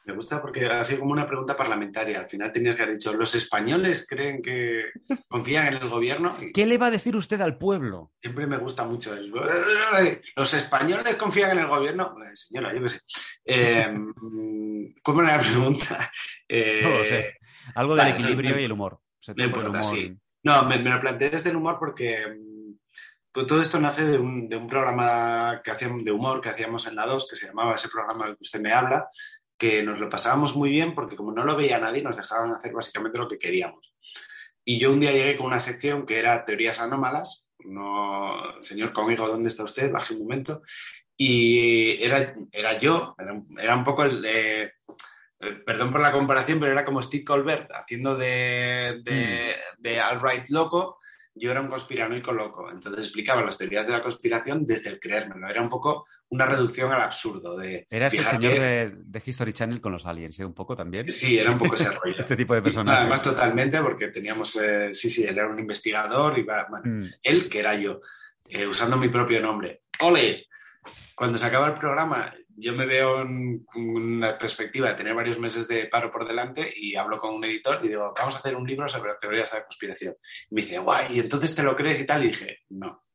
Me 0.07 0.13
gusta 0.13 0.41
porque 0.41 0.65
ha 0.67 0.81
sido 0.85 1.01
como 1.01 1.11
una 1.11 1.27
pregunta 1.27 1.57
parlamentaria. 1.57 2.21
Al 2.21 2.29
final 2.29 2.49
tenías 2.49 2.77
que 2.77 2.83
haber 2.83 2.95
dicho, 2.95 3.11
¿los 3.11 3.35
españoles 3.35 4.07
creen 4.09 4.41
que 4.41 4.85
confían 5.27 5.67
en 5.67 5.73
el 5.81 5.89
gobierno? 5.89 6.37
¿Qué 6.53 6.65
le 6.65 6.77
va 6.77 6.85
a 6.85 6.91
decir 6.91 7.13
usted 7.17 7.41
al 7.41 7.57
pueblo? 7.57 8.13
Siempre 8.21 8.47
me 8.47 8.57
gusta 8.57 8.85
mucho 8.85 9.13
el... 9.13 9.29
¿Los 10.35 10.53
españoles 10.53 11.15
confían 11.15 11.51
en 11.51 11.59
el 11.59 11.67
gobierno? 11.67 12.15
Señora, 12.33 12.73
yo 12.73 12.83
qué 12.83 12.89
sé. 12.89 12.99
Em, 13.43 14.13
¿Cómo 15.03 15.21
era 15.21 15.35
la 15.35 15.43
pregunta? 15.43 16.11
no 16.49 16.89
lo 16.89 17.03
sé. 17.03 17.37
Algo 17.75 17.95
del 17.97 18.07
equilibrio 18.07 18.57
y 18.57 18.63
el 18.63 18.71
humor. 18.71 19.01
No, 20.43 20.63
me, 20.63 20.77
lo 20.77 20.99
planteé 21.01 21.31
desde 21.31 21.49
el 21.49 21.57
humor 21.57 21.75
porque 21.77 22.23
pues 23.37 23.45
todo 23.45 23.61
esto 23.61 23.79
nace 23.79 24.03
de 24.03 24.17
un, 24.17 24.49
de 24.49 24.55
un, 24.55 24.67
programa 24.67 25.61
que 25.63 25.69
hacíamos, 25.69 26.03
de 26.03 26.11
humor 26.11 26.41
que 26.41 26.49
hacíamos 26.49 26.87
en 26.87 26.95
la 26.95 27.05
2, 27.05 27.27
que 27.29 27.35
se 27.35 27.47
llamaba 27.47 27.75
ese 27.75 27.87
programa 27.87 28.25
del 28.25 28.35
que 28.35 28.41
usted 28.41 28.61
me 28.61 28.71
habla, 28.71 29.07
que 29.57 29.83
nos 29.83 29.99
lo 29.99 30.09
pasábamos 30.09 30.55
muy 30.55 30.69
bien 30.69 30.93
porque 30.93 31.15
como 31.15 31.31
no 31.31 31.43
lo 31.43 31.55
veía 31.55 31.79
nadie, 31.79 32.03
nos 32.03 32.17
dejaban 32.17 32.51
hacer 32.51 32.73
básicamente 32.73 33.17
lo 33.17 33.27
que 33.27 33.39
queríamos. 33.39 33.93
Y 34.63 34.79
yo 34.79 34.91
un 34.91 34.99
día 34.99 35.11
llegué 35.11 35.37
con 35.37 35.47
una 35.47 35.59
sección 35.59 36.05
que 36.05 36.19
era 36.19 36.45
teorías 36.45 36.79
anómalas. 36.79 37.47
No, 37.59 38.35
señor 38.59 38.93
conmigo, 38.93 39.27
¿dónde 39.27 39.49
está 39.49 39.63
usted? 39.63 39.91
Baje 39.91 40.13
un 40.13 40.21
momento. 40.21 40.61
Y 41.15 42.03
era, 42.03 42.35
era 42.51 42.77
yo, 42.77 43.15
era, 43.57 43.75
un 43.75 43.83
poco 43.83 44.03
el... 44.03 44.23
Eh, 44.25 44.73
perdón 45.65 45.91
por 45.91 46.01
la 46.01 46.11
comparación, 46.11 46.59
pero 46.59 46.71
era 46.71 46.83
como 46.83 47.01
Steve 47.01 47.23
Colbert 47.23 47.71
haciendo 47.73 48.15
de, 48.15 49.01
de, 49.03 49.55
mm. 49.77 49.81
de 49.81 50.43
Loco, 50.49 50.99
yo 51.37 51.51
era 51.51 51.61
un 51.61 51.67
conspiranoico 51.67 52.31
loco. 52.31 52.69
Entonces 52.71 53.05
explicaba 53.05 53.43
las 53.43 53.57
teorías 53.57 53.85
de 53.85 53.93
la 53.93 54.01
conspiración 54.01 54.65
desde 54.65 54.89
el 54.89 54.99
creérmelo. 54.99 55.47
Era 55.47 55.61
un 55.61 55.69
poco 55.69 56.05
una 56.29 56.45
reducción 56.45 56.91
al 56.91 57.01
absurdo. 57.01 57.57
De, 57.57 57.87
era 57.89 58.07
este 58.07 58.19
señor 58.19 58.53
de, 58.53 59.23
History 59.25 59.53
Channel 59.53 59.81
con 59.81 59.91
los 59.91 60.05
aliens, 60.05 60.39
¿eh? 60.39 60.45
Un 60.45 60.53
poco 60.53 60.75
también. 60.75 61.09
Sí, 61.09 61.37
era 61.37 61.51
un 61.51 61.57
poco 61.57 61.75
ese 61.75 61.91
rollo. 61.91 62.15
este 62.19 62.35
tipo 62.35 62.53
de 62.53 62.61
personajes. 62.61 63.01
además, 63.01 63.21
totalmente, 63.21 63.81
porque 63.81 64.07
teníamos. 64.07 64.55
Eh, 64.57 64.93
sí, 64.93 65.09
sí, 65.09 65.23
él 65.23 65.37
era 65.37 65.47
un 65.47 65.59
investigador. 65.59 66.37
Y, 66.39 66.43
mm. 66.43 66.99
Él, 67.23 67.49
que 67.49 67.59
era 67.59 67.75
yo, 67.75 68.01
eh, 68.49 68.65
usando 68.65 68.97
mi 68.97 69.09
propio 69.09 69.41
nombre. 69.41 69.83
¡Ole! 70.01 70.47
Cuando 71.15 71.37
se 71.37 71.45
acaba 71.47 71.67
el 71.67 71.73
programa, 71.73 72.31
yo 72.59 72.73
me 72.73 72.87
veo 72.87 73.21
en 73.21 73.63
una 73.75 74.35
perspectiva 74.35 74.89
de 74.89 74.95
tener 74.95 75.13
varios 75.13 75.37
meses 75.37 75.67
de 75.67 75.85
paro 75.85 76.09
por 76.09 76.27
delante 76.27 76.73
y 76.75 76.95
hablo 76.95 77.19
con 77.19 77.35
un 77.35 77.45
editor 77.45 77.79
y 77.83 77.87
digo, 77.87 78.11
vamos 78.17 78.35
a 78.35 78.39
hacer 78.39 78.55
un 78.55 78.67
libro 78.67 78.87
sobre 78.87 79.13
teorías 79.19 79.51
de 79.51 79.59
la 79.59 79.63
conspiración. 79.63 80.15
Y 80.49 80.55
me 80.55 80.61
dice, 80.61 80.79
guay, 80.79 81.05
¿y 81.17 81.19
entonces 81.19 81.53
te 81.53 81.61
lo 81.61 81.75
crees 81.75 82.01
y 82.01 82.07
tal? 82.07 82.23
Y 82.23 82.29
dije, 82.29 82.61
no. 82.69 83.05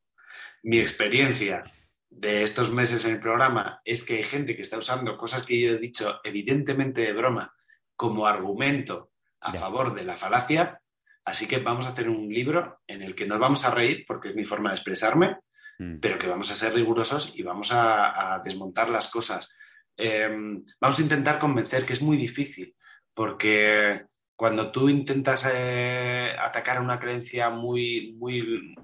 Mi 0.62 0.78
experiencia 0.78 1.64
de 2.08 2.44
estos 2.44 2.70
meses 2.70 3.04
en 3.04 3.14
el 3.14 3.20
programa 3.20 3.80
es 3.84 4.04
que 4.04 4.18
hay 4.18 4.22
gente 4.22 4.54
que 4.54 4.62
está 4.62 4.78
usando 4.78 5.16
cosas 5.16 5.44
que 5.44 5.60
yo 5.60 5.72
he 5.72 5.78
dicho 5.78 6.20
evidentemente 6.22 7.00
de 7.00 7.12
broma 7.12 7.52
como 7.96 8.28
argumento 8.28 9.10
a 9.40 9.52
favor 9.52 9.92
de 9.92 10.04
la 10.04 10.14
falacia, 10.14 10.80
así 11.24 11.48
que 11.48 11.58
vamos 11.58 11.86
a 11.86 11.90
hacer 11.90 12.08
un 12.08 12.32
libro 12.32 12.80
en 12.86 13.02
el 13.02 13.16
que 13.16 13.26
nos 13.26 13.40
vamos 13.40 13.64
a 13.64 13.74
reír, 13.74 14.04
porque 14.06 14.28
es 14.28 14.36
mi 14.36 14.44
forma 14.44 14.70
de 14.70 14.76
expresarme, 14.76 15.38
mm. 15.78 15.98
pero 16.00 16.18
que 16.18 16.28
vamos 16.28 16.50
a 16.50 16.54
ser 16.54 16.74
rigurosos 16.74 17.38
y 17.38 17.42
vamos 17.42 17.70
a, 17.72 18.40
desmontar 18.44 18.88
las 18.90 19.08
cosas. 19.08 19.48
Em, 19.96 20.64
vamos 20.80 20.98
a 20.98 21.02
intentar 21.02 21.38
convencer 21.38 21.84
que 21.84 21.92
es 21.92 22.02
muy 22.02 22.16
difícil, 22.16 22.74
porque 23.14 24.06
cuando 24.36 24.72
tú 24.72 24.88
intentas 24.88 25.48
eh, 25.52 26.34
atacar 26.38 26.80
una 26.80 26.98
creencia 26.98 27.50
muy, 27.50 28.14
muy, 28.18 28.74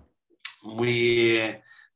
muy 0.62 1.40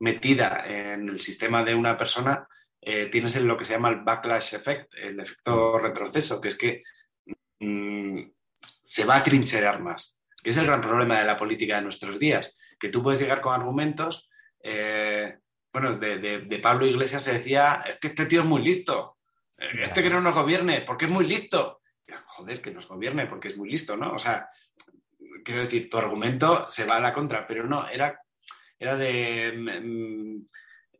metida 0.01 0.65
en 0.67 1.09
el 1.09 1.21
sistema 1.21 1.63
de 1.63 1.75
una 1.75 1.97
persona, 1.97 2.49
eh, 2.81 3.07
tienes 3.07 3.41
lo 3.41 3.57
que 3.57 3.65
se 3.65 3.75
llama 3.75 3.91
el 3.91 4.01
backlash 4.01 4.55
effect, 4.55 4.93
el 4.95 5.21
efecto 5.21 5.79
retroceso, 5.79 6.41
que 6.41 6.49
es 6.49 6.59
que 6.59 6.83
mm, 7.61 8.23
se 8.83 9.05
va 9.05 9.17
a 9.17 9.23
trincherar 9.23 9.81
más. 9.81 10.21
Que 10.43 10.51
es 10.51 10.57
el 10.57 10.67
gran 10.67 10.81
problema 10.81 11.21
de 11.21 11.25
la 11.25 11.37
política 11.37 11.77
de 11.77 11.83
nuestros 11.83 12.19
días, 12.19 12.57
que 12.81 12.89
tú 12.89 13.01
puedes 13.01 13.21
llegar 13.21 13.41
con 13.41 13.55
argumentos. 13.55 14.29
Eh, 14.62 15.38
bueno, 15.72 15.96
de, 15.96 16.61
Pablo 16.62 16.87
Iglesias 16.87 17.22
se 17.22 17.35
decía, 17.35 17.83
es 17.87 17.98
que 17.98 18.09
este 18.09 18.27
tío 18.27 18.42
es 18.42 18.46
muy 18.46 18.62
listo, 18.62 19.18
este 19.57 20.03
que 20.03 20.11
no 20.11 20.20
nos 20.20 20.35
gobierne, 20.35 20.83
porque 20.83 21.07
es 21.07 21.11
muy 21.11 21.27
listo. 21.27 21.81
Joder, 22.27 22.61
que 22.61 22.70
nos 22.70 22.88
gobierne 22.88 23.27
porque 23.27 23.48
es 23.48 23.57
muy 23.57 23.70
listo, 23.70 23.96
¿no? 23.96 24.12
O 24.12 24.18
sea, 24.18 24.46
quiero 25.44 25.62
decir, 25.62 25.88
tu 25.88 25.98
argumento 25.98 26.66
se 26.66 26.85
va 26.85 26.96
a 26.96 27.01
la 27.01 27.12
contra, 27.12 27.46
pero 27.46 27.66
no, 27.66 27.88
era, 27.88 28.20
era 28.79 28.96
de, 28.96 29.81
mm, 29.81 30.46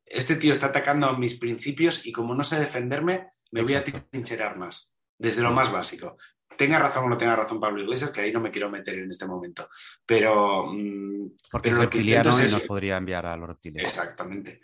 este 0.07 0.37
tío 0.37 0.53
está 0.53 0.67
atacando 0.67 1.17
mis 1.17 1.39
principios 1.39 2.07
y 2.07 2.13
como 2.13 2.35
no 2.35 2.45
sé 2.45 2.59
defenderme, 2.59 3.33
me 3.51 3.63
voy 3.63 3.75
a 3.75 3.85
trincherar 3.85 4.57
más, 4.57 4.95
desde 5.19 5.43
lo 5.43 5.53
más 5.53 5.71
básico. 5.71 6.17
Tenga 6.63 6.79
razón 6.79 7.07
o 7.07 7.09
no 7.09 7.19
tenga 7.19 7.35
razón 7.35 7.59
Pablo 7.59 7.83
Iglesias, 7.83 8.13
que 8.13 8.21
ahí 8.21 8.33
no 8.33 8.39
me 8.39 8.53
quiero 8.53 8.71
meter 8.71 8.97
en 9.01 9.11
este 9.11 9.27
momento. 9.27 9.69
Pero. 10.07 10.67
Mm, 10.73 11.33
Porque 11.51 11.71
es 11.71 11.77
reptiliano 11.77 12.31
y 12.39 12.49
nos 12.49 12.63
podría 12.63 12.99
enviar 12.99 13.27
a 13.27 13.37
los 13.37 13.49
reptiles. 13.49 13.83
Exactamente. 13.83 14.61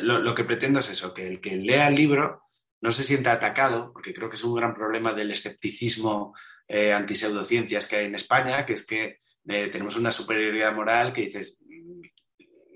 lo, 0.00 0.34
que 0.34 0.44
pretendo 0.44 0.80
es 0.80 0.88
eso, 0.88 1.12
que 1.12 1.28
el 1.28 1.40
que 1.42 1.56
lea 1.56 1.88
el 1.88 1.94
libro 1.94 2.42
no 2.80 2.90
se 2.90 3.02
sienta 3.02 3.32
atacado, 3.32 3.92
porque 3.92 4.14
creo 4.14 4.30
que 4.30 4.36
es 4.36 4.44
un 4.44 4.54
gran 4.54 4.72
problema 4.72 5.12
del 5.12 5.30
escepticismo 5.30 6.34
eh, 6.66 6.94
antiseudociencias 6.94 7.86
que 7.86 7.96
hay 7.96 8.06
en 8.06 8.14
España, 8.14 8.64
que 8.64 8.72
es 8.72 8.86
que 8.86 9.18
eh, 9.46 9.68
tenemos 9.68 9.98
una 9.98 10.10
superioridad 10.10 10.74
moral 10.74 11.12
que 11.12 11.26
dices, 11.26 11.60
mm, 11.66 12.00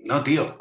no, 0.05 0.23
tío, 0.23 0.59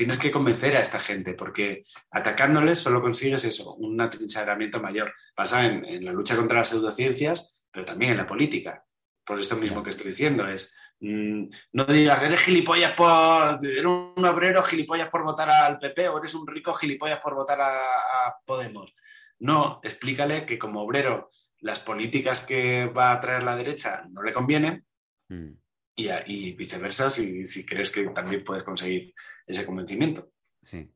tienes 0.00 0.16
que 0.16 0.30
convencer 0.30 0.78
a 0.78 0.80
esta 0.80 0.98
gente, 0.98 1.34
porque 1.34 1.82
atacándoles 2.10 2.78
solo 2.78 3.02
consigues 3.02 3.44
eso, 3.44 3.74
un 3.74 4.00
atrincheramiento 4.00 4.80
mayor. 4.80 5.12
Pasa 5.34 5.66
en, 5.66 6.02
la 6.02 6.12
lucha 6.12 6.36
contra 6.36 6.60
las 6.60 6.70
pseudociencias, 6.70 7.60
pero 7.70 7.84
también 7.84 8.12
en 8.12 8.16
la 8.16 8.24
política. 8.24 8.82
Por 9.22 9.38
esto 9.38 9.56
mismo 9.56 9.82
que 9.82 9.90
estoy 9.90 10.06
diciendo, 10.06 10.48
es 10.48 10.72
mm, 11.00 11.44
no 11.72 11.84
digas, 11.84 12.22
eres 12.22 12.40
gilipollas 12.40 12.94
por. 12.94 13.62
Eres 13.62 13.84
un 13.84 14.24
obrero 14.24 14.62
gilipollas 14.62 15.10
por 15.10 15.22
votar 15.22 15.50
al 15.50 15.78
PP 15.78 16.08
o 16.08 16.16
eres 16.16 16.32
un 16.32 16.46
rico 16.46 16.72
gilipollas 16.72 17.20
por 17.20 17.34
votar 17.34 17.60
a, 17.60 18.34
Podemos. 18.46 18.94
No, 19.38 19.80
explícale 19.82 20.46
que 20.46 20.58
como 20.58 20.80
obrero 20.80 21.28
las 21.58 21.78
políticas 21.78 22.40
que 22.46 22.86
va 22.86 23.12
a 23.12 23.20
traer 23.20 23.42
la 23.42 23.54
derecha 23.54 24.06
no 24.10 24.22
le 24.22 24.32
convienen. 24.32 24.86
Mm 25.28 25.60
y, 25.96 26.52
viceversa 26.52 27.10
si, 27.10 27.44
si, 27.44 27.66
crees 27.66 27.90
que 27.90 28.04
también 28.10 28.42
puedes 28.42 28.62
conseguir 28.62 29.14
ese 29.46 29.66
convencimiento. 29.66 30.32
Sí. 30.62 30.92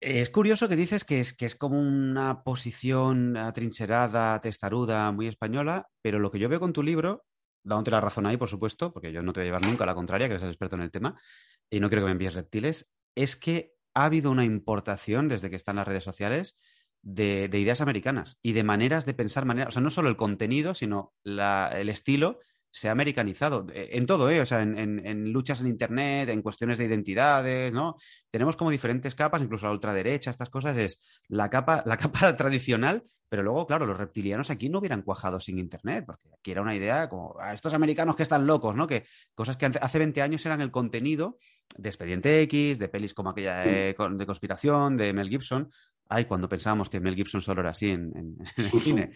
Es 0.00 0.30
curioso 0.30 0.68
que 0.68 0.76
dices 0.76 1.04
que 1.04 1.20
es, 1.20 1.34
que 1.34 1.46
es 1.46 1.56
como 1.56 1.80
una 1.80 2.44
posición 2.44 3.36
atrincherada, 3.36 4.40
testaruda, 4.40 5.10
muy 5.10 5.26
española, 5.26 5.88
pero 6.02 6.20
lo 6.20 6.30
que 6.30 6.38
yo 6.38 6.48
veo 6.48 6.60
con 6.60 6.72
tu 6.72 6.84
libro, 6.84 7.24
dándote 7.64 7.90
la 7.90 8.00
razón 8.00 8.26
ahí, 8.26 8.36
por 8.36 8.48
supuesto, 8.48 8.92
porque 8.92 9.10
yo 9.10 9.22
no 9.22 9.32
te 9.32 9.40
voy 9.40 9.46
a 9.46 9.48
llevar 9.48 9.66
nunca 9.66 9.82
a 9.82 9.88
la 9.88 9.96
contraria, 9.96 10.28
que 10.28 10.34
eres 10.34 10.44
el 10.44 10.50
experto 10.50 10.76
en 10.76 10.82
el 10.82 10.92
tema, 10.92 11.20
y 11.68 11.80
no 11.80 11.88
quiero 11.88 12.02
que 12.02 12.06
me 12.06 12.12
envíes 12.12 12.34
reptiles, 12.34 12.88
es 13.16 13.34
que 13.34 13.74
ha 13.94 14.04
habido 14.04 14.30
una 14.30 14.44
importación 14.44 15.26
desde 15.26 15.50
que 15.50 15.56
están 15.56 15.76
las 15.76 15.88
redes 15.88 16.04
sociales 16.04 16.56
de, 17.02 17.50
ideas 17.52 17.80
americanas 17.80 18.38
y 18.42 18.52
de 18.52 18.62
maneras 18.62 19.04
de 19.04 19.14
pensar, 19.14 19.46
maneras, 19.46 19.68
o 19.68 19.72
sea, 19.72 19.82
no 19.82 19.90
solo 19.90 20.08
el 20.08 20.16
contenido, 20.16 20.74
sino 20.74 21.14
el 21.24 21.88
estilo 21.88 22.38
se 22.70 22.88
ha 22.88 22.92
americanizado 22.92 23.66
eh, 23.72 23.90
en 23.92 24.06
todo, 24.06 24.30
¿eh? 24.30 24.40
O 24.40 24.46
sea, 24.46 24.62
en, 24.62 25.32
luchas 25.32 25.60
en 25.60 25.68
Internet, 25.68 26.28
en 26.28 26.42
cuestiones 26.42 26.78
de 26.78 26.84
identidades, 26.84 27.72
¿no? 27.72 27.96
Tenemos 28.30 28.56
como 28.56 28.70
diferentes 28.70 29.14
capas, 29.14 29.42
incluso 29.42 29.66
la 29.66 29.72
ultraderecha, 29.72 30.30
estas 30.30 30.50
cosas, 30.50 30.76
es 30.76 30.98
la 31.28 31.48
capa, 31.50 31.82
la 31.86 31.96
capa 31.96 32.36
tradicional, 32.36 33.02
pero 33.28 33.42
luego, 33.42 33.66
claro, 33.66 33.86
los 33.86 33.96
reptilianos 33.96 34.50
aquí 34.50 34.68
no 34.68 34.78
hubieran 34.78 35.02
cuajado 35.02 35.40
sin 35.40 35.58
Internet, 35.58 36.04
porque 36.06 36.28
aquí 36.38 36.50
era 36.50 36.62
una 36.62 36.74
idea 36.74 37.08
como, 37.08 37.36
a 37.40 37.52
estos 37.52 37.74
americanos 37.74 38.16
que 38.16 38.22
están 38.22 38.46
locos, 38.46 38.74
¿no? 38.74 38.86
Que 38.86 39.06
cosas 39.34 39.56
que 39.56 39.66
hace 39.66 39.98
20 39.98 40.22
años 40.22 40.44
eran 40.46 40.60
el 40.60 40.70
contenido 40.70 41.38
de 41.76 41.88
Expediente 41.88 42.40
X, 42.42 42.78
de 42.78 42.88
pelis 42.88 43.14
como 43.14 43.30
aquella 43.30 43.58
de, 43.58 43.94
conspiración, 44.26 44.96
de 44.96 45.12
Mel 45.12 45.28
Gibson. 45.28 45.70
Ay, 46.08 46.24
cuando 46.24 46.48
pensábamos 46.48 46.88
que 46.88 47.00
Mel 47.00 47.14
Gibson 47.14 47.42
solo 47.42 47.60
era 47.60 47.70
así 47.70 47.90
en, 47.90 48.38
el 48.56 48.80
cine. 48.80 49.12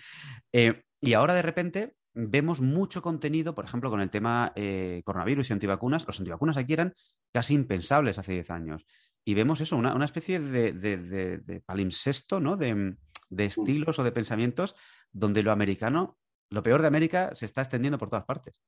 Eh, 0.53 0.83
y 1.01 1.15
ahora 1.15 1.35
de 1.35 1.43
repente 1.43 1.95
vemos 2.15 2.61
mucho 2.61 3.03
contenido, 3.03 3.55
por 3.55 3.65
ejemplo, 3.65 3.91
con 3.91 4.01
el 4.01 4.11
tema 4.11 4.53
eh, 4.55 5.03
coronavirus 5.05 5.51
y 5.51 5.53
antivacunas. 5.53 6.07
Los 6.07 6.19
antivacunas 6.19 6.57
aquí 6.57 6.73
eran 6.75 6.95
casi 7.33 7.55
impensables 7.55 8.19
hace 8.19 8.33
10 8.33 8.51
años. 8.51 8.87
Y 9.25 9.35
vemos 9.35 9.61
eso, 9.61 9.77
una, 9.77 10.05
especie 10.05 10.41
de, 10.41 11.63
palimpsesto, 11.65 12.41
¿no? 12.41 12.57
De, 12.57 12.97
estilos 13.39 13.99
o 13.99 14.05
de 14.05 14.13
pensamientos 14.13 14.75
donde 15.11 15.43
lo 15.43 15.53
americano, 15.53 16.19
lo 16.51 16.63
peor 16.63 16.83
de 16.83 16.89
América, 16.89 17.35
se 17.35 17.47
está 17.47 17.63
extendiendo 17.63 17.99
por 17.99 18.11
todas 18.11 18.25
partes. 18.25 18.61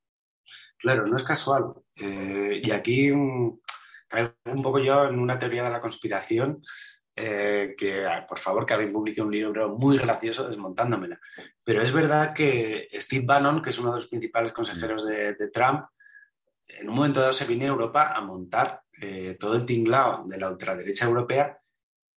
Claro, 0.78 1.06
no 1.06 1.16
es 1.16 1.24
casual. 1.24 1.74
Eh, 2.00 2.60
y 2.62 2.70
aquí 2.70 3.10
mm, 3.12 3.58
caigo 4.06 4.34
un 4.46 4.62
poco 4.62 4.78
yo 4.78 5.06
en 5.06 5.18
una 5.18 5.38
teoría 5.38 5.64
de 5.64 5.70
la 5.70 5.80
conspiración 5.80 6.62
eh, 7.16 7.74
que 7.78 8.06
ah, 8.06 8.26
por 8.26 8.38
favor 8.38 8.66
que 8.66 8.74
alguien 8.74 8.92
publique 8.92 9.22
un 9.22 9.30
libro 9.30 9.76
muy 9.76 9.96
gracioso 9.98 10.48
desmontándomela. 10.48 11.20
Pero 11.62 11.82
es 11.82 11.92
verdad 11.92 12.34
que 12.34 12.88
Steve 12.94 13.24
Bannon, 13.24 13.62
que 13.62 13.70
es 13.70 13.78
uno 13.78 13.90
de 13.90 13.96
los 13.96 14.08
principales 14.08 14.52
consejeros 14.52 15.06
de, 15.06 15.50
Trump, 15.52 15.84
en 16.66 16.88
un 16.88 16.94
momento 16.94 17.20
dado 17.20 17.32
se 17.32 17.44
vino 17.44 17.64
a 17.64 17.68
Europa 17.68 18.12
a 18.14 18.20
montar 18.20 18.82
eh, 19.00 19.36
todo 19.38 19.54
el 19.54 19.64
tinglao 19.64 20.24
de 20.26 20.38
la 20.38 20.50
ultraderecha 20.50 21.04
europea 21.04 21.58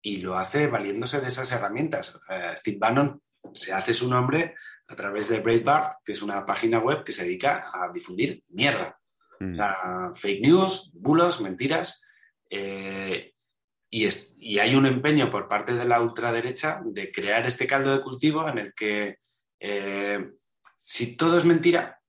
y 0.01 0.21
lo 0.21 0.37
hace 0.37 0.67
valiéndose 0.67 1.21
de 1.21 1.27
esas 1.27 1.51
herramientas. 1.51 2.19
Steve 2.55 2.77
Bannon 2.79 3.21
se 3.53 3.73
hace 3.73 3.93
su 3.93 4.09
nombre 4.09 4.55
a 4.87 4.95
través 4.95 5.27
de 5.27 5.41
Breitbart, 5.41 6.03
que 6.03 6.13
es 6.13 6.21
una 6.21 6.45
página 6.45 6.79
web 6.79 7.03
que 7.03 7.11
se 7.11 7.23
dedica 7.23 7.69
a 7.73 7.91
difundir 7.91 8.41
mierda. 8.51 8.97
Mm. 9.39 10.13
fake 10.15 10.41
news, 10.41 10.91
bulos, 10.93 11.41
mentiras. 11.41 12.03
Eh, 12.49 13.33
y, 13.89 14.59
hay 14.59 14.75
un 14.75 14.85
empeño 14.85 15.29
por 15.29 15.47
parte 15.47 15.73
de 15.73 15.85
la 15.85 16.01
ultraderecha 16.01 16.81
de 16.83 17.11
crear 17.11 17.45
este 17.45 17.67
caldo 17.67 17.91
de 17.91 18.01
cultivo 18.01 18.47
en 18.47 18.57
el 18.57 18.73
que 18.73 19.17
eh, 19.59 20.31
si 20.75 21.17
todo 21.17 21.37
es 21.37 21.45
mentira, 21.45 22.01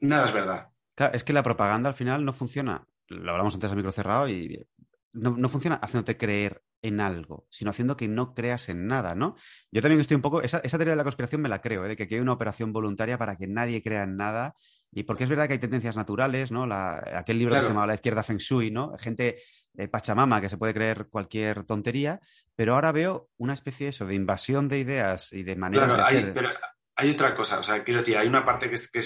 nada 0.00 0.26
es 0.26 0.32
verdad. 0.32 0.68
Claro, 0.94 1.14
es 1.14 1.24
que 1.24 1.32
la 1.32 1.42
propaganda 1.42 1.88
al 1.88 1.94
final 1.94 2.24
no 2.24 2.32
funciona, 2.32 2.86
lo 3.08 3.32
hablamos 3.32 3.54
antes 3.54 3.70
a 3.70 3.74
micro 3.74 3.92
cerrado, 3.92 4.28
y 4.28 4.66
no, 5.12 5.48
funciona 5.48 5.76
haciéndote 5.76 6.16
creer 6.16 6.62
en 6.82 7.00
algo, 7.00 7.46
sino 7.50 7.70
haciendo 7.70 7.96
que 7.96 8.08
no 8.08 8.34
creas 8.34 8.68
en 8.68 8.86
nada, 8.86 9.14
¿no? 9.14 9.36
Yo 9.70 9.82
también 9.82 10.00
estoy 10.00 10.14
un 10.14 10.22
poco, 10.22 10.40
esa, 10.40 10.60
teoría 10.60 10.92
de 10.92 10.96
la 10.96 11.04
conspiración 11.04 11.42
me 11.42 11.48
la 11.48 11.60
creo, 11.60 11.84
¿eh? 11.84 11.88
de 11.88 11.96
que 11.96 12.04
aquí 12.04 12.14
hay 12.14 12.20
una 12.20 12.32
operación 12.32 12.72
voluntaria 12.72 13.18
para 13.18 13.36
que 13.36 13.46
nadie 13.46 13.82
crea 13.82 14.04
en 14.04 14.16
nada 14.16 14.54
y 14.92 15.02
porque 15.02 15.24
es 15.24 15.30
verdad 15.30 15.46
que 15.46 15.54
hay 15.54 15.58
tendencias 15.58 15.96
naturales, 15.96 16.50
¿no? 16.50 16.66
aquel 16.72 17.38
libro 17.38 17.54
que 17.54 17.62
se 17.62 17.68
llamaba 17.68 17.86
La 17.86 17.94
izquierda 17.94 18.22
Feng 18.22 18.38
Shui, 18.38 18.70
¿no? 18.70 18.96
Gente 18.98 19.42
eh, 19.76 19.88
Pachamama 19.88 20.40
que 20.40 20.48
se 20.48 20.58
puede 20.58 20.74
creer 20.74 21.08
cualquier 21.08 21.64
tontería, 21.64 22.20
pero 22.56 22.74
ahora 22.74 22.92
veo 22.92 23.28
una 23.36 23.54
especie 23.54 23.86
de 23.86 23.90
eso, 23.90 24.06
de 24.06 24.14
invasión 24.14 24.68
de 24.68 24.78
ideas 24.78 25.32
y 25.32 25.42
de 25.42 25.56
maneras 25.56 25.96
de 25.96 26.02
hay, 26.02 26.30
Pero 26.32 26.50
hay 26.96 27.10
otra 27.10 27.34
cosa, 27.34 27.58
o 27.58 27.62
sea, 27.62 27.82
quiero 27.82 28.00
decir, 28.00 28.18
hay 28.18 28.28
una 28.28 28.44
parte 28.44 28.68
que, 28.68 28.74
es, 28.74 28.90
que, 28.90 29.00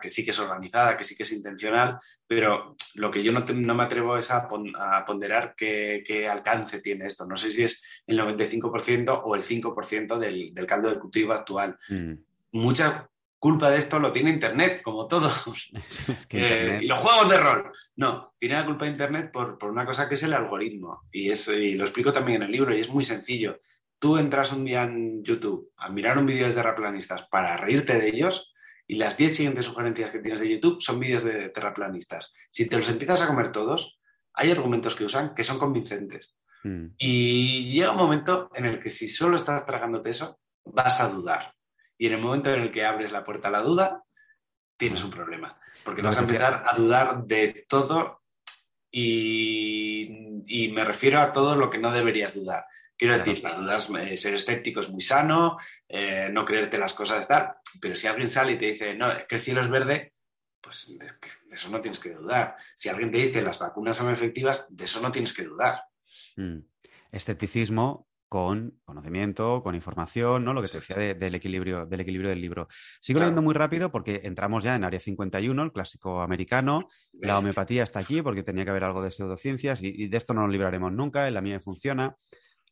que 0.00 0.08
sí 0.08 0.24
que 0.24 0.30
es 0.30 0.38
organizada, 0.38 0.96
que 0.96 1.04
sí 1.04 1.14
que 1.14 1.24
es 1.24 1.32
intencional, 1.32 1.98
pero 2.26 2.74
lo 2.94 3.10
que 3.10 3.22
yo 3.22 3.32
no, 3.32 3.40
no 3.40 3.74
me 3.74 3.82
atrevo 3.82 4.16
es 4.16 4.30
a, 4.30 4.48
ponderar 5.06 5.54
qué, 5.54 6.28
alcance 6.30 6.80
tiene 6.80 7.06
esto. 7.06 7.26
No 7.26 7.36
sé 7.36 7.50
si 7.50 7.62
es 7.62 8.02
el 8.06 8.18
95% 8.18 9.20
o 9.24 9.34
el 9.34 9.42
5% 9.42 10.18
del, 10.18 10.54
del 10.54 10.66
caldo 10.66 10.88
de 10.88 10.98
cultivo 10.98 11.34
actual. 11.34 11.76
Mm. 11.90 12.14
Mucha 12.52 13.10
culpa 13.44 13.70
de 13.70 13.76
esto 13.76 13.98
lo 13.98 14.10
tiene 14.10 14.30
Internet, 14.30 14.80
como 14.82 15.06
todo. 15.06 15.30
Eh, 16.30 16.80
y 16.82 16.86
los 16.86 16.98
juegos 16.98 17.28
de 17.28 17.36
rol. 17.36 17.72
No, 17.96 18.34
tiene 18.38 18.54
la 18.54 18.64
culpa 18.64 18.86
de 18.86 18.92
Internet 18.92 19.30
por, 19.30 19.58
una 19.62 19.84
cosa 19.84 20.08
que 20.08 20.14
es 20.14 20.22
el 20.22 20.32
algoritmo. 20.32 21.02
Y, 21.12 21.30
eso, 21.30 21.52
y 21.52 21.74
lo 21.74 21.84
explico 21.84 22.10
también 22.10 22.36
en 22.36 22.46
el 22.46 22.52
libro 22.52 22.74
y 22.74 22.80
es 22.80 22.88
muy 22.88 23.04
sencillo. 23.04 23.58
Tú 23.98 24.16
entras 24.16 24.50
un 24.52 24.64
día 24.64 24.84
en 24.84 25.22
YouTube 25.22 25.70
a 25.76 25.90
mirar 25.90 26.16
un 26.16 26.24
vídeo 26.24 26.48
de 26.48 26.54
terraplanistas 26.54 27.28
para 27.30 27.56
reírte 27.58 27.98
de 27.98 28.08
ellos 28.08 28.54
y 28.86 28.94
las 28.96 29.18
10 29.18 29.36
siguientes 29.36 29.66
sugerencias 29.66 30.10
que 30.10 30.20
tienes 30.20 30.40
de 30.40 30.48
YouTube 30.48 30.80
son 30.80 30.98
vídeos 30.98 31.22
de 31.22 31.50
terraplanistas. 31.50 32.32
Si 32.50 32.66
te 32.66 32.78
los 32.78 32.88
empiezas 32.88 33.20
a 33.20 33.26
comer 33.26 33.52
todos, 33.52 34.00
hay 34.32 34.50
argumentos 34.52 34.94
que 34.94 35.04
usan 35.04 35.34
que 35.34 35.44
son 35.44 35.58
convincentes. 35.58 36.34
Mm. 36.64 36.86
Y 36.96 37.72
llega 37.72 37.92
un 37.92 37.98
momento 37.98 38.50
en 38.54 38.64
el 38.64 38.80
que 38.80 38.88
si 38.88 39.06
solo 39.06 39.36
estás 39.36 39.66
tragándote 39.66 40.10
eso, 40.10 40.40
vas 40.64 41.00
a 41.02 41.10
dudar 41.10 41.54
Y 41.96 42.06
en 42.06 42.14
el 42.14 42.20
momento 42.20 42.52
en 42.52 42.62
el 42.62 42.70
que 42.70 42.84
abres 42.84 43.12
la 43.12 43.24
puerta 43.24 43.48
a 43.48 43.50
la 43.52 43.62
duda, 43.62 44.04
tienes 44.76 45.02
un 45.04 45.10
problema. 45.10 45.58
Porque 45.84 46.02
vas 46.02 46.16
a 46.16 46.20
empezar 46.20 46.64
a 46.66 46.76
dudar 46.76 47.24
de 47.24 47.66
todo 47.68 48.22
y, 48.90 50.42
y 50.46 50.68
me 50.68 50.84
refiero 50.84 51.20
a 51.20 51.32
todo 51.32 51.56
lo 51.56 51.70
que 51.70 51.78
no 51.78 51.92
deberías 51.92 52.34
dudar. 52.34 52.64
Quiero 52.96 53.18
decir, 53.18 53.42
las 53.42 53.58
dudas, 53.58 53.90
eh, 53.90 54.16
ser 54.16 54.34
escéptico 54.34 54.80
es 54.80 54.88
muy 54.88 55.02
sano, 55.02 55.56
eh, 55.88 56.28
no 56.30 56.44
creerte 56.44 56.78
las 56.78 56.94
cosas 56.94 57.26
tal, 57.26 57.54
pero 57.80 57.96
si 57.96 58.06
alguien 58.06 58.30
sale 58.30 58.52
y 58.52 58.58
te 58.58 58.72
dice, 58.72 58.94
no, 58.94 59.10
es 59.10 59.24
que 59.24 59.34
el 59.34 59.40
cielo 59.40 59.60
es 59.60 59.68
verde, 59.68 60.14
pues 60.60 60.86
de, 60.96 61.04
de 61.04 61.54
eso 61.54 61.70
no 61.70 61.80
tienes 61.80 61.98
que 61.98 62.10
dudar. 62.10 62.56
Si 62.74 62.88
alguien 62.88 63.10
te 63.10 63.18
dice 63.18 63.42
las 63.42 63.58
vacunas 63.58 63.96
son 63.96 64.12
efectivas, 64.12 64.74
de 64.74 64.84
eso 64.84 65.00
no 65.00 65.10
tienes 65.10 65.32
que 65.32 65.42
dudar. 65.42 65.82
Mm. 66.36 66.60
Escepticismo 67.10 68.08
con 68.28 68.80
conocimiento, 68.84 69.62
con 69.62 69.74
información, 69.74 70.44
¿no? 70.44 70.52
Lo 70.54 70.62
que 70.62 70.68
te 70.68 70.78
decía 70.78 70.96
de- 70.96 71.14
del, 71.14 71.34
equilibrio, 71.36 71.86
del 71.86 72.00
equilibrio 72.00 72.30
del 72.30 72.40
libro. 72.40 72.66
Sigo 73.00 73.18
Claro. 73.18 73.26
leyendo 73.30 73.42
muy 73.42 73.54
rápido 73.54 73.92
porque 73.92 74.22
entramos 74.24 74.64
ya 74.64 74.74
en 74.74 74.82
Área 74.84 74.98
51, 74.98 75.62
el 75.62 75.72
clásico 75.72 76.20
americano. 76.20 76.88
La 77.12 77.38
homeopatía 77.38 77.82
está 77.84 78.00
aquí 78.00 78.22
porque 78.22 78.42
tenía 78.42 78.64
que 78.64 78.70
haber 78.70 78.84
algo 78.84 79.02
de 79.02 79.10
pseudociencias 79.10 79.82
y, 79.82 79.88
y 79.94 80.08
de 80.08 80.16
esto 80.16 80.34
no 80.34 80.42
nos 80.42 80.50
libraremos 80.50 80.92
nunca, 80.92 81.28
en 81.28 81.34
la 81.34 81.40
mía 81.42 81.60
funciona. 81.60 82.16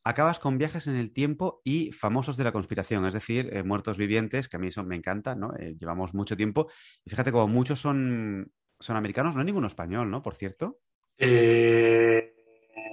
Acabas 0.04 0.40
con 0.40 0.58
viajes 0.58 0.88
en 0.88 0.96
el 0.96 1.12
tiempo 1.12 1.60
y 1.62 1.92
famosos 1.92 2.36
de 2.36 2.42
la 2.42 2.50
conspiración, 2.50 3.06
es 3.06 3.14
decir, 3.14 3.48
eh, 3.52 3.62
muertos 3.62 3.96
vivientes, 3.96 4.48
que 4.48 4.56
a 4.56 4.58
mí 4.58 4.66
eso 4.66 4.82
me 4.82 4.96
encanta, 4.96 5.36
¿no? 5.36 5.54
Eh, 5.60 5.76
llevamos 5.78 6.12
mucho 6.12 6.36
tiempo. 6.36 6.68
Y 7.04 7.10
fíjate, 7.10 7.30
como 7.30 7.46
muchos 7.46 7.78
son, 7.80 8.50
son 8.80 8.96
americanos, 8.96 9.34
no 9.36 9.42
hay 9.42 9.46
ninguno 9.46 9.68
español, 9.68 10.10
¿no? 10.10 10.20
Por 10.20 10.34
cierto. 10.34 10.80
Eh, 11.18 12.34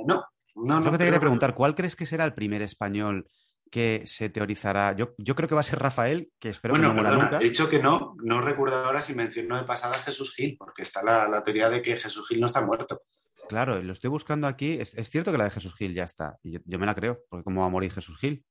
no, 0.05 0.23
no, 0.63 0.91
que 0.91 0.97
te 0.97 1.05
quería 1.05 1.19
preguntar, 1.19 1.53
¿cuál 1.55 1.75
crees 1.75 1.95
que 1.95 2.05
será 2.05 2.25
el 2.25 2.33
primer 2.33 2.61
español 2.61 3.27
que 3.71 4.03
se 4.05 4.29
teorizará? 4.29 4.95
Yo, 4.95 5.13
yo 5.17 5.35
creo 5.35 5.47
que 5.47 5.55
va 5.55 5.61
a 5.61 5.65
ser 5.65 5.79
Rafael, 5.79 6.31
que 6.39 6.49
espero 6.49 6.73
bueno, 6.73 6.89
que 6.89 6.89
no 6.89 6.93
muera 6.95 7.09
perdona, 7.09 7.31
nunca. 7.31 7.43
he 7.43 7.49
dicho 7.49 7.69
que 7.69 7.79
no, 7.79 8.15
no 8.23 8.41
recuerdo 8.41 8.83
ahora 8.83 8.99
si 8.99 9.13
mencionó 9.13 9.57
de 9.57 9.63
pasada 9.63 9.95
a 9.95 9.99
Jesús 9.99 10.33
Gil, 10.35 10.55
porque 10.57 10.83
está 10.83 11.03
la, 11.03 11.27
la 11.27 11.43
teoría 11.43 11.69
de 11.69 11.81
que 11.81 11.97
Jesús 11.97 12.27
Gil 12.27 12.39
no 12.39 12.47
está 12.47 12.61
muerto. 12.61 13.03
Claro, 13.47 13.81
lo 13.81 13.93
estoy 13.93 14.09
buscando 14.09 14.47
aquí. 14.47 14.73
Es, 14.79 14.93
es 14.95 15.09
cierto 15.09 15.31
que 15.31 15.37
la 15.37 15.45
de 15.45 15.51
Jesús 15.51 15.73
Gil 15.75 15.93
ya 15.93 16.03
está. 16.03 16.37
Y 16.43 16.51
yo, 16.51 16.59
yo 16.65 16.79
me 16.79 16.85
la 16.85 16.95
creo, 16.95 17.23
porque 17.29 17.43
¿cómo 17.43 17.61
va 17.61 17.67
a 17.67 17.71
morir 17.71 17.91
Jesús 17.91 18.17
Gil? 18.19 18.45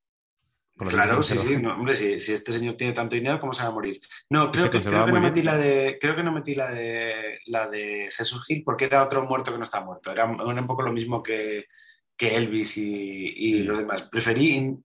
Claro, 0.86 1.22
sí, 1.24 1.36
sí, 1.36 1.56
no, 1.56 1.74
hombre, 1.74 1.92
si, 1.92 2.20
si 2.20 2.32
este 2.32 2.52
señor 2.52 2.76
tiene 2.76 2.92
tanto 2.92 3.16
dinero, 3.16 3.40
¿cómo 3.40 3.52
se 3.52 3.64
va 3.64 3.70
a 3.70 3.72
morir? 3.72 4.00
No, 4.30 4.52
creo 4.52 4.70
que, 4.70 4.80
creo 4.80 5.06
que 5.06 5.12
no 5.12 5.20
metí 5.20 5.40
bien. 5.40 5.46
la 5.46 5.56
de, 5.56 5.98
creo 6.00 6.14
que 6.14 6.22
no 6.22 6.30
metí 6.30 6.54
la 6.54 6.70
de 6.70 7.40
la 7.46 7.68
de 7.68 8.08
Jesús 8.12 8.44
Gil 8.46 8.62
porque 8.64 8.84
era 8.84 9.02
otro 9.02 9.24
muerto 9.24 9.50
que 9.50 9.58
no 9.58 9.64
está 9.64 9.80
muerto. 9.80 10.12
Era 10.12 10.26
un 10.26 10.66
poco 10.66 10.82
lo 10.82 10.92
mismo 10.92 11.20
que, 11.20 11.66
que 12.18 12.36
Elvis 12.36 12.76
y, 12.76 13.32
y 13.36 13.52
los 13.62 13.78
demás. 13.78 14.08
Preferí 14.10 14.76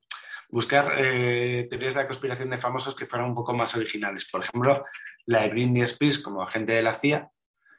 buscar 0.50 0.94
eh, 0.98 1.68
teorías 1.70 1.96
de 1.96 2.02
la 2.02 2.08
conspiración 2.08 2.50
de 2.52 2.58
famosos 2.58 2.96
que 2.96 3.06
fueran 3.06 3.28
un 3.30 3.36
poco 3.36 3.54
más 3.54 3.76
originales. 3.76 4.30
Por 4.30 4.42
ejemplo, 4.42 4.84
la 5.26 5.42
de 5.42 5.50
Britney 5.50 5.82
Spears 5.82 6.20
como 6.20 6.42
agente 6.44 6.72
de 6.74 6.84
la 6.84 6.94
CIA, 6.94 7.30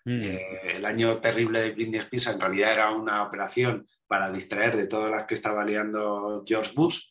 Mm. 0.07 0.21
eh, 0.23 0.77
el 0.77 0.85
año 0.85 1.17
terrible 1.19 1.63
de 1.63 1.71
Britney 1.71 1.99
Spears 2.01 2.27
en 2.27 2.41
realidad 2.41 2.73
era 2.73 2.91
una 2.91 3.23
operación 3.23 3.89
para 4.07 4.31
distraer 4.31 4.77
de 4.77 4.87
todas 4.87 5.11
las 5.11 5.25
que 5.25 5.33
estaba 5.33 5.65
liando 5.65 6.45
George 6.47 6.73
Bush. 6.75 7.09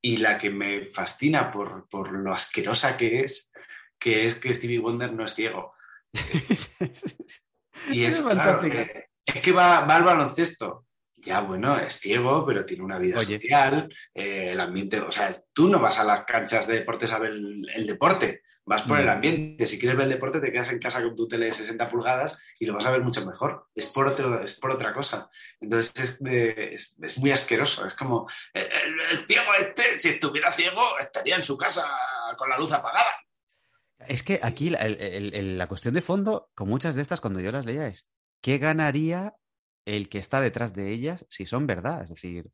Y 0.00 0.18
la 0.18 0.36
que 0.38 0.50
me 0.50 0.84
fascina 0.84 1.50
por, 1.50 1.88
por 1.88 2.16
lo 2.16 2.32
asquerosa 2.32 2.96
que 2.96 3.20
es, 3.20 3.50
que 3.98 4.26
es 4.26 4.34
que 4.34 4.52
Stevie 4.54 4.78
Wonder 4.78 5.12
no 5.12 5.24
es 5.24 5.34
ciego. 5.34 5.74
Y 7.90 8.04
es, 8.04 8.18
Es 8.18 8.24
claro, 8.24 8.64
eh, 8.64 9.08
es 9.26 9.40
que 9.42 9.50
va, 9.52 9.84
va 9.84 9.96
al 9.96 10.04
baloncesto. 10.04 10.86
Ya, 11.24 11.40
bueno, 11.40 11.78
es 11.78 11.98
ciego, 11.98 12.44
pero 12.46 12.64
tiene 12.64 12.82
una 12.84 12.98
vida 12.98 13.18
Oye. 13.18 13.38
social, 13.38 13.88
eh, 14.14 14.50
el 14.52 14.60
ambiente, 14.60 15.00
o 15.00 15.10
sea, 15.10 15.30
tú 15.52 15.68
no 15.68 15.80
vas 15.80 15.98
a 15.98 16.04
las 16.04 16.24
canchas 16.24 16.66
de 16.66 16.80
deportes 16.80 17.12
a 17.12 17.18
ver 17.18 17.32
el, 17.32 17.66
el 17.74 17.86
deporte, 17.86 18.42
vas 18.66 18.82
por 18.82 18.98
el 18.98 19.06
No. 19.06 19.12
ambiente. 19.12 19.66
Si 19.66 19.78
quieres 19.78 19.96
ver 19.96 20.04
el 20.06 20.12
deporte, 20.12 20.40
te 20.40 20.50
quedas 20.52 20.70
en 20.70 20.78
casa 20.78 21.02
con 21.02 21.14
tu 21.16 21.26
tele 21.28 21.46
de 21.46 21.52
60 21.52 21.88
pulgadas 21.88 22.42
y 22.58 22.66
lo 22.66 22.74
vas 22.74 22.86
a 22.86 22.90
ver 22.90 23.02
mucho 23.02 23.24
mejor. 23.26 23.66
Es 23.74 23.86
por, 23.86 24.06
otro, 24.06 24.40
es 24.40 24.54
por 24.54 24.70
otra 24.70 24.92
cosa. 24.94 25.28
Entonces 25.60 25.92
es, 26.02 26.22
de- 26.22 26.70
es, 26.74 26.96
es 27.02 27.18
muy 27.18 27.30
asqueroso. 27.32 27.86
Es 27.86 27.94
como, 27.94 28.26
el, 28.52 28.62
el- 28.62 29.00
el 29.18 29.26
ciego 29.26 29.52
este, 29.58 29.98
si 29.98 30.08
estuviera 30.10 30.50
ciego, 30.52 30.82
estaría 30.98 31.36
en 31.36 31.42
su 31.42 31.56
casa 31.56 31.84
con 32.38 32.48
la 32.48 32.56
luz 32.58 32.72
apagada. 32.72 33.10
Es 34.06 34.22
que 34.22 34.40
aquí 34.42 34.70
la, 34.70 34.86
la 34.88 35.66
cuestión 35.66 35.94
de 35.94 36.02
fondo, 36.02 36.50
con 36.54 36.68
muchas 36.68 36.94
de 36.96 37.02
estas, 37.02 37.20
cuando 37.20 37.40
yo 37.40 37.50
las 37.52 37.64
leía, 37.64 37.86
es 37.86 38.06
¿qué 38.42 38.58
ganaría 38.58 39.34
el 39.84 40.08
que 40.08 40.18
está 40.18 40.40
detrás 40.40 40.72
de 40.74 40.90
ellas 40.90 41.26
si 41.28 41.46
son 41.46 41.66
verdad? 41.66 42.02
Es 42.02 42.10
decir, 42.10 42.50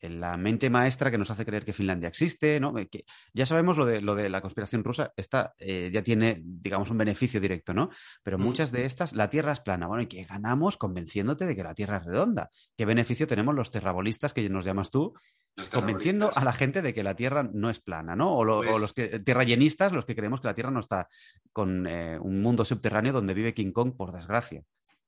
en 0.00 0.18
la 0.20 0.36
mente 0.36 0.68
maestra 0.68 1.12
que 1.12 1.18
nos 1.18 1.30
hace 1.30 1.44
creer 1.46 1.64
que 1.64 1.72
Finlandia 1.72 2.08
existe, 2.08 2.58
¿no? 2.58 2.76
Eh, 2.76 2.88
Que 2.88 3.04
ya 3.32 3.46
sabemos 3.46 3.76
lo 3.78 3.86
de, 3.86 4.00
lo 4.00 4.16
de 4.16 4.28
la 4.28 4.40
conspiración 4.40 4.82
rusa, 4.82 5.12
esta 5.16 5.54
eh, 5.58 5.90
ya 5.94 6.02
tiene, 6.02 6.40
digamos, 6.44 6.90
un 6.90 6.98
beneficio 6.98 7.40
directo, 7.40 7.72
¿no? 7.72 7.88
Pero 8.24 8.36
Mm. 8.36 8.42
muchas 8.42 8.72
de 8.72 8.84
estas, 8.84 9.12
la 9.12 9.30
Tierra 9.30 9.52
es 9.52 9.60
plana. 9.60 9.86
Bueno, 9.86 10.02
¿y 10.02 10.08
qué 10.08 10.24
ganamos 10.24 10.76
convenciéndote 10.76 11.46
de 11.46 11.54
que 11.54 11.62
la 11.62 11.74
Tierra 11.74 11.98
es 11.98 12.04
redonda? 12.04 12.50
¿Qué 12.76 12.84
beneficio 12.84 13.28
tenemos 13.28 13.54
los 13.54 13.70
terrabolistas, 13.70 14.34
que 14.34 14.48
nos 14.48 14.64
llamas 14.64 14.90
tú, 14.90 15.14
Los 15.54 15.68
convenciendo 15.68 16.32
a 16.34 16.42
la 16.42 16.52
gente 16.52 16.82
de 16.82 16.92
que 16.92 17.04
la 17.04 17.14
Tierra 17.14 17.48
no 17.52 17.70
es 17.70 17.78
plana, 17.78 18.16
¿no? 18.16 18.34
O, 18.34 18.44
lo- 18.44 18.58
o 18.58 18.62
Pues- 18.64 18.80
los 18.80 18.92
que, 18.92 19.20
tierrallenistas, 19.20 19.92
los 19.92 20.04
que 20.04 20.16
creemos 20.16 20.40
que 20.40 20.48
la 20.48 20.54
Tierra 20.54 20.72
no 20.72 20.80
está 20.80 21.06
con 21.52 21.86
eh, 21.86 22.18
un 22.18 22.42
mundo 22.42 22.64
subterráneo 22.64 23.12
donde 23.12 23.34
vive 23.34 23.54
King 23.54 23.70
Kong, 23.70 23.94
por 23.96 24.10
desgracia. 24.10 24.62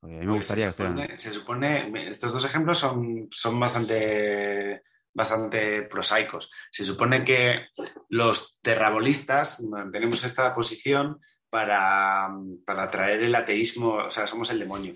Porque 0.05 0.17
a 0.17 0.19
mí 0.19 0.25
me 0.27 0.37
gustaría 0.37 0.65
que 0.67 0.71
se, 0.71 0.77
supone, 0.77 1.19
se 1.19 1.31
supone- 1.31 2.09
estos 2.09 2.31
dos 2.31 2.45
ejemplos 2.45 2.77
son, 2.77 3.27
son 3.31 3.59
bastante, 3.59 4.83
bastante 5.13 5.81
prosaicos. 5.83 6.51
Se 6.69 6.83
supone 6.83 7.23
que 7.23 7.69
los 8.09 8.59
terrabolistas 8.61 9.61
mantenemos 9.61 10.23
esta 10.23 10.53
posición 10.53 11.19
para, 11.49 12.29
para 12.65 12.89
traer 12.91 13.23
el 13.23 13.33
ateísmo, 13.33 13.95
o 13.95 14.11
sea, 14.11 14.27
somos 14.27 14.51
el 14.51 14.59
demonio. 14.59 14.93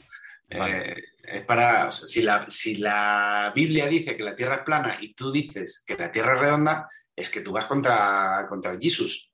Vale. 0.47 0.91
Eh, 0.91 1.03
es 1.23 1.45
para, 1.45 1.87
o 1.87 1.91
sea, 1.91 2.07
si, 2.07 2.21
la, 2.21 2.45
si 2.47 2.77
la 2.77 3.51
Biblia 3.55 3.87
dice 3.87 4.15
que 4.15 4.23
la 4.23 4.35
Tierra 4.35 4.57
es 4.57 4.63
plana 4.63 4.97
y 5.01 5.13
tú 5.15 5.31
dices 5.31 5.83
que 5.85 5.95
la 5.95 6.11
Tierra 6.11 6.35
es 6.35 6.39
redonda, 6.41 6.87
es 7.15 7.29
que 7.31 7.41
tú 7.41 7.51
vas 7.51 7.65
contra, 7.65 8.45
contra 8.47 8.77
Jesús 8.79 9.31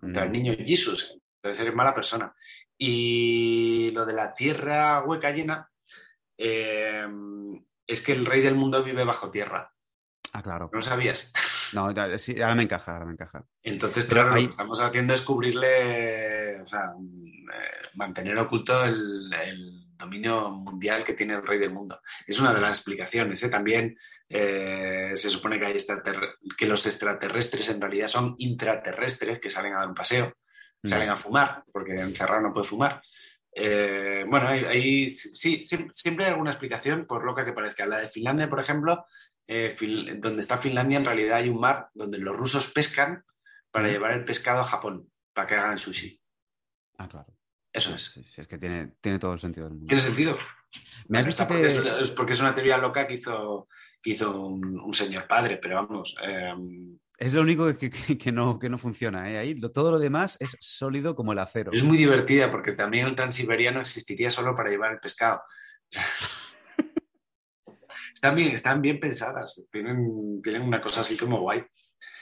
contra 0.00 0.24
el 0.24 0.32
niño 0.32 0.54
Jesús. 0.64 1.14
Entonces 1.36 1.62
eres 1.62 1.74
mala 1.74 1.92
persona. 1.92 2.34
Y 2.82 3.90
lo 3.90 4.06
de 4.06 4.14
la 4.14 4.34
tierra 4.34 5.04
hueca 5.04 5.30
llena 5.32 5.70
eh, 6.38 7.06
es 7.86 8.00
que 8.00 8.12
el 8.12 8.24
rey 8.24 8.40
del 8.40 8.54
mundo 8.54 8.82
vive 8.82 9.04
bajo 9.04 9.30
tierra. 9.30 9.74
Ah, 10.32 10.42
claro. 10.42 10.70
¿No 10.72 10.78
lo 10.78 10.82
sabías? 10.82 11.32
No, 11.72 11.92
ya- 11.92 12.18
sí, 12.18 12.32
ahora 12.42 12.56
me 12.56 12.64
encaja, 12.64 12.94
ahora 12.94 13.04
me 13.06 13.12
encaja. 13.12 13.44
Entonces, 13.62 14.04
Pero 14.06 14.22
claro, 14.22 14.34
lo 14.34 14.42
que 14.42 14.50
estamos 14.50 14.80
haciendo 14.80 15.14
es 15.14 15.20
cubrirle, 15.22 16.60
o 16.62 16.66
sea, 16.66 16.94
eh, 16.96 17.86
mantener 17.94 18.36
oculto 18.38 18.84
el, 18.84 19.32
el 19.32 19.86
dominio 19.96 20.50
mundial 20.50 21.04
que 21.04 21.14
tiene 21.14 21.34
el 21.34 21.46
rey 21.46 21.60
del 21.60 21.72
mundo. 21.72 22.00
Es 22.26 22.40
una 22.40 22.52
de 22.52 22.60
las 22.60 22.76
explicaciones. 22.78 23.40
¿eh? 23.44 23.48
También 23.50 23.96
eh, 24.28 25.12
se 25.14 25.28
supone 25.30 25.60
que, 25.60 25.66
hay 25.66 25.76
que 26.58 26.66
los 26.66 26.86
extraterrestres 26.86 27.68
en 27.68 27.80
realidad 27.80 28.08
son 28.08 28.34
intraterrestres 28.38 29.38
que 29.38 29.48
salen 29.48 29.74
a 29.74 29.78
dar 29.78 29.88
un 29.88 29.94
paseo, 29.94 30.32
salen 30.82 31.10
a 31.10 31.16
fumar, 31.16 31.64
porque 31.72 32.00
encerrado 32.00 32.40
no 32.42 32.52
puede 32.52 32.66
fumar. 32.66 33.02
Eh, 33.52 34.24
bueno, 34.28 34.48
hay- 34.48 35.08
sí, 35.10 35.62
siempre 35.92 36.24
hay 36.24 36.30
alguna 36.32 36.50
explicación, 36.50 37.06
por 37.06 37.24
loca 37.24 37.44
que 37.44 37.52
parezca. 37.52 37.86
La 37.86 37.98
de 37.98 38.08
Finlandia, 38.08 38.48
por 38.48 38.60
ejemplo, 38.60 39.04
eh, 39.46 39.74
donde 40.18 40.40
está 40.40 40.56
Finlandia, 40.56 40.98
en 40.98 41.04
realidad 41.04 41.38
hay 41.38 41.48
un 41.48 41.60
mar 41.60 41.88
donde 41.94 42.18
los 42.18 42.36
rusos 42.36 42.70
pescan 42.72 43.24
para 43.70 43.88
llevar 43.88 44.12
el 44.12 44.24
pescado 44.24 44.60
a 44.60 44.64
Japón, 44.64 45.10
para 45.32 45.46
que 45.46 45.54
hagan 45.54 45.78
sushi. 45.78 46.20
Ah, 46.98 47.08
claro. 47.08 47.34
Eso 47.72 47.94
es. 47.94 48.02
Sí, 48.12 48.24
sí, 48.24 48.40
es 48.40 48.46
que 48.48 48.58
tiene, 48.58 48.94
tiene 49.00 49.18
todo 49.18 49.32
el 49.32 49.40
sentido 49.40 49.66
del 49.66 49.74
mundo. 49.74 49.86
¿Tiene 49.88 50.00
sentido? 50.02 50.36
Me 51.08 51.18
has 51.18 51.26
dicho 51.26 51.46
porque, 51.46 51.62
que... 51.62 51.68
es, 51.68 51.78
es 52.02 52.10
porque 52.10 52.32
es 52.32 52.40
una 52.40 52.54
teoría 52.54 52.78
loca 52.78 53.06
que 53.06 53.14
hizo, 53.14 53.68
que 54.02 54.10
hizo 54.10 54.46
un, 54.46 54.78
un 54.80 54.94
señor 54.94 55.26
padre, 55.26 55.56
pero 55.56 55.76
vamos. 55.76 56.14
eh, 56.22 56.52
Es 57.20 57.34
lo 57.34 57.42
único 57.42 57.66
que, 57.76 57.90
que- 57.90 58.16
que 58.18 58.32
no, 58.32 58.58
que 58.58 58.68
no 58.70 58.78
funciona. 58.78 59.30
¿eh? 59.30 59.38
Ahí 59.38 59.60
todo 59.60 59.90
lo 59.92 59.98
demás 59.98 60.36
es 60.40 60.56
sólido 60.60 61.14
como 61.14 61.32
el 61.32 61.38
acero. 61.38 61.70
es 61.72 61.84
muy 61.84 61.98
divertida 61.98 62.50
porque 62.50 62.72
también 62.72 63.06
el 63.06 63.14
transiberiano 63.14 63.80
existiría 63.80 64.30
solo 64.30 64.56
para 64.56 64.70
llevar 64.70 64.92
el 64.92 65.00
pescado. 65.00 65.42
están, 68.14 68.34
bien, 68.34 68.52
están 68.52 68.80
bien 68.80 68.98
pensadas, 68.98 69.66
tienen, 69.70 70.40
tienen 70.42 70.62
una 70.62 70.80
cosa 70.80 71.02
así 71.02 71.16
como 71.16 71.40
guay. 71.40 71.62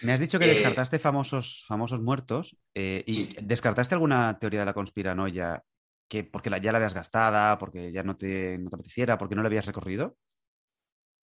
Me 0.03 0.13
has 0.13 0.21
dicho 0.21 0.39
que 0.39 0.47
Eh, 0.47 0.49
descartaste 0.49 0.99
famosos, 0.99 1.65
famosos 1.67 2.01
muertos 2.01 2.57
eh, 2.75 3.05
y 3.07 3.35
descartaste 3.41 3.95
alguna 3.95 4.37
teoría 4.41 4.61
de 4.61 4.67
la 4.67 4.75
conspiranoia 4.75 5.63
que 6.09 6.25
porque 6.25 6.51
la, 6.51 6.59
ya 6.59 6.73
la 6.73 6.79
habías 6.79 6.95
gastada, 6.95 7.59
porque 7.59 7.93
ya 7.93 8.03
no 8.03 8.17
te, 8.17 8.59
no 8.59 8.71
te 8.71 8.77
apeteciera, 8.77 9.19
porque 9.19 9.37
no 9.37 9.43
la 9.43 9.49
habías 9.49 9.67
recorrido. 9.67 10.17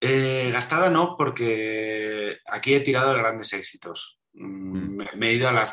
Eh, 0.05 0.49
gastada 0.51 0.89
no, 0.89 1.15
porque 1.17 2.37
aquí 2.47 2.73
he 2.73 2.81
tirado 2.81 3.13
de 3.13 3.19
grandes 3.19 3.53
éxitos. 3.53 4.19
Mm, 4.33 4.63
Mm. 4.73 4.95
Me, 4.97 5.09
me 5.15 5.29
he 5.29 5.33
ido 5.33 5.47
a 5.47 5.51
las. 5.53 5.71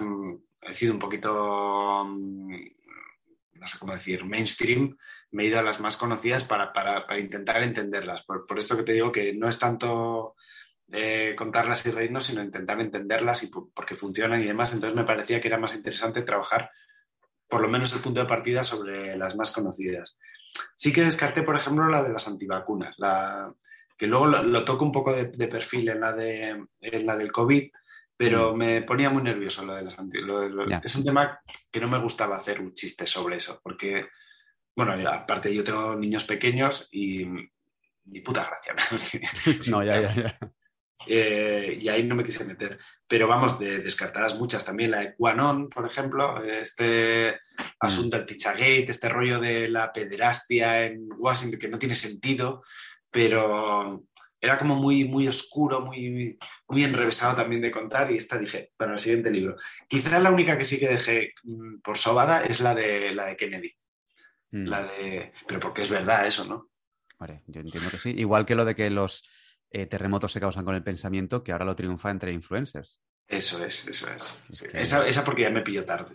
He 0.63 0.75
sido 0.75 0.93
un 0.93 0.99
poquito. 0.99 2.05
mm, 2.07 2.55
No 3.55 3.67
sé 3.67 3.79
cómo 3.79 3.93
decir, 3.93 4.25
mainstream. 4.25 4.97
Me 5.33 5.43
he 5.43 5.47
ido 5.47 5.59
a 5.59 5.63
las 5.63 5.81
más 5.81 5.97
conocidas 5.97 6.45
para, 6.45 6.73
para- 6.73 7.07
para 7.07 7.21
intentar 7.21 7.63
entenderlas. 7.63 8.23
Por, 8.23 8.47
por 8.47 8.59
esto 8.59 8.77
que 8.77 8.83
te 8.85 8.93
digo 8.93 9.11
que 9.13 9.35
no 9.35 9.49
es 9.49 9.59
tanto. 9.59 10.35
eh, 10.93 11.35
contarlas 11.37 11.87
y 11.87 11.91
reírnos, 11.93 12.25
sino 12.27 12.43
intentar 12.43 12.81
entenderlas 12.81 13.45
y 13.45 13.47
por, 13.47 13.71
qué 13.87 13.95
funcionan 13.95 14.43
y 14.43 14.47
demás. 14.47 14.73
Entonces 14.73 14.97
me 14.97 15.05
parecía 15.05 15.41
que 15.41 15.47
era 15.49 15.57
más 15.59 15.75
interesante 15.77 16.23
trabajar 16.23 16.69
por 17.49 17.61
lo 17.63 17.69
menos 17.69 17.93
el 17.95 18.01
punto 18.01 18.21
de 18.21 18.27
partida 18.27 18.65
sobre 18.65 19.17
las 19.17 19.37
más 19.37 19.53
conocidas. 19.53 20.19
Sí 20.75 20.93
que 20.93 21.03
descarté, 21.05 21.43
por 21.45 21.57
ejemplo, 21.57 21.87
la 21.89 22.03
de 22.03 22.13
las 22.13 22.27
antivacunas, 22.27 22.95
la, 22.99 23.55
que 24.01 24.07
luego 24.07 24.29
lo, 24.29 24.65
toco 24.65 24.83
un 24.83 24.93
poco 24.93 25.13
de, 25.13 25.27
perfil 25.47 25.91
en 25.91 26.01
la, 26.01 26.15
de, 26.15 26.65
en 26.81 27.07
la 27.07 27.19
del 27.19 27.31
COVID, 27.31 27.71
pero 28.17 28.55
mm. 28.55 28.57
me 28.57 28.81
ponía 28.81 29.11
muy 29.11 29.23
nervioso 29.23 29.63
lo 29.63 29.75
de 29.75 29.83
las 29.83 29.99
antivacunas. 29.99 30.83
Es 30.83 30.97
un 30.97 31.05
tema 31.05 31.39
que 31.71 31.81
no 31.81 31.87
me 31.87 31.99
gustaba 31.99 32.39
hacer 32.39 32.63
un 32.63 32.73
chiste 32.73 33.05
sobre 33.05 33.37
eso, 33.37 33.61
porque, 33.63 34.09
bueno, 34.75 34.95
aparte 35.07 35.55
yo 35.55 35.63
tengo 35.63 35.95
niños 35.97 36.25
pequeños 36.25 36.89
y 36.91 37.27
ni 38.07 38.21
puta 38.21 38.49
gracia. 38.49 38.75
no, 39.71 39.85
ya, 39.85 40.01
ya, 40.01 40.15
ya. 40.15 40.39
Eh, 41.07 41.79
y 41.79 41.89
ahí 41.91 42.03
no 42.03 42.15
me 42.15 42.25
quise 42.25 42.45
meter. 42.45 42.79
Pero 43.07 43.29
vamos, 43.29 43.59
de, 43.59 43.81
descartadas 43.81 44.39
muchas 44.39 44.65
también. 44.65 44.93
La 44.93 45.01
de 45.01 45.15
Quanon, 45.15 45.69
por 45.69 45.85
ejemplo, 45.85 46.43
este 46.43 47.33
mm. 47.33 47.63
asunto 47.81 48.17
del 48.17 48.25
Pizzagate, 48.25 48.87
este 48.89 49.11
rollo 49.11 49.41
de 49.41 49.69
la 49.69 49.93
pederastia 49.93 50.85
en 50.85 51.07
Washington 51.19 51.61
que 51.61 51.69
no 51.69 51.79
tiene 51.79 51.95
sentido, 51.95 52.63
pero 53.11 54.05
era 54.41 54.59
como 54.59 54.77
muy, 54.77 55.05
muy 55.05 55.29
oscuro, 55.29 55.83
muy, 55.83 56.39
muy 56.69 56.85
enrevesado 56.85 57.37
también 57.37 57.61
de 57.61 57.71
contar. 57.71 58.11
Y 58.11 58.17
esta 58.17 58.39
dije, 58.39 58.73
para 58.77 58.93
el 58.93 58.99
siguiente 58.99 59.31
libro. 59.31 59.57
Quizás 59.87 60.23
la 60.23 60.31
única 60.31 60.57
que 60.57 60.65
sí 60.65 60.79
que 60.79 60.89
dejé 60.89 61.35
mm, 61.43 61.81
por 61.81 61.99
sobada 61.99 62.43
es 62.45 62.61
la 62.61 62.75
de, 62.75 63.15
la 63.15 63.27
de 63.27 63.37
Kennedy. 63.37 63.75
Mm. 64.53 64.67
La 64.67 64.85
de. 64.85 65.33
Pero 65.47 65.61
porque 65.61 65.83
es 65.83 65.91
verdad 65.91 66.27
eso, 66.27 66.45
¿no? 66.47 66.71
Vale, 67.19 67.43
yo 67.47 67.61
entiendo 67.61 67.91
que 67.91 67.99
sí. 67.99 68.11
Igual 68.17 68.47
que 68.47 68.55
lo 68.55 68.65
de 68.65 68.75
que 68.75 68.89
los 68.89 69.23
eh, 69.71 69.87
terremotos 69.87 70.33
se 70.33 70.41
causan 70.41 70.65
con 70.65 70.75
el 70.75 70.83
pensamiento, 70.83 71.45
que 71.45 71.53
ahora 71.53 71.67
lo 71.67 71.77
triunfa 71.77 72.11
entre 72.11 72.33
influencers. 72.33 73.01
Eso 73.29 73.65
es, 73.65 73.87
eso 73.87 74.09
es. 74.11 74.63
Esa, 74.73 75.25
porque 75.25 75.43
ya 75.43 75.51
me 75.51 75.63
pilló 75.63 75.85
tarde. 75.85 76.15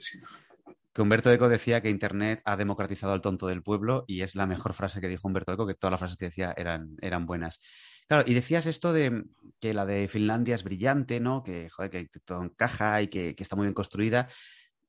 Que 0.96 1.02
Humberto 1.02 1.30
Eco 1.30 1.50
decía 1.50 1.82
que 1.82 1.90
Internet 1.90 2.42
ha 2.46 2.56
democratizado 2.56 3.12
al 3.12 3.22
tonto 3.22 3.48
del 3.48 3.62
pueblo 3.62 4.06
y 4.08 4.22
es 4.22 4.34
la 4.34 4.48
mejor 4.48 4.74
frase 4.74 5.02
que 5.02 5.10
dijo 5.10 5.28
Humberto 5.28 5.52
Eco, 5.52 5.68
que 5.68 5.76
todas 5.76 5.92
las 5.92 6.00
frases 6.00 6.18
que 6.18 6.26
decía 6.26 6.54
eran, 6.56 6.96
eran 7.02 7.26
buenas. 7.26 7.60
Claro, 8.08 8.24
y 8.26 8.34
decías 8.34 8.66
esto 8.66 8.94
de 8.94 9.26
que 9.60 9.74
la 9.74 9.86
de 9.86 10.08
Finlandia 10.08 10.56
es 10.56 10.64
brillante, 10.64 11.20
¿no? 11.20 11.44
Que, 11.44 11.70
joder, 11.70 11.92
que 11.92 12.08
todo 12.24 12.42
encaja 12.44 13.02
y 13.02 13.10
que, 13.10 13.36
está 13.38 13.56
muy 13.58 13.66
bien 13.66 13.74
construida. 13.74 14.30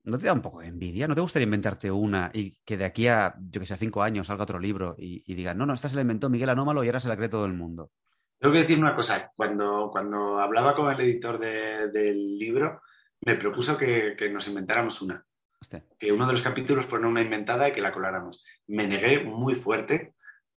¿No 0.05 0.17
te 0.17 0.27
da 0.27 0.33
un 0.33 0.43
poco 0.43 0.61
de 0.61 0.69
envidia? 0.69 1.09
¿No 1.09 1.17
te 1.17 1.21
gustaría 1.21 1.45
inventarte 1.45 1.91
una 1.91 2.31
y 2.33 2.57
que 2.65 2.77
de 2.77 2.85
aquí 2.85 3.09
a, 3.09 3.35
yo 3.51 3.61
que 3.61 3.67
sé, 3.67 3.77
cinco 3.77 4.03
años 4.03 4.29
salga 4.29 4.45
otro 4.45 4.61
libro 4.61 4.95
y, 4.97 5.25
y 5.27 5.35
digan, 5.35 5.59
no, 5.59 5.67
no, 5.67 5.75
esta 5.75 5.89
se 5.89 5.97
la 5.97 6.03
inventó 6.03 6.31
Miguel 6.31 6.51
Anómalo 6.51 6.85
y 6.85 6.87
ahora 6.87 7.01
se 7.01 7.09
la 7.09 7.17
cree 7.17 7.29
todo 7.29 7.47
el 7.47 7.55
mundo? 7.55 7.91
Tengo 8.39 8.53
que 8.53 8.61
decir 8.61 8.79
una 8.79 8.95
cosa, 8.95 9.33
cuando, 9.35 9.89
cuando 9.91 10.39
hablaba 10.39 10.75
con 10.75 10.93
el 10.93 11.01
editor 11.01 11.39
del 11.39 12.39
libro, 12.39 12.83
me 13.23 13.35
propuso 13.37 13.77
que, 13.77 14.15
nos 14.31 14.47
inventáramos 14.47 15.01
una. 15.01 15.26
Que 15.99 16.13
uno 16.13 16.27
de 16.27 16.33
los 16.33 16.43
capítulos 16.43 16.87
fuera 16.87 17.09
una 17.09 17.23
inventada 17.23 17.69
y 17.69 17.73
que 17.73 17.81
la 17.81 17.93
coláramos. 17.93 18.45
Me 18.67 18.87
negué 18.87 19.21
muy 19.21 19.55
fuerte 19.55 20.15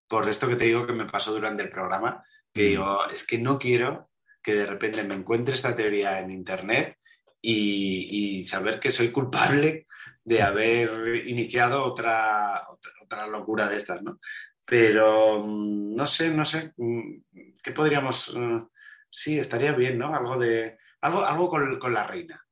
por 0.07 0.27
esto 0.27 0.47
que 0.47 0.55
te 0.55 0.65
digo 0.65 0.85
que 0.85 0.93
me 0.93 1.05
pasó 1.05 1.33
durante 1.33 1.63
el 1.63 1.69
programa, 1.69 2.23
que 2.53 2.63
mm. 2.63 2.69
digo, 2.69 3.09
es 3.09 3.25
que 3.25 3.37
no 3.37 3.57
quiero 3.57 4.09
que 4.41 4.55
de 4.55 4.65
repente 4.65 5.03
me 5.03 5.15
encuentre 5.15 5.53
esta 5.53 5.75
teoría 5.75 6.19
en 6.19 6.31
Internet 6.31 6.97
y, 7.41 8.43
saber 8.43 8.79
que 8.79 8.91
soy 8.91 9.11
culpable 9.11 9.87
de 10.23 10.41
haber 10.41 11.27
iniciado 11.27 11.83
otra, 11.83 12.65
otra, 12.69 12.91
otra, 13.01 13.27
locura 13.27 13.67
de 13.67 13.75
estas, 13.75 14.01
¿no? 14.01 14.19
Pero 14.65 15.43
mm, 15.45 15.95
no 15.95 16.05
sé, 16.05 16.33
no 16.33 16.45
sé, 16.45 16.73
mm, 16.77 17.21
¿qué 17.61 17.71
podríamos...? 17.71 18.35
Mm, 18.35 18.67
sí, 19.09 19.39
estaría 19.39 19.71
bien, 19.73 19.97
¿no? 19.97 20.15
Algo 20.15 20.37
de... 20.37 20.77
Algo, 21.01 21.25
algo 21.25 21.49
con, 21.49 21.93
la 21.93 22.05
reina. 22.05 22.45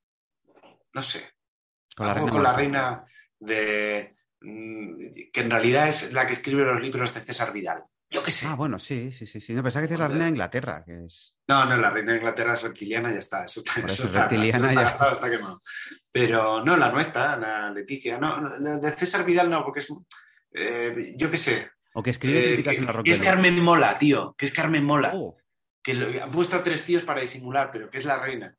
No 0.93 1.01
sé. 1.01 1.36
Con 1.97 2.07
la 2.07 2.13
reina. 2.13 2.31
Con 2.31 2.43
la 2.43 2.53
reina 2.53 3.05
de... 3.39 4.15
que 4.39 5.41
en 5.41 5.49
realidad 5.51 5.89
es 5.89 6.13
la 6.13 6.27
que 6.27 6.33
escribe 6.33 6.63
los 6.63 6.79
libros 6.79 7.13
de 7.13 7.21
César 7.21 7.51
Vidal. 7.51 7.83
Yo 8.09 8.23
qué 8.23 8.31
sé. 8.31 8.47
Ah, 8.47 8.55
bueno, 8.55 8.79
sí, 8.79 9.11
sí, 9.11 9.25
sí. 9.25 9.41
sí. 9.41 9.53
No, 9.53 9.63
pensaba 9.63 9.85
que 9.85 9.93
es 9.93 9.99
la 9.99 10.07
reina 10.07 10.25
de 10.25 10.29
Inglaterra, 10.29 10.83
que 10.85 11.05
es... 11.05 11.35
No, 11.49 11.65
no, 11.65 11.75
la 11.75 11.89
reina 11.89 12.13
de 12.13 12.19
Inglaterra 12.19 12.53
es 12.53 12.61
reptiliana, 12.61 13.11
ya 13.11 13.19
está. 13.19 13.43
Eso, 13.43 13.59
está, 13.59 13.81
eso, 13.81 14.03
está, 14.03 14.21
reptiliana 14.21 14.73
ya 14.73 14.87
está, 14.87 15.11
está 15.11 15.29
quemado. 15.29 15.61
Pero 16.11 16.63
no, 16.63 16.77
la 16.77 16.91
nuestra, 16.91 17.35
la 17.35 17.69
Leticia. 17.71 18.17
No, 18.17 18.57
de 18.59 18.91
César 18.91 19.25
Vidal 19.25 19.49
no, 19.49 19.65
porque 19.65 19.79
es... 19.79 19.87
Eh, 20.53 21.15
yo 21.17 21.29
qué 21.29 21.37
sé, 21.37 21.69
o 21.97 22.03
que 22.03 22.11
escribe 22.11 22.39
eh, 22.39 22.43
críticas 22.53 22.77
en 22.77 22.85
la 22.85 22.91
roca. 22.91 23.09
es 23.09 23.17
Carmen 23.17 23.59
Mola, 23.59 23.95
tío. 23.95 24.35
Que 24.37 24.45
es 24.45 24.51
Carmen 24.51 24.85
Mola. 24.85 25.13
Oh. 25.15 25.35
Que 25.81 26.21
han 26.21 26.29
puesto 26.29 26.55
a 26.55 26.63
tres 26.63 26.85
tíos 26.85 27.01
para 27.01 27.21
disimular, 27.21 27.71
pero 27.71 27.89
que 27.89 27.97
es 27.97 28.05
la 28.05 28.19
reina. 28.19 28.55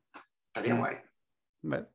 Estaría 0.48 0.74
mm. 0.74 0.78
guay. 0.78 0.96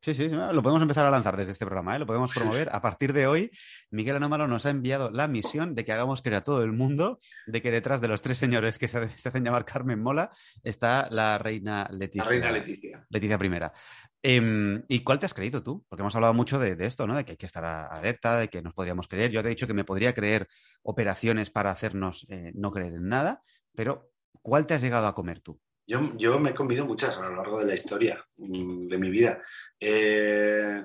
Sí, 0.01 0.13
sí, 0.13 0.27
lo 0.27 0.61
podemos 0.61 0.81
empezar 0.81 1.05
a 1.05 1.11
lanzar 1.11 1.37
desde 1.37 1.53
este 1.53 1.65
programa, 1.65 1.95
¿eh? 1.95 1.99
lo 1.99 2.05
podemos 2.05 2.33
promover. 2.33 2.69
A 2.73 2.81
partir 2.81 3.13
de 3.13 3.27
hoy, 3.27 3.49
Miguel 3.91 4.17
Anómalo 4.17 4.45
nos 4.45 4.65
ha 4.65 4.69
enviado 4.69 5.09
la 5.09 5.29
misión 5.29 5.73
de 5.73 5.85
que 5.85 5.93
hagamos 5.93 6.21
creer 6.21 6.37
a 6.37 6.43
todo 6.43 6.63
el 6.63 6.73
mundo 6.73 7.19
de 7.47 7.61
que 7.61 7.71
detrás 7.71 8.01
de 8.01 8.09
los 8.09 8.21
tres 8.21 8.37
señores 8.37 8.77
que 8.77 8.89
se, 8.89 8.97
hacen 9.25 9.43
llamar 9.43 9.63
Carmen 9.63 10.01
Mola 10.01 10.31
está 10.63 11.07
la 11.11 11.37
reina 11.37 11.87
Leticia. 11.91 12.25
La 12.25 12.29
reina 12.29 12.51
Leticia. 12.51 13.07
Leticia 13.09 13.37
primera. 13.37 13.73
Em, 14.21 14.83
¿Y 14.89 14.99
cuál 14.99 15.19
te 15.19 15.27
has 15.27 15.33
creído 15.33 15.63
tú? 15.63 15.85
Porque 15.87 16.01
hemos 16.01 16.15
hablado 16.15 16.33
mucho 16.33 16.59
de, 16.59 16.75
esto, 16.85 17.07
¿no? 17.07 17.15
De 17.15 17.23
que 17.23 17.31
hay 17.31 17.37
que 17.37 17.45
estar 17.45 17.63
alerta, 17.63 18.37
de 18.37 18.49
que 18.49 18.61
nos 18.61 18.73
podríamos 18.73 19.07
creer. 19.07 19.31
Yo 19.31 19.41
te 19.41 19.47
he 19.47 19.49
dicho 19.49 19.67
que 19.67 19.73
me 19.73 19.85
podría 19.85 20.13
creer 20.13 20.47
operaciones 20.81 21.49
para 21.49 21.71
hacernos 21.71 22.25
eh, 22.29 22.51
no 22.53 22.71
creer 22.71 22.95
en 22.95 23.07
nada, 23.07 23.41
pero 23.73 24.11
¿cuál 24.41 24.67
te 24.67 24.73
has 24.73 24.81
llegado 24.81 25.07
a 25.07 25.15
comer 25.15 25.39
tú? 25.39 25.59
Yo, 25.85 26.15
yo 26.17 26.39
me 26.39 26.51
he 26.51 26.53
comido 26.53 26.85
muchas 26.85 27.17
a 27.17 27.29
lo 27.29 27.35
largo 27.35 27.59
de 27.59 27.65
la 27.65 27.73
historia 27.73 28.25
mm, 28.37 28.87
de 28.87 28.97
mi 28.97 29.09
vida. 29.09 29.41
Eh, 29.79 30.83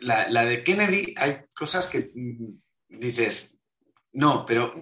la, 0.00 0.44
de 0.44 0.64
Kennedy, 0.64 1.14
hay 1.16 1.44
cosas 1.54 1.86
que 1.86 2.10
mm, 2.14 2.98
dices, 2.98 3.58
no, 4.12 4.44
pero 4.46 4.74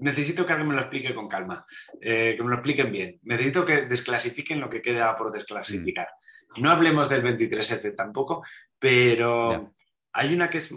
necesito 0.00 0.44
que 0.44 0.52
alguien 0.52 0.68
me 0.68 0.74
lo 0.74 0.80
explique 0.80 1.14
con 1.14 1.28
calma, 1.28 1.64
eh, 2.00 2.34
que 2.36 2.42
me 2.42 2.50
lo 2.50 2.56
expliquen 2.56 2.90
bien. 2.90 3.20
Necesito 3.22 3.64
que 3.64 3.82
desclasifiquen 3.82 4.60
lo 4.60 4.68
que 4.68 4.82
queda 4.82 5.14
por 5.16 5.30
desclasificar. 5.30 6.08
Mm. 6.56 6.62
No 6.62 6.70
hablemos 6.70 7.08
del 7.08 7.22
23F 7.22 7.94
tampoco, 7.94 8.44
pero 8.78 9.72
hay 10.12 10.34
una 10.34 10.50
que, 10.50 10.58
es, 10.58 10.70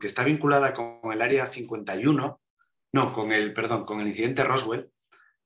que 0.00 0.06
está 0.06 0.24
vinculada 0.24 0.74
con 0.74 1.12
el 1.12 1.22
área 1.22 1.46
51, 1.46 2.40
no, 2.92 3.12
con 3.12 3.32
el, 3.32 3.52
perdón, 3.52 3.84
con 3.84 4.00
el 4.00 4.08
incidente 4.08 4.44
Roswell, 4.44 4.90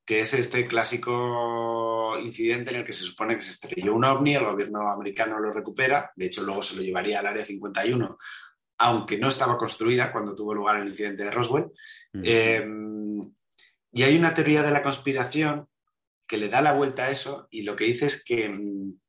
que 0.09 0.21
es 0.21 0.33
este 0.33 0.67
clásico 0.67 2.19
incidente 2.19 2.71
en 2.71 2.79
el 2.79 2.85
que 2.85 2.95
se 2.95 3.05
supone 3.05 3.35
que 3.35 3.43
se 3.43 3.51
estrelló 3.51 3.95
un 3.95 4.07
ovni, 4.07 4.35
el 4.35 4.47
gobierno 4.47 4.91
americano 4.91 5.39
lo 5.39 5.53
recupera, 5.53 6.11
de 6.17 6.25
hecho 6.25 6.43
luego 6.43 6.63
se 6.63 6.77
lo 6.77 6.83
llevaría 6.83 7.19
al 7.19 7.27
área 7.27 7.45
51 7.45 8.17
aunque 8.79 9.19
no 9.19 9.29
estaba 9.29 9.59
construida 9.59 10.11
cuando 10.13 10.35
tuvo 10.35 10.55
lugar 10.55 10.81
el 10.81 10.89
incidente 10.89 11.25
de 11.25 11.31
Roswell. 11.33 11.67
Em, 12.13 13.35
y 13.93 14.03
hay 14.05 14.17
una 14.17 14.33
teoría 14.33 14.63
de 14.63 14.71
la 14.71 14.85
conspiración 14.85 15.69
que 16.27 16.37
le 16.37 16.49
da 16.49 16.61
la 16.63 16.75
vuelta 16.75 17.05
a 17.05 17.11
eso 17.11 17.49
y 17.51 17.63
lo 17.63 17.75
que 17.75 17.87
dice 17.87 18.07
es 18.07 18.23
que 18.23 18.49
mm, 18.49 19.01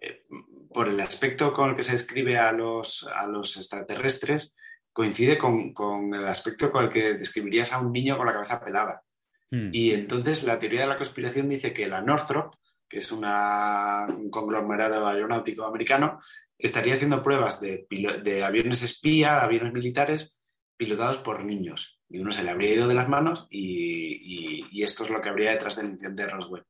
eh, 0.00 0.24
por 0.72 0.88
el 0.88 0.98
aspecto 1.00 1.52
con 1.52 1.70
el 1.70 1.76
que 1.76 1.82
se 1.82 1.92
describe 1.92 2.38
a 2.38 2.50
los, 2.52 3.06
a 3.14 3.26
los 3.26 3.56
extraterrestres, 3.58 4.56
coincide 4.92 5.36
con, 5.36 6.14
el 6.14 6.26
aspecto 6.26 6.72
con 6.72 6.84
el 6.84 6.90
que 6.90 7.14
describirías 7.14 7.72
a 7.72 7.80
un 7.80 7.92
niño 7.92 8.16
con 8.16 8.26
la 8.26 8.32
cabeza 8.32 8.64
pelada. 8.64 9.02
Hmm. 9.50 9.70
Y 9.72 9.92
entonces 9.92 10.44
la 10.44 10.58
teoría 10.58 10.82
de 10.82 10.86
la 10.86 10.96
conspiración 10.96 11.48
dice 11.48 11.72
que 11.72 11.88
la 11.88 12.00
Northrop, 12.00 12.54
que 12.88 12.98
es 12.98 13.12
un 13.12 14.30
conglomerado 14.30 15.06
aeronáutico 15.06 15.64
americano, 15.64 16.18
estaría 16.60 16.94
haciendo 16.94 17.22
pruebas 17.22 17.60
de, 17.60 18.42
aviones 18.44 18.82
espía, 18.82 19.42
aviones 19.42 19.72
militares, 19.72 20.38
pilotados 20.76 21.18
por 21.18 21.44
niños. 21.44 22.00
Y 22.08 22.18
uno 22.18 22.32
se 22.32 22.42
le 22.42 22.50
habría 22.50 22.74
ido 22.74 22.88
de 22.88 22.94
las 22.94 23.08
manos 23.08 23.46
y, 23.50 24.82
esto 24.82 25.04
es 25.04 25.10
lo 25.10 25.20
que 25.20 25.28
habría 25.28 25.50
detrás 25.50 25.76
del 25.76 25.90
incidente 25.90 26.24
de 26.24 26.30
Roswell. 26.30 26.64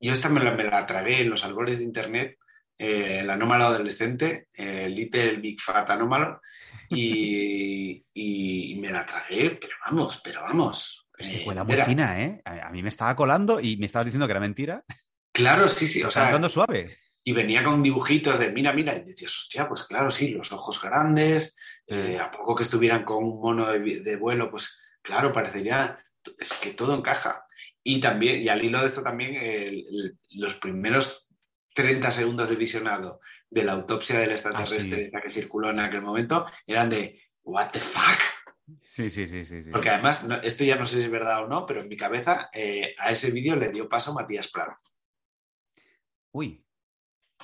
Yo 0.00 0.12
esta 0.12 0.28
me 0.28 0.40
la, 0.40 0.86
tragué 0.86 1.22
en 1.22 1.30
los 1.30 1.44
albores 1.44 1.78
de 1.78 1.84
Internet, 1.84 2.38
eh, 2.76 3.20
el 3.20 3.30
anómalo 3.30 3.66
adolescente, 3.66 4.48
el 4.52 4.96
Little 4.96 5.36
Big 5.36 5.60
Fat 5.60 5.88
Anómalo, 5.90 6.40
y, 6.90 8.04
me 8.80 8.90
la 8.90 9.06
tragué, 9.06 9.50
pero 9.50 9.76
vamos, 9.86 10.20
pero 10.24 10.42
vamos. 10.42 11.01
Es 11.22 11.30
que 11.30 11.44
fue 11.44 11.54
muy 11.54 11.76
fina, 11.82 12.22
¿eh? 12.22 12.42
A, 12.44 12.70
mí 12.70 12.82
me 12.82 12.88
estaba 12.88 13.16
colando 13.16 13.60
y 13.60 13.76
me 13.76 13.86
estabas 13.86 14.06
diciendo 14.06 14.26
que 14.26 14.32
era 14.32 14.40
mentira. 14.40 14.84
Claro, 15.32 15.68
sí, 15.68 15.86
sí. 15.86 16.02
O 16.02 16.10
sea, 16.10 16.48
suave 16.48 16.98
y 17.24 17.32
venía 17.32 17.62
con 17.62 17.82
dibujitos 17.82 18.38
de 18.38 18.50
mira, 18.50 18.72
mira, 18.72 18.96
y 18.96 19.02
decías, 19.02 19.36
hostia, 19.38 19.68
pues 19.68 19.84
claro, 19.84 20.10
sí, 20.10 20.30
los 20.30 20.52
ojos 20.52 20.82
grandes, 20.82 21.56
eh, 21.86 22.18
a 22.18 22.30
poco 22.30 22.54
que 22.54 22.64
estuvieran 22.64 23.04
con 23.04 23.22
un 23.24 23.40
mono 23.40 23.66
de, 23.70 24.16
vuelo, 24.16 24.50
pues 24.50 24.82
claro, 25.02 25.32
parecería 25.32 25.98
es 26.38 26.52
que 26.54 26.70
todo 26.70 26.96
encaja. 26.96 27.44
Y 27.82 28.00
también, 28.00 28.40
y 28.40 28.48
al 28.48 28.64
hilo 28.64 28.80
de 28.80 28.86
esto 28.86 29.02
también, 29.02 29.36
los 30.34 30.54
primeros 30.54 31.28
30 31.74 32.10
segundos 32.10 32.48
de 32.48 32.56
visionado 32.56 33.20
de 33.48 33.64
la 33.64 33.72
autopsia 33.72 34.18
del 34.18 34.32
extraterrestre 34.32 35.10
ah, 35.14 35.20
que 35.20 35.30
circuló 35.30 35.70
en 35.70 35.80
aquel 35.80 36.02
momento 36.02 36.46
eran 36.66 36.90
de, 36.90 37.20
¿What 37.44 37.70
the 37.72 37.80
fuck? 37.80 38.20
Sí, 38.92 39.08
sí, 39.08 39.26
sí, 39.26 39.42
sí. 39.46 39.62
sí. 39.62 39.70
Porque 39.70 39.88
además, 39.88 40.28
esto 40.42 40.64
ya 40.64 40.76
no 40.76 40.84
sé 40.84 40.96
si 40.96 41.04
es 41.04 41.10
verdad 41.10 41.44
o 41.44 41.48
no, 41.48 41.64
pero 41.64 41.80
en 41.80 41.88
mi 41.88 41.96
cabeza 41.96 42.50
eh, 42.52 42.94
a 42.98 43.10
ese 43.10 43.30
vídeo 43.30 43.56
le 43.56 43.70
dio 43.70 43.88
paso 43.88 44.12
Matías 44.12 44.48
Prado. 44.48 44.76
Uy, 46.30 46.62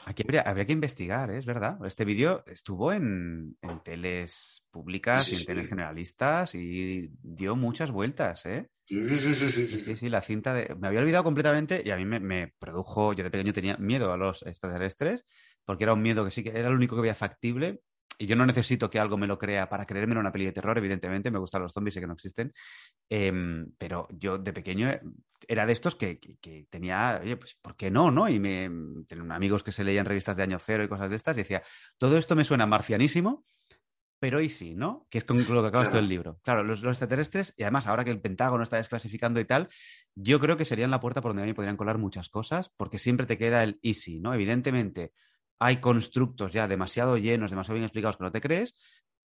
aquí 0.05 0.25
habría, 0.25 0.67
que 0.67 0.73
investigar, 0.75 1.31
¿eh? 1.31 1.39
es 1.39 1.47
verdad. 1.47 1.79
Este 1.87 2.05
vídeo 2.05 2.45
estuvo 2.47 2.93
en, 2.93 3.57
teles 3.83 4.63
públicas 4.71 5.33
y 5.33 5.37
en 5.37 5.47
teles 5.47 5.71
generalistas 5.71 6.55
y 6.55 7.09
dio 7.23 7.57
muchas 7.57 7.93
vueltas, 7.93 8.45
¿eh? 8.45 8.69
Sí, 8.85 9.03
sí, 9.03 9.19
sí, 9.19 9.51
sí, 9.51 9.67
sí. 9.67 9.97
Sí, 9.97 10.09
la 10.11 10.21
cinta 10.21 10.53
de... 10.53 10.75
Me 10.75 10.89
había 10.89 11.01
olvidado 11.01 11.25
completamente 11.25 11.81
y 11.83 11.91
a 11.93 11.97
mí 11.97 12.05
me, 12.05 12.21
me, 12.21 12.53
produjo, 12.59 13.15
yo 13.15 13.25
de 13.25 13.31
pequeño 13.31 13.55
tenía 13.55 13.79
miedo 13.79 14.13
a 14.13 14.19
los 14.19 14.43
extraterrestres 14.43 15.25
porque 15.65 15.85
era 15.85 15.95
un 15.95 16.03
miedo 16.03 16.25
que 16.25 16.31
sí 16.31 16.43
que 16.43 16.51
era 16.51 16.69
lo 16.69 16.77
único 16.77 16.95
que 16.97 17.03
veía 17.03 17.15
factible 17.15 17.81
y 18.19 18.27
yo 18.27 18.35
no 18.35 18.45
necesito 18.45 18.91
que 18.91 18.99
algo 18.99 19.17
me 19.17 19.29
lo 19.29 19.39
crea 19.39 19.69
para 19.69 19.87
creerme 19.87 20.13
en 20.13 20.19
una 20.19 20.33
peli 20.33 20.45
de 20.45 20.53
terror, 20.53 20.77
evidentemente, 20.77 21.31
me 21.31 21.39
gustan 21.39 21.63
los 21.63 21.73
zombies 21.73 21.97
y 21.97 22.01
que 22.01 22.07
no 22.07 22.15
existen, 22.15 22.53
em, 23.09 23.71
pero 23.79 24.09
yo 24.11 24.39
de 24.39 24.53
pequeño 24.53 24.91
era 25.47 25.65
de 25.65 25.73
estos 25.73 25.95
que, 25.95 26.19
tenía, 26.69 27.21
oye, 27.23 27.37
pues, 27.37 27.55
¿por 27.55 27.77
qué 27.77 27.91
no? 27.91 28.11
no? 28.11 28.29
Y 28.29 28.41
me, 28.41 28.71
tenía 29.07 29.35
amigos 29.35 29.63
que 29.63 29.73
se 29.73 29.85
leían 29.85 30.05
revistas 30.05 30.37
de 30.37 30.43
año 30.43 30.59
cero 30.59 30.83
y 30.83 30.89
cosas 30.89 31.11
de 31.11 31.17
estas 31.17 31.37
y 31.37 31.41
decía, 31.41 31.63
todo 31.97 32.19
esto 32.19 32.35
me 32.35 32.45
suena 32.45 32.67
marcianísimo, 32.67 33.47
pero 34.21 34.41
y 34.41 34.49
sí, 34.49 34.75
¿no? 34.75 35.07
Que 35.11 35.19
es 35.19 35.25
con 35.25 35.39
lo 35.39 35.63
que 35.63 35.69
acabas 35.69 35.91
todo 35.91 36.01
el 36.01 36.09
libro. 36.09 36.41
Claro, 36.43 36.65
los, 36.65 36.83
extraterrestres, 36.83 37.55
y 37.57 37.63
además 37.63 37.87
ahora 37.87 38.05
que 38.05 38.11
el 38.11 38.21
Pentágono 38.21 38.65
está 38.65 38.77
desclasificando 38.77 39.39
y 39.39 39.45
tal, 39.45 39.69
yo 40.17 40.41
creo 40.41 40.57
que 40.57 40.65
serían 40.65 40.91
la 40.91 40.99
puerta 40.99 41.21
por 41.21 41.31
donde 41.31 41.45
a 41.45 41.47
mí 41.47 41.53
podrían 41.53 41.77
colar 41.77 41.99
muchas 41.99 42.29
cosas, 42.29 42.69
porque 42.77 42.99
siempre 42.99 43.27
te 43.27 43.39
queda 43.39 43.63
el 43.63 43.79
easy, 43.83 44.19
¿no? 44.19 44.35
Evidentemente, 44.35 45.13
hay 45.59 45.81
constructos 45.81 46.53
ya 46.53 46.69
demasiado 46.69 47.17
llenos, 47.17 47.51
demasiado 47.51 47.75
bien 47.75 47.85
explicados 47.85 48.17
que 48.17 48.25
no 48.25 48.33
te 48.33 48.41
crees, 48.41 48.75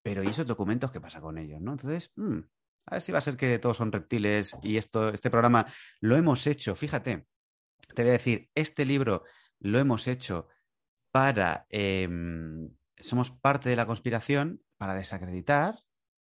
pero 0.02 0.24
¿y 0.24 0.28
esos 0.28 0.48
documentos 0.48 0.92
qué 0.92 1.02
pasa 1.02 1.22
con 1.22 1.38
ellos? 1.38 1.62
¿no? 1.62 1.74
Entonces, 1.74 2.12
mm, 2.16 2.40
a 2.88 2.96
ver 2.96 3.02
si 3.02 3.12
va 3.12 3.20
a 3.20 3.22
ser 3.22 3.38
que 3.38 3.60
todos 3.60 3.78
son 3.78 3.92
reptiles 3.92 4.56
y 4.64 4.78
esto, 4.78 5.10
este 5.10 5.30
programa 5.30 5.66
lo 6.00 6.16
hemos 6.16 6.48
hecho, 6.48 6.76
fíjate, 6.76 7.28
te 7.94 8.04
voy 8.04 8.10
a 8.10 8.14
decir, 8.14 8.50
este 8.56 8.86
libro 8.86 9.24
lo 9.60 9.80
hemos 9.80 10.08
hecho 10.08 10.48
para, 11.12 11.66
em, 11.70 12.70
somos 12.98 13.32
parte 13.32 13.70
de 13.70 13.76
la 13.76 13.86
conspiración 13.86 14.62
para 14.78 14.96
desacreditar, 14.96 15.80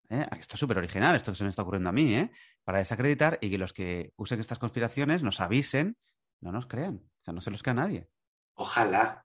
¿eh? 0.08 0.26
esto 0.38 0.54
es 0.54 0.60
súper 0.60 0.78
original, 0.78 1.16
esto 1.16 1.32
que 1.32 1.38
se 1.38 1.44
me 1.44 1.50
está 1.50 1.62
ocurriendo 1.62 1.88
a 1.88 1.92
mí, 1.92 2.14
¿eh? 2.14 2.30
para 2.64 2.78
desacreditar 2.78 3.38
y 3.40 3.50
que 3.50 3.58
los 3.58 3.72
que 3.72 4.12
usen 4.16 4.40
estas 4.40 4.58
conspiraciones 4.58 5.22
nos 5.22 5.40
avisen, 5.40 5.96
no 6.40 6.52
nos 6.52 6.66
crean, 6.66 6.96
o 6.96 7.24
sea, 7.24 7.32
no 7.32 7.40
se 7.40 7.50
los 7.50 7.62
crea 7.62 7.74
nadie. 7.74 8.08
Ojalá. 8.54 9.24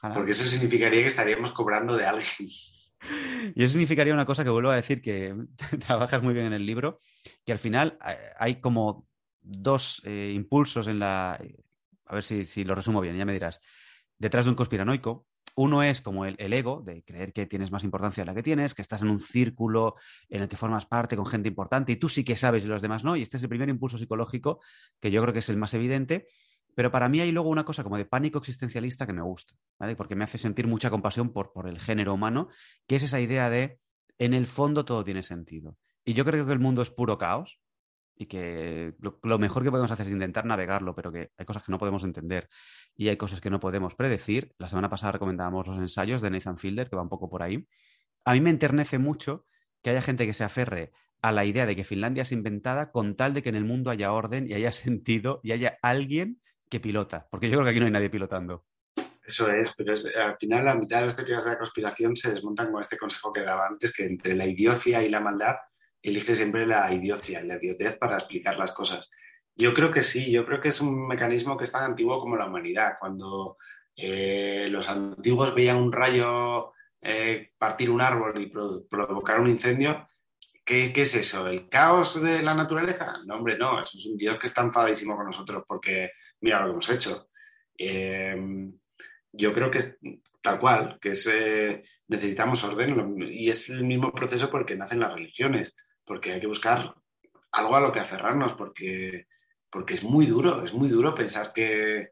Porque 0.00 0.32
eso 0.32 0.44
significaría 0.46 1.00
que 1.00 1.06
estaríamos 1.06 1.52
cobrando 1.52 1.96
de 1.96 2.06
alguien. 2.06 2.48
Y 3.54 3.64
eso 3.64 3.72
significaría 3.72 4.14
una 4.14 4.24
cosa 4.24 4.44
que 4.44 4.50
vuelvo 4.50 4.70
a 4.70 4.76
decir 4.76 5.00
que 5.00 5.34
trabajas 5.86 6.22
muy 6.22 6.34
bien 6.34 6.46
en 6.46 6.52
el 6.52 6.66
libro, 6.66 7.00
que 7.44 7.52
al 7.52 7.58
final 7.58 7.98
eh, 8.06 8.16
hay 8.38 8.60
como 8.60 9.06
dos 9.40 10.02
eh, 10.04 10.32
impulsos 10.34 10.88
en 10.88 10.98
la... 10.98 11.40
A 12.08 12.14
ver 12.14 12.22
si, 12.22 12.64
lo 12.64 12.74
resumo 12.74 13.00
bien, 13.00 13.16
ya 13.16 13.24
me 13.24 13.32
dirás. 13.32 13.60
Detrás 14.18 14.44
de 14.44 14.50
un 14.50 14.54
conspiranoico, 14.56 15.26
uno 15.56 15.82
es 15.82 16.00
como 16.00 16.24
el, 16.24 16.36
el, 16.38 16.52
ego, 16.52 16.82
de 16.82 17.02
creer 17.02 17.32
que 17.32 17.46
tienes 17.46 17.72
más 17.72 17.82
importancia 17.82 18.22
de 18.22 18.26
la 18.26 18.34
que 18.34 18.42
tienes, 18.42 18.74
que 18.74 18.82
estás 18.82 19.02
en 19.02 19.10
un 19.10 19.18
círculo 19.18 19.96
en 20.28 20.42
el 20.42 20.48
que 20.48 20.56
formas 20.56 20.86
parte 20.86 21.16
con 21.16 21.26
gente 21.26 21.48
importante 21.48 21.92
y 21.92 21.96
tú 21.96 22.08
sí 22.08 22.22
que 22.22 22.36
sabes 22.36 22.64
y 22.64 22.68
los 22.68 22.82
demás 22.82 23.02
no. 23.02 23.16
Y 23.16 23.22
este 23.22 23.38
es 23.38 23.42
el 23.42 23.48
primer 23.48 23.68
impulso 23.68 23.98
psicológico 23.98 24.60
que 25.00 25.10
yo 25.10 25.20
creo 25.22 25.32
que 25.32 25.40
es 25.40 25.48
el 25.48 25.56
más 25.56 25.74
evidente 25.74 26.28
pero 26.76 26.90
para 26.90 27.08
mí 27.08 27.20
hay 27.20 27.32
luego 27.32 27.48
una 27.48 27.64
cosa 27.64 27.82
como 27.82 27.96
de 27.96 28.04
pánico 28.04 28.38
existencialista 28.38 29.06
que 29.06 29.14
me 29.14 29.22
gusta, 29.22 29.54
¿vale? 29.78 29.96
Porque 29.96 30.14
me 30.14 30.24
hace 30.24 30.36
sentir 30.36 30.66
mucha 30.66 30.90
compasión 30.90 31.32
por, 31.32 31.54
por 31.54 31.66
el 31.68 31.80
género 31.80 32.12
humano, 32.12 32.50
que 32.86 32.96
es 32.96 33.02
esa 33.02 33.18
idea 33.18 33.48
de, 33.48 33.80
en 34.18 34.34
el 34.34 34.46
fondo 34.46 34.84
todo 34.84 35.02
tiene 35.02 35.22
sentido. 35.22 35.78
Y 36.04 36.12
yo 36.12 36.26
creo 36.26 36.44
que 36.44 36.52
el 36.52 36.58
mundo 36.58 36.82
es 36.82 36.90
puro 36.90 37.16
caos 37.16 37.58
y 38.14 38.26
que 38.26 38.94
lo, 39.00 39.38
mejor 39.38 39.64
que 39.64 39.70
podemos 39.70 39.90
hacer 39.90 40.06
es 40.06 40.12
intentar 40.12 40.44
navegarlo, 40.44 40.94
pero 40.94 41.10
que 41.10 41.30
hay 41.38 41.46
cosas 41.46 41.64
que 41.64 41.72
no 41.72 41.78
podemos 41.78 42.04
entender 42.04 42.50
y 42.94 43.08
hay 43.08 43.16
cosas 43.16 43.40
que 43.40 43.48
no 43.48 43.58
podemos 43.58 43.94
predecir. 43.94 44.54
La 44.58 44.68
semana 44.68 44.90
pasada 44.90 45.12
recomendábamos 45.12 45.66
los 45.66 45.78
ensayos 45.78 46.20
de 46.20 46.28
Nathan 46.28 46.58
Fielder, 46.58 46.90
que 46.90 46.96
va 46.96 47.02
un 47.02 47.08
poco 47.08 47.30
por 47.30 47.42
ahí. 47.42 47.66
A 48.26 48.34
mí 48.34 48.42
me 48.42 48.50
enternece 48.50 48.98
mucho 48.98 49.46
que 49.82 49.88
haya 49.88 50.02
gente 50.02 50.26
que 50.26 50.34
se 50.34 50.44
aferre 50.44 50.92
a 51.22 51.32
la 51.32 51.46
idea 51.46 51.64
de 51.64 51.74
que 51.74 51.84
Finlandia 51.84 52.24
es 52.24 52.32
inventada 52.32 52.90
con 52.90 53.16
tal 53.16 53.32
de 53.32 53.42
que 53.42 53.48
en 53.48 53.54
el 53.54 53.64
mundo 53.64 53.90
haya 53.90 54.12
orden 54.12 54.46
y 54.46 54.52
haya 54.52 54.72
sentido 54.72 55.40
y 55.42 55.52
haya 55.52 55.78
alguien 55.80 56.42
que 56.68 56.80
pilota, 56.80 57.26
porque 57.30 57.48
yo 57.48 57.54
creo 57.54 57.64
que 57.64 57.70
aquí 57.70 57.80
no 57.80 57.86
hay 57.86 57.92
nadie 57.92 58.10
pilotando. 58.10 58.64
Eso 59.24 59.50
es, 59.50 59.74
pero 59.76 59.92
al 59.92 60.36
final 60.38 60.64
la 60.64 60.74
mitad 60.76 61.00
de 61.00 61.06
las 61.06 61.16
teorías 61.16 61.44
de 61.44 61.50
la 61.50 61.58
conspiración 61.58 62.14
se 62.14 62.30
desmontan 62.30 62.70
con 62.70 62.80
este 62.80 62.96
consejo 62.96 63.32
que 63.32 63.42
daba 63.42 63.66
antes, 63.66 63.92
que 63.92 64.06
entre 64.06 64.36
la 64.36 64.46
idiocia 64.46 65.02
y 65.02 65.08
la 65.08 65.20
maldad 65.20 65.56
elige 66.00 66.36
siempre 66.36 66.66
la 66.66 66.92
idiocia, 66.92 67.42
la 67.42 67.56
idiotez 67.56 67.98
para 67.98 68.16
explicar 68.16 68.56
las 68.56 68.72
cosas. 68.72 69.10
Yo 69.56 69.74
creo 69.74 69.90
que 69.90 70.02
sí, 70.02 70.30
yo 70.30 70.46
creo 70.46 70.60
que 70.60 70.68
es 70.68 70.80
un 70.80 71.08
mecanismo 71.08 71.56
que 71.56 71.64
es 71.64 71.72
tan 71.72 71.82
antiguo 71.82 72.20
como 72.20 72.36
la 72.36 72.46
humanidad. 72.46 72.94
Cuando 73.00 73.56
eh, 73.96 74.68
los 74.70 74.88
antiguos 74.88 75.54
veían 75.54 75.76
un 75.76 75.90
rayo 75.90 76.72
eh, 77.00 77.52
partir 77.58 77.90
un 77.90 78.00
árbol 78.00 78.40
y 78.40 78.46
provocar 78.46 79.40
un 79.40 79.48
incendio, 79.48 80.06
¿Qué, 80.66 80.92
es 80.96 81.14
eso? 81.14 81.46
¿El 81.46 81.68
caos 81.68 82.20
de 82.20 82.42
la 82.42 82.52
naturaleza? 82.52 83.18
No, 83.24 83.36
hombre, 83.36 83.56
no, 83.56 83.80
eso 83.80 83.96
es 83.96 84.06
un 84.06 84.16
Dios 84.16 84.36
que 84.36 84.48
está 84.48 84.62
enfadísimo 84.62 85.14
con 85.14 85.26
nosotros 85.26 85.62
porque 85.64 86.10
mira 86.40 86.58
lo 86.58 86.66
que 86.66 86.70
hemos 86.72 86.90
hecho. 86.90 87.28
Em, 87.78 88.76
yo 89.30 89.52
creo 89.52 89.70
que 89.70 89.78
es 89.78 89.96
tal 90.42 90.58
cual, 90.58 90.98
que 91.00 91.12
eh, 91.30 91.84
necesitamos 92.08 92.64
orden 92.64 93.16
y 93.32 93.48
es 93.48 93.70
el 93.70 93.84
mismo 93.84 94.12
proceso 94.12 94.50
por 94.50 94.62
el 94.62 94.66
que 94.66 94.74
nacen 94.74 94.98
las 94.98 95.14
religiones, 95.14 95.76
porque 96.04 96.32
hay 96.32 96.40
que 96.40 96.48
buscar 96.48 96.96
algo 97.52 97.76
a 97.76 97.80
lo 97.80 97.92
que 97.92 98.00
aferrarnos, 98.00 98.54
porque, 98.54 99.28
porque 99.70 99.94
es 99.94 100.02
muy 100.02 100.26
duro, 100.26 100.64
es 100.64 100.72
muy 100.72 100.88
duro 100.88 101.14
pensar 101.14 101.52
que, 101.52 102.10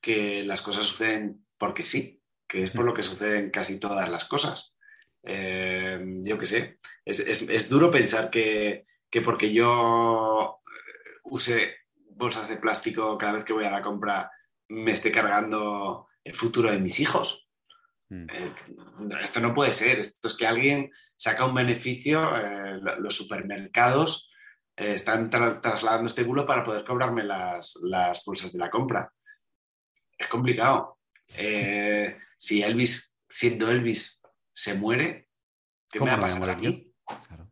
que 0.00 0.42
las 0.44 0.62
cosas 0.62 0.86
suceden 0.86 1.46
porque 1.58 1.84
sí, 1.84 2.22
que 2.48 2.62
es 2.62 2.70
por 2.70 2.86
lo 2.86 2.94
que 2.94 3.02
suceden 3.02 3.50
casi 3.50 3.78
todas 3.78 4.08
las 4.08 4.24
cosas. 4.24 4.78
Eh, 5.22 6.00
yo 6.22 6.38
qué 6.38 6.46
sé, 6.46 6.78
es, 7.04 7.68
duro 7.68 7.90
pensar 7.90 8.30
que, 8.30 8.86
porque 9.24 9.52
yo 9.52 10.60
eh, 10.66 11.10
use 11.24 11.76
bolsas 12.10 12.48
de 12.48 12.56
plástico 12.56 13.16
cada 13.16 13.32
vez 13.32 13.44
que 13.44 13.52
voy 13.52 13.64
a 13.64 13.70
la 13.70 13.82
compra 13.82 14.30
me 14.68 14.92
esté 14.92 15.10
cargando 15.10 16.08
el 16.22 16.34
futuro 16.34 16.70
de 16.70 16.78
mis 16.78 17.00
hijos. 17.00 17.48
Mm. 18.08 18.26
Eh, 18.30 18.52
esto 19.20 19.40
no 19.40 19.54
puede 19.54 19.72
ser, 19.72 19.98
esto 19.98 20.28
es 20.28 20.36
que 20.36 20.46
alguien 20.46 20.90
saca 21.16 21.46
un 21.46 21.54
beneficio, 21.54 22.30
los 22.98 23.14
supermercados 23.14 24.28
están 24.76 25.28
trasladando 25.28 26.06
este 26.06 26.22
bulo 26.22 26.46
para 26.46 26.64
poder 26.64 26.84
cobrarme 26.84 27.22
las, 27.22 27.76
las, 27.82 28.24
bolsas 28.24 28.52
de 28.52 28.58
la 28.58 28.70
compra. 28.70 29.12
Es 30.16 30.26
complicado. 30.28 30.98
si 32.38 32.62
Elvis, 32.62 33.18
siendo 33.28 33.70
Elvis, 33.70 34.20
se 34.52 34.74
muere, 34.74 35.29
¿qué 35.90 36.00
me 36.00 36.06
va 36.06 36.14
a 36.14 36.20
pasar 36.20 36.50
a 36.50 36.56
mí? 36.56 36.92
Claro. 37.26 37.50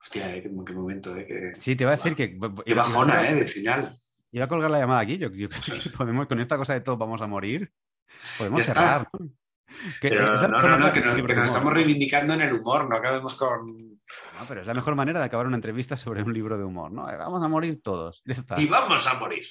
Hostia, 0.00 0.36
eh, 0.36 0.42
qué, 0.42 0.72
momento, 0.72 1.16
eh, 1.16 1.26
que... 1.26 1.54
Sí, 1.54 1.76
te 1.76 1.84
iba 1.84 1.92
a 1.92 1.96
decir 1.96 2.14
que... 2.14 2.38
Qué 2.64 2.74
bajona, 2.74 3.28
eh, 3.28 3.34
de 3.34 3.46
final. 3.46 4.00
Iba 4.32 4.44
a 4.44 4.48
colgar 4.48 4.70
la 4.70 4.78
llamada 4.78 5.00
aquí, 5.00 5.16
yo, 5.16 5.30
creo 5.30 5.48
que 5.48 5.90
podemos, 5.96 6.26
con 6.26 6.40
esta 6.40 6.58
cosa 6.58 6.74
de 6.74 6.80
todo 6.80 6.96
vamos 6.96 7.22
a 7.22 7.26
morir, 7.26 7.72
podemos 8.36 8.64
cerrar. 8.64 9.08
pero, 10.00 10.36
no, 10.36 10.48
no, 10.48 10.78
no, 10.78 10.92
que, 10.92 11.00
nos 11.00 11.44
estamos 11.44 11.72
reivindicando 11.72 12.34
en 12.34 12.42
el 12.42 12.52
humor, 12.52 12.88
no 12.88 12.96
acabemos 12.96 13.34
con... 13.34 13.66
No, 13.66 14.44
pero 14.46 14.60
es 14.60 14.66
la 14.66 14.74
mejor 14.74 14.94
manera 14.94 15.20
de 15.20 15.26
acabar 15.26 15.46
una 15.46 15.56
entrevista 15.56 15.96
sobre 15.96 16.22
un 16.22 16.34
libro 16.34 16.58
de 16.58 16.64
humor, 16.64 16.92
¿no? 16.92 17.04
Vamos 17.04 17.42
a 17.42 17.48
morir 17.48 17.80
todos. 17.80 18.22
Y 18.58 18.66
vamos 18.66 19.06
a 19.06 19.14
morir. 19.14 19.44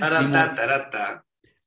Tarata, 0.00 0.54
tarata. 0.54 1.24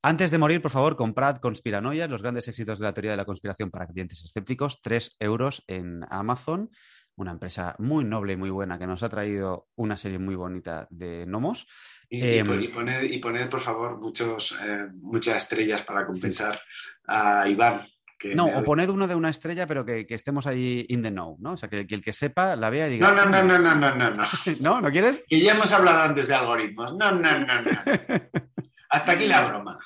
Antes 0.07 0.29
de 0.29 0.37
morir, 0.37 0.61
por 0.61 0.69
favor, 0.69 0.95
comprad 0.95 1.37
Conspiranoias, 1.37 2.07
los 2.07 2.21
grandes 2.21 2.47
éxitos 2.47 2.77
de 2.77 2.85
la 2.85 2.93
teoría 2.93 3.09
de 3.09 3.17
la 3.17 3.25
conspiración 3.25 3.71
para 3.71 3.87
clientes 3.87 4.23
escépticos, 4.23 4.79
3 4.83 5.15
euros 5.19 5.63
en 5.65 6.05
Amazon, 6.11 6.69
una 7.15 7.31
empresa 7.31 7.75
muy 7.79 8.05
noble 8.05 8.33
y 8.33 8.35
muy 8.35 8.51
buena 8.51 8.77
que 8.77 8.85
nos 8.85 9.01
ha 9.01 9.09
traído 9.09 9.67
una 9.73 9.97
serie 9.97 10.19
muy 10.19 10.35
bonita 10.35 10.87
de 10.91 11.25
gnomos. 11.25 11.65
Y, 12.07 12.21
em, 12.21 12.45
poned, 12.71 13.49
por 13.49 13.61
favor, 13.61 13.99
muchos, 13.99 14.55
eh, 14.63 14.89
muchas 15.01 15.37
estrellas 15.37 15.81
para 15.81 16.05
compensar 16.05 16.61
a 17.07 17.49
Iván. 17.49 17.87
no, 18.35 18.45
o 18.45 18.63
poned 18.63 18.89
uno 18.89 19.07
de 19.07 19.15
una 19.15 19.31
estrella, 19.31 19.65
pero 19.65 19.85
que, 19.85 20.05
estemos 20.09 20.45
ahí 20.45 20.85
in 20.87 21.01
the 21.01 21.09
know, 21.09 21.35
¿no? 21.39 21.53
O 21.53 21.57
sea, 21.57 21.67
que, 21.67 21.79
el 21.89 22.03
que 22.03 22.13
sepa 22.13 22.55
la 22.55 22.69
vea 22.69 22.89
y 22.89 22.91
diga. 22.91 23.09
No, 23.09 23.25
no, 23.25 23.41
no, 23.41 23.57
no, 23.57 23.73
no, 23.73 23.95
no, 23.95 24.11
no. 24.11 24.23
¿No? 24.61 24.81
¿No 24.81 24.91
quieres? 24.91 25.23
Que 25.27 25.41
ya 25.41 25.53
hemos 25.53 25.73
hablado 25.73 26.01
antes 26.03 26.27
de 26.27 26.35
algoritmos. 26.35 26.95
No, 26.95 27.11
no, 27.11 27.39
no, 27.39 27.61
no. 27.63 27.71
Hasta 28.95 29.11
aquí 29.11 29.27
la 29.27 29.45
broma. 29.45 29.77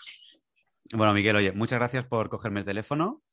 Bueno, 0.93 1.15
Miguel, 1.15 1.35
oye, 1.35 1.51
muchas 1.51 1.79
gracias 1.79 2.05
por 2.05 2.29
cogerme 2.29 2.59
el 2.59 2.65
teléfono. 2.67 3.23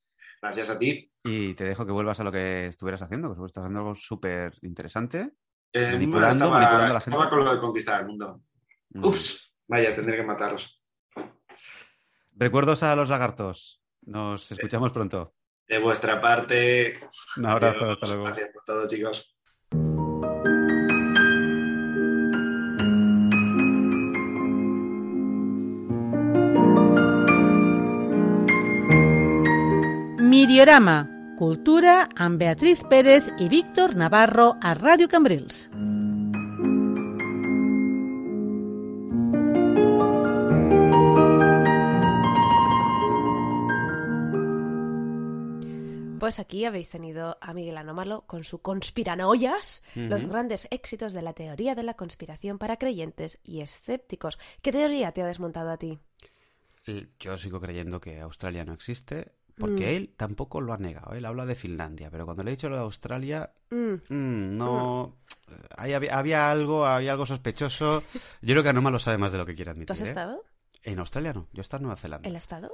Gracias 0.40 0.70
a 0.70 0.78
ti. 0.78 1.12
Y 1.22 1.52
te 1.52 1.64
dejo 1.64 1.84
que 1.84 1.92
vuelvas 1.92 2.18
a 2.18 2.24
lo 2.24 2.32
que 2.32 2.68
estuvieras 2.68 3.02
haciendo, 3.02 3.36
que 3.36 3.44
estás 3.44 3.62
haciendo 3.62 3.80
algo 3.80 3.94
súper 3.94 4.54
interesante. 4.62 5.32
Eh, 5.74 5.92
manipulando, 5.92 6.54
a 6.54 6.88
la 6.88 7.00
gente. 7.00 7.18
con 7.28 7.44
lo 7.44 7.54
de 7.54 7.60
conquistar 7.60 8.00
el 8.00 8.06
mundo. 8.06 8.40
Mm. 8.88 9.04
Ups, 9.04 9.54
vaya, 9.68 9.94
tendré 9.94 10.16
que 10.16 10.22
mataros. 10.22 10.82
Recuerdos 12.32 12.82
a 12.82 12.96
los 12.96 13.10
lagartos. 13.10 13.82
Nos 14.00 14.50
escuchamos 14.50 14.92
pronto. 14.92 15.34
De 15.68 15.78
vuestra 15.78 16.18
parte. 16.18 16.98
Un 17.36 17.46
abrazo, 17.46 17.90
hasta 17.90 18.06
luego. 18.06 18.24
Gracias 18.24 18.48
por 18.50 18.64
todo, 18.64 18.88
chicos. 18.88 19.35
Miriorama, 30.46 31.34
Cultura 31.36 32.08
amb 32.14 32.38
Beatriz 32.38 32.84
Pérez 32.86 33.24
i 33.42 33.48
Víctor 33.50 33.96
Navarro 33.98 34.44
a 34.62 34.76
Ràdio 34.78 35.08
Cambrils. 35.10 35.64
Pues 46.20 46.38
aquí 46.38 46.64
habéis 46.64 46.90
tenido 46.90 47.36
a 47.40 47.52
Miguel 47.52 47.76
Anómalo 47.76 48.20
con 48.28 48.44
su 48.44 48.62
Conspiranoias, 48.62 49.82
los 49.96 50.26
grandes 50.26 50.68
éxitos 50.70 51.12
de 51.12 51.22
la 51.22 51.32
teoría 51.32 51.74
de 51.74 51.82
la 51.82 51.94
conspiración 51.94 52.58
para 52.58 52.76
creyentes 52.76 53.40
y 53.42 53.62
escépticos. 53.62 54.38
¿Qué 54.62 54.70
teoría 54.70 55.10
te 55.10 55.22
ha 55.22 55.26
desmontado 55.26 55.72
a 55.72 55.76
ti? 55.76 55.98
Y 56.86 57.08
Yo 57.18 57.36
sigo 57.36 57.60
creyendo 57.60 58.00
que 58.00 58.20
Australia 58.20 58.64
no 58.64 58.74
existe, 58.74 59.32
porque 59.58 59.96
él 59.96 60.12
tampoco 60.16 60.60
lo 60.60 60.72
ha 60.72 60.78
negado. 60.78 61.14
Él 61.14 61.24
habla 61.24 61.46
de 61.46 61.54
Finlandia, 61.54 62.10
pero 62.10 62.24
cuando 62.24 62.42
le 62.44 62.50
he 62.50 62.54
dicho 62.56 62.68
lo 62.68 62.76
de 62.76 62.82
Australia, 62.82 63.50
Mm. 63.70 63.94
mm, 64.08 64.56
no. 64.56 65.16
Ahí 65.76 65.92
había, 65.92 66.16
había 66.18 66.50
algo, 66.50 66.86
había 66.86 67.12
algo 67.12 67.26
sospechoso. 67.26 68.02
Yo 68.42 68.54
creo 68.54 68.62
que 68.62 68.68
Anómalo 68.68 68.98
sabe 68.98 69.18
más 69.18 69.32
de 69.32 69.38
lo 69.38 69.46
que 69.46 69.54
quiere 69.54 69.70
admitir. 69.70 69.86
¿Tú 69.86 69.92
has 69.94 70.00
¿eh? 70.00 70.04
estado? 70.04 70.42
En 70.82 70.98
Australia 70.98 71.32
no, 71.32 71.48
yo 71.52 71.60
he 71.60 71.62
estado 71.62 71.78
en 71.80 71.82
Nueva 71.84 71.96
Zelanda. 72.00 72.28
¿El 72.28 72.34
ha 72.34 72.38
estado? 72.38 72.70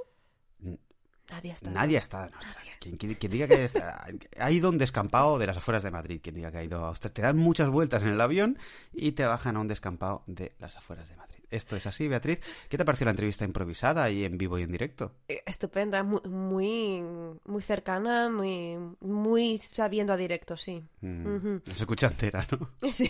Nadie 1.31 1.51
ha 1.51 1.53
estado. 1.53 1.73
Nadie 1.73 1.97
ha 1.97 2.01
estado 2.01 2.27
en 2.27 2.33
Australia. 2.35 2.73
Quien, 2.79 2.97
quien- 2.97 3.15
quien 3.15 3.31
diga 3.31 3.47
que 3.47 3.63
está- 3.63 4.05
ha 4.39 4.51
ido 4.51 4.69
un 4.69 4.77
descampado 4.77 5.39
de 5.39 5.47
las 5.47 5.57
afueras 5.57 5.81
de 5.81 5.89
Madrid, 5.89 6.19
quien 6.21 6.35
diga 6.35 6.51
que 6.51 6.57
ha 6.59 6.63
ido 6.63 6.83
a 6.83 6.89
Australia. 6.89 7.13
Te 7.13 7.21
dan 7.21 7.37
muchas 7.37 7.69
vueltas 7.69 8.03
en 8.03 8.09
el 8.09 8.21
avión 8.21 8.57
y 8.91 9.13
te 9.13 9.25
bajan 9.25 9.55
a 9.55 9.61
un 9.61 9.67
descampado 9.67 10.23
de 10.27 10.53
las 10.59 10.75
afueras 10.77 11.07
de 11.09 11.15
Madrid. 11.15 11.32
Esto 11.53 11.75
es 11.75 11.85
así, 11.85 12.07
Beatriz. 12.07 12.39
¿Qué 12.67 12.77
te 12.77 12.85
pareció 12.85 13.05
la 13.05 13.11
entrevista 13.11 13.45
improvisada 13.45 14.09
y 14.09 14.25
en 14.25 14.37
vivo 14.37 14.57
y 14.57 14.63
en 14.63 14.71
directo? 14.71 15.11
Eh, 15.27 15.43
Estupenda, 15.45 16.01
mu- 16.03 16.21
muy, 16.27 17.03
muy 17.45 17.61
cercana, 17.61 18.29
muy, 18.29 18.75
muy 19.01 19.57
sabiendo 19.59 20.13
a 20.13 20.17
directo, 20.17 20.57
sí. 20.57 20.83
Mm. 21.01 21.57
Se 21.65 21.71
escucha 21.71 22.07
entera, 22.07 22.45
¿no? 22.51 22.69
Sí. 22.91 23.09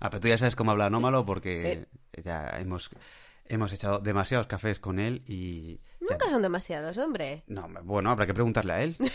Ah, 0.00 0.10
pero 0.10 0.20
tú 0.20 0.28
ya 0.28 0.38
sabes 0.38 0.54
cómo 0.56 0.70
habla 0.72 0.86
Anómalo 0.86 1.24
porque 1.24 1.86
ya 2.22 2.48
hemos, 2.60 2.90
hemos 3.46 3.72
echado 3.72 4.00
demasiados 4.00 4.46
cafés 4.46 4.78
con 4.80 4.98
él 5.00 5.22
y... 5.26 5.80
Nunca 6.00 6.28
son 6.28 6.42
demasiados, 6.42 6.98
hombre. 6.98 7.42
No, 7.46 7.68
bueno, 7.84 8.10
habrá 8.10 8.26
que 8.26 8.34
preguntarle 8.34 8.72
a 8.72 8.82
él. 8.82 8.96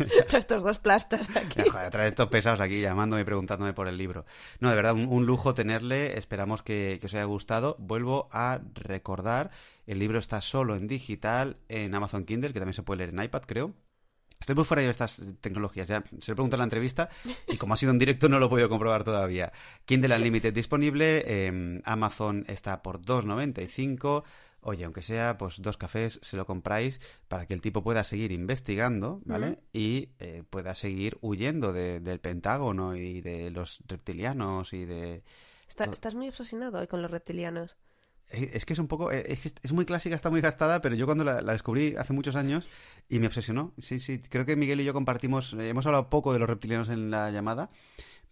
Estos 0.32 0.62
dos 0.62 0.78
plastas 0.78 1.28
aquí. 1.36 1.62
Joder, 1.68 2.00
estos 2.00 2.28
pesados 2.28 2.60
aquí 2.60 2.80
llamándome 2.80 3.22
y 3.22 3.24
preguntándome 3.24 3.72
por 3.72 3.88
el 3.88 3.96
libro. 3.96 4.24
No, 4.58 4.70
de 4.70 4.74
verdad, 4.74 4.94
un, 4.94 5.26
lujo 5.26 5.54
tenerle. 5.54 6.18
Esperamos 6.18 6.62
que, 6.62 7.00
os 7.02 7.14
haya 7.14 7.24
gustado. 7.24 7.76
Vuelvo 7.78 8.28
a 8.32 8.60
recordar, 8.74 9.50
el 9.86 9.98
libro 9.98 10.18
está 10.18 10.40
solo 10.40 10.76
en 10.76 10.86
digital 10.86 11.56
en 11.68 11.94
Amazon 11.94 12.24
Kindle, 12.24 12.52
que 12.52 12.60
también 12.60 12.74
se 12.74 12.82
puede 12.82 12.98
leer 12.98 13.10
en 13.10 13.22
iPad, 13.22 13.42
creo. 13.46 13.74
Estoy 14.38 14.54
muy 14.54 14.64
fuera 14.64 14.82
de 14.82 14.88
estas 14.88 15.22
tecnologías, 15.42 15.86
ya 15.86 16.02
se 16.18 16.32
lo 16.32 16.34
pregunto 16.34 16.56
en 16.56 16.60
la 16.60 16.64
entrevista 16.64 17.10
y 17.46 17.58
como 17.58 17.74
ha 17.74 17.76
sido 17.76 17.92
en 17.92 17.98
directo 17.98 18.26
no 18.26 18.38
lo 18.38 18.46
he 18.46 18.48
podido 18.48 18.70
comprobar 18.70 19.04
todavía. 19.04 19.52
Kindle 19.84 20.16
Unlimited 20.16 20.54
disponible, 20.54 21.22
eh, 21.26 21.82
Amazon 21.84 22.46
está 22.48 22.82
por 22.82 23.02
2.95. 23.02 24.24
Oye, 24.62 24.84
aunque 24.84 25.02
sea 25.02 25.38
pues 25.38 25.62
dos 25.62 25.76
cafés, 25.78 26.18
se 26.22 26.36
lo 26.36 26.44
compráis 26.46 27.00
para 27.28 27.46
que 27.46 27.54
el 27.54 27.62
tipo 27.62 27.82
pueda 27.82 28.04
seguir 28.04 28.30
investigando, 28.32 29.22
¿vale? 29.24 29.58
Y 29.72 30.10
eh, 30.18 30.42
pueda 30.50 30.74
seguir 30.74 31.18
huyendo 31.22 31.72
de- 31.72 32.00
del 32.00 32.20
Pentágono 32.20 32.94
y 32.96 33.20
de 33.22 33.50
los 33.50 33.82
reptilianos 33.86 34.72
y 34.72 34.84
de... 34.84 35.22
Está- 35.68 35.86
estás 35.86 36.14
muy 36.14 36.28
obsesionado 36.28 36.78
hoy 36.78 36.86
con 36.88 37.00
los 37.00 37.10
reptilianos. 37.10 37.76
Eh, 38.28 38.50
Es 38.54 38.64
que 38.64 38.74
es 38.74 38.78
un 38.78 38.86
poco, 38.88 39.10
eh, 39.12 39.24
es, 39.28 39.54
es 39.62 39.72
muy 39.72 39.84
clásica, 39.84 40.14
está 40.14 40.30
muy 40.30 40.40
gastada, 40.40 40.80
pero 40.80 40.94
yo 40.94 41.06
cuando 41.06 41.24
la, 41.24 41.40
la 41.40 41.52
descubrí 41.52 41.96
hace 41.96 42.12
muchos 42.12 42.36
años 42.36 42.66
y 43.08 43.18
me 43.18 43.26
obsesionó. 43.26 43.72
Sí, 43.78 43.98
sí, 43.98 44.20
creo 44.20 44.46
que 44.46 44.56
Miguel 44.56 44.80
y 44.80 44.84
yo 44.84 44.92
compartimos, 44.92 45.54
eh, 45.54 45.68
hemos 45.70 45.86
hablado 45.86 46.10
poco 46.10 46.32
de 46.32 46.38
los 46.38 46.48
reptilianos 46.48 46.88
en 46.90 47.10
la 47.10 47.30
llamada, 47.30 47.70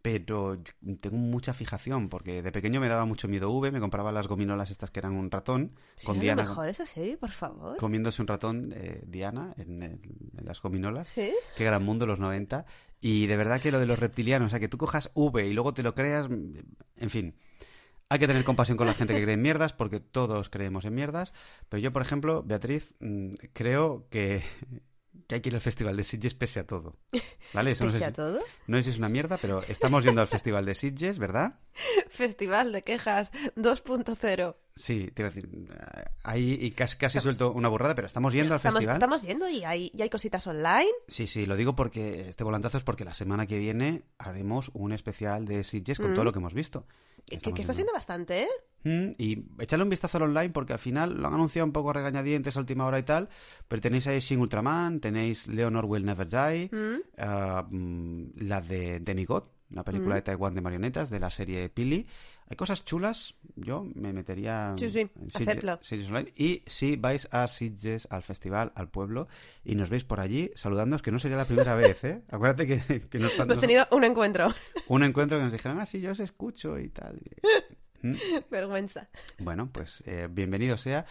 pero 0.03 0.63
tengo 1.01 1.17
mucha 1.17 1.53
fijación 1.53 2.09
porque 2.09 2.43
de 2.43 2.53
pequeño 2.53 2.81
me 2.81 2.89
daba 2.89 3.05
mucho 3.05 3.29
miedo 3.29 3.51
V, 3.51 3.71
me 3.73 3.81
compraba 3.81 4.13
las 4.13 4.27
gominolas 4.29 4.71
estas 4.71 4.91
que 4.91 5.01
eran 5.01 5.15
un 5.15 5.31
ratón, 5.31 5.73
Sí, 5.97 6.07
con 6.07 6.21
Diana 6.21 6.43
mejor 6.43 6.69
esa 6.69 6.87
serie, 6.87 7.17
por 7.17 7.31
favor. 7.31 7.77
comiéndose 7.79 8.23
un 8.23 8.29
ratón, 8.29 8.73
eh, 8.77 9.03
Diana, 9.07 9.55
en, 9.59 9.83
el- 9.83 10.01
en 10.39 10.45
las 10.45 10.63
gominolas. 10.63 11.09
¿Sí? 11.09 11.33
Qué 11.57 11.65
gran 11.65 11.83
mundo 11.85 12.07
los 12.07 12.19
90. 12.19 12.65
Y 13.01 13.27
de 13.27 13.37
verdad 13.37 13.61
que 13.61 13.71
lo 13.71 13.79
de 13.81 13.87
los 13.87 13.99
reptilianos, 13.99 14.47
o 14.47 14.51
sea, 14.51 14.61
que 14.61 14.69
tú 14.69 14.79
cojas 14.79 15.11
V 15.15 15.47
y 15.47 15.53
luego 15.53 15.75
te 15.75 15.83
lo 15.83 15.95
creas, 15.95 16.29
en 16.29 17.11
fin. 17.11 17.35
Hay 18.11 18.19
que 18.19 18.27
tener 18.27 18.43
compasión 18.43 18.79
con 18.79 18.87
la 18.87 18.95
gente 18.95 19.15
que 19.15 19.23
cree 19.23 19.35
en 19.35 19.43
mierdas, 19.43 19.73
porque 19.75 20.01
todos 20.01 20.49
creemos 20.49 20.85
en 20.87 20.95
mierdas. 20.95 21.35
Pero 21.69 21.81
yo, 21.81 21.93
por 21.93 22.01
ejemplo, 22.03 22.43
Beatriz, 22.43 22.93
mm, 23.01 23.33
creo 23.53 24.07
que, 24.11 24.43
que 25.27 25.35
hay 25.37 25.41
que 25.41 25.49
ir 25.49 25.55
al 25.55 25.61
Festival 25.61 25.97
de 25.97 26.05
Sitges 26.05 26.35
pese 26.35 26.61
a 26.61 26.66
todo. 26.66 26.97
¿Vale? 27.53 27.73
Eso 27.73 27.85
no 27.85 27.89
Pese 27.89 27.99
sé, 27.99 28.05
a 28.05 28.09
si, 28.09 28.14
todo. 28.14 28.41
no 28.66 28.77
sé 28.79 28.83
si 28.85 28.91
es 28.91 28.99
una 28.99 29.09
mierda, 29.09 29.37
pero 29.39 29.62
estamos 29.64 30.05
yendo 30.05 30.21
al 30.21 30.29
Festival 30.29 30.64
de 30.64 30.75
Sitges, 30.75 31.19
¿verdad? 31.19 31.55
Festival 32.09 32.73
de 32.73 32.83
quejas 32.83 33.33
2.0. 33.57 34.57
Sí, 34.77 35.11
te 35.12 35.23
iba 35.23 35.29
a 35.29 35.33
decir, 35.33 35.49
eh, 35.71 36.05
ahí 36.23 36.57
y 36.61 36.71
casi, 36.71 36.97
casi 36.97 37.19
suelto 37.21 37.51
una 37.53 37.69
burrada, 37.69 37.95
pero 37.97 38.07
estamos 38.07 38.33
yendo 38.33 38.55
al 38.55 38.59
Estamos, 38.59 38.77
festival. 38.77 38.95
estamos 38.97 39.23
yendo 39.23 39.49
y 39.49 39.64
hay, 39.64 39.91
y 39.93 40.03
hay 40.03 40.09
cositas 40.11 40.47
online. 40.47 40.89
Sí, 41.09 41.27
sí, 41.27 41.47
lo 41.47 41.57
digo 41.57 41.75
porque 41.75 42.29
este 42.29 42.45
volantazo 42.45 42.79
es 42.79 42.85
porque 42.85 43.05
la 43.05 43.14
semana 43.14 43.47
que 43.47 43.59
viene 43.59 44.05
haremos 44.19 44.71
un 44.75 44.93
especial 44.93 45.47
de 45.47 45.64
Sitges 45.64 45.99
con 45.99 46.12
Mm. 46.12 46.14
todo 46.14 46.25
lo 46.25 46.33
que 46.33 46.39
hemos 46.39 46.55
visto. 46.55 46.87
Que, 47.29 47.61
está 47.61 47.74
siendo 47.74 47.93
bastante, 47.93 48.43
¿eh? 48.43 48.49
Mm, 48.85 49.12
Y 49.18 49.45
echarle 49.59 49.83
un 49.83 49.91
vistazo 49.91 50.16
al 50.18 50.24
online 50.24 50.51
porque 50.51 50.72
al 50.72 50.79
final 50.79 51.20
lo 51.20 51.29
han 51.29 51.35
anunciado 51.35 51.66
un 51.66 51.72
poco 51.72 51.93
regañadientes 51.93 52.57
a 52.57 52.61
última 52.61 52.87
hora 52.87 52.99
y 52.99 53.03
tal, 53.03 53.29
pero 53.66 53.83
tenéis 53.83 54.07
ahí 54.07 54.20
Shin 54.20 54.41
Ultraman, 54.41 55.01
tenéis 55.01 55.47
Leonor 55.47 55.85
Will 55.85 56.05
Never 56.05 56.29
Die, 56.29 56.70
Mm. 56.72 57.01
ah, 57.18 57.66
mm, 57.68 58.24
la 58.37 58.61
de 58.61 59.01
Demigod, 59.01 59.45
la 59.70 59.85
película 59.85 60.14
de 60.14 60.22
Taiwán 60.22 60.55
de 60.55 60.61
marionetas 60.62 61.11
de 61.11 61.20
la 61.20 61.31
serie 61.31 61.68
Pili. 61.68 62.07
Hay 62.51 62.57
cosas 62.57 62.85
chulas, 62.85 63.35
yo 63.57 63.87
me 63.95 64.13
metería 64.15 64.73
Sí, 64.79 64.91
sí, 64.91 65.01
en 65.01 65.11
Sitges- 65.29 65.49
hacedlo. 65.49 65.79
Sitges 65.83 66.09
Online. 66.09 66.33
Y 66.35 66.63
si 66.67 66.97
vais 66.97 67.29
a 67.31 67.47
Sitges, 67.47 68.09
al 68.11 68.23
festival, 68.23 68.73
al 68.75 68.89
pueblo, 68.89 69.29
y 69.65 69.75
nos 69.75 69.91
veis 69.91 70.05
por 70.05 70.19
allí 70.21 70.51
saludándonos, 70.55 71.03
que 71.03 71.11
no 71.13 71.19
sería 71.19 71.37
la 71.37 71.45
primera 71.45 71.75
vez, 71.75 72.03
¿eh? 72.05 72.23
Acuérdate 72.31 72.67
que, 72.67 73.09
que 73.09 73.19
nos, 73.19 73.39
Hemos 73.39 73.61
tenido 73.61 73.87
un 73.91 74.05
encuentro. 74.05 74.49
un 74.89 75.03
encuentro 75.03 75.37
que 75.39 75.45
nos 75.45 75.53
dijeron, 75.53 75.79
ah, 75.81 75.87
sí, 75.87 76.01
yo 76.01 76.13
os 76.13 76.21
escucho 76.21 76.79
y 76.79 76.89
tal. 76.89 77.21
¿Mm? 78.03 78.15
Vergüenza. 78.51 79.09
Bueno, 79.39 79.69
pues 79.73 80.03
eh, 80.07 80.29
bienvenido 80.31 80.79
sea. 80.79 81.05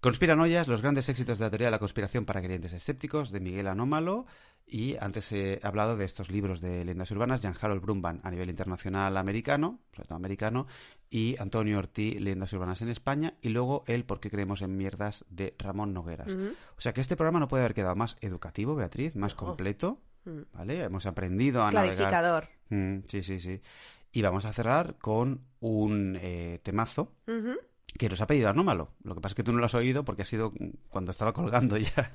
Conspiranoias, 0.00 0.68
los 0.68 0.80
grandes 0.80 1.08
éxitos 1.08 1.38
de 1.38 1.44
la 1.44 1.50
teoría 1.50 1.66
de 1.66 1.72
la 1.72 1.78
conspiración 1.80 2.24
para 2.24 2.40
creyentes 2.40 2.72
escépticos, 2.72 3.30
de 3.32 3.40
Miguel 3.40 3.66
Anómalo. 3.66 4.26
Y 4.70 4.96
antes 5.00 5.32
he 5.32 5.60
hablado 5.62 5.96
de 5.96 6.04
estos 6.04 6.30
libros 6.30 6.60
de 6.60 6.84
leyendas 6.84 7.10
urbanas, 7.10 7.40
Jan 7.40 7.54
Harold 7.58 7.80
Brumban 7.80 8.20
a 8.22 8.30
nivel 8.30 8.50
internacional 8.50 9.16
americano, 9.16 9.80
sobre 9.94 10.08
todo 10.08 10.16
americano, 10.16 10.66
y 11.08 11.36
Antonio 11.40 11.78
Ortiz, 11.78 12.20
leyendas 12.20 12.52
urbanas 12.52 12.82
en 12.82 12.90
España, 12.90 13.34
y 13.40 13.48
luego 13.48 13.84
el 13.86 14.04
Por 14.04 14.20
qué 14.20 14.30
creemos 14.30 14.60
en 14.60 14.76
mierdas 14.76 15.24
de 15.30 15.54
Ramón 15.58 15.94
Nogueras. 15.94 16.28
O 16.76 16.80
sea 16.80 16.92
que 16.92 17.00
este 17.00 17.16
programa 17.16 17.40
no 17.40 17.48
puede 17.48 17.62
haber 17.64 17.74
quedado 17.74 17.96
más 17.96 18.16
educativo, 18.20 18.74
Beatriz, 18.74 19.16
más 19.16 19.32
Ojo. 19.34 19.46
completo, 19.46 20.00
Mm. 20.24 20.40
¿vale? 20.52 20.82
Hemos 20.84 21.06
aprendido 21.06 21.62
a 21.62 21.70
navegar. 21.70 21.96
Clarificador. 21.96 22.48
Mm, 22.70 22.98
sí, 23.08 23.22
sí, 23.22 23.40
sí. 23.40 23.60
Y 24.12 24.20
vamos 24.20 24.44
a 24.44 24.52
cerrar 24.52 24.96
con 24.98 25.44
un 25.60 26.18
eh, 26.20 26.60
temazo 26.62 27.12
que 27.96 28.08
nos 28.08 28.20
ha 28.20 28.26
pedido 28.26 28.48
Anómalo. 28.48 28.90
Lo 29.04 29.14
que 29.14 29.20
pasa 29.20 29.32
es 29.32 29.36
que 29.36 29.42
tú 29.44 29.52
no 29.52 29.58
lo 29.60 29.66
has 29.66 29.74
oído 29.74 30.04
porque 30.04 30.22
ha 30.22 30.26
sido 30.26 30.52
cuando 30.88 31.12
estaba 31.12 31.32
colgando 31.32 31.76
ya. 31.78 32.12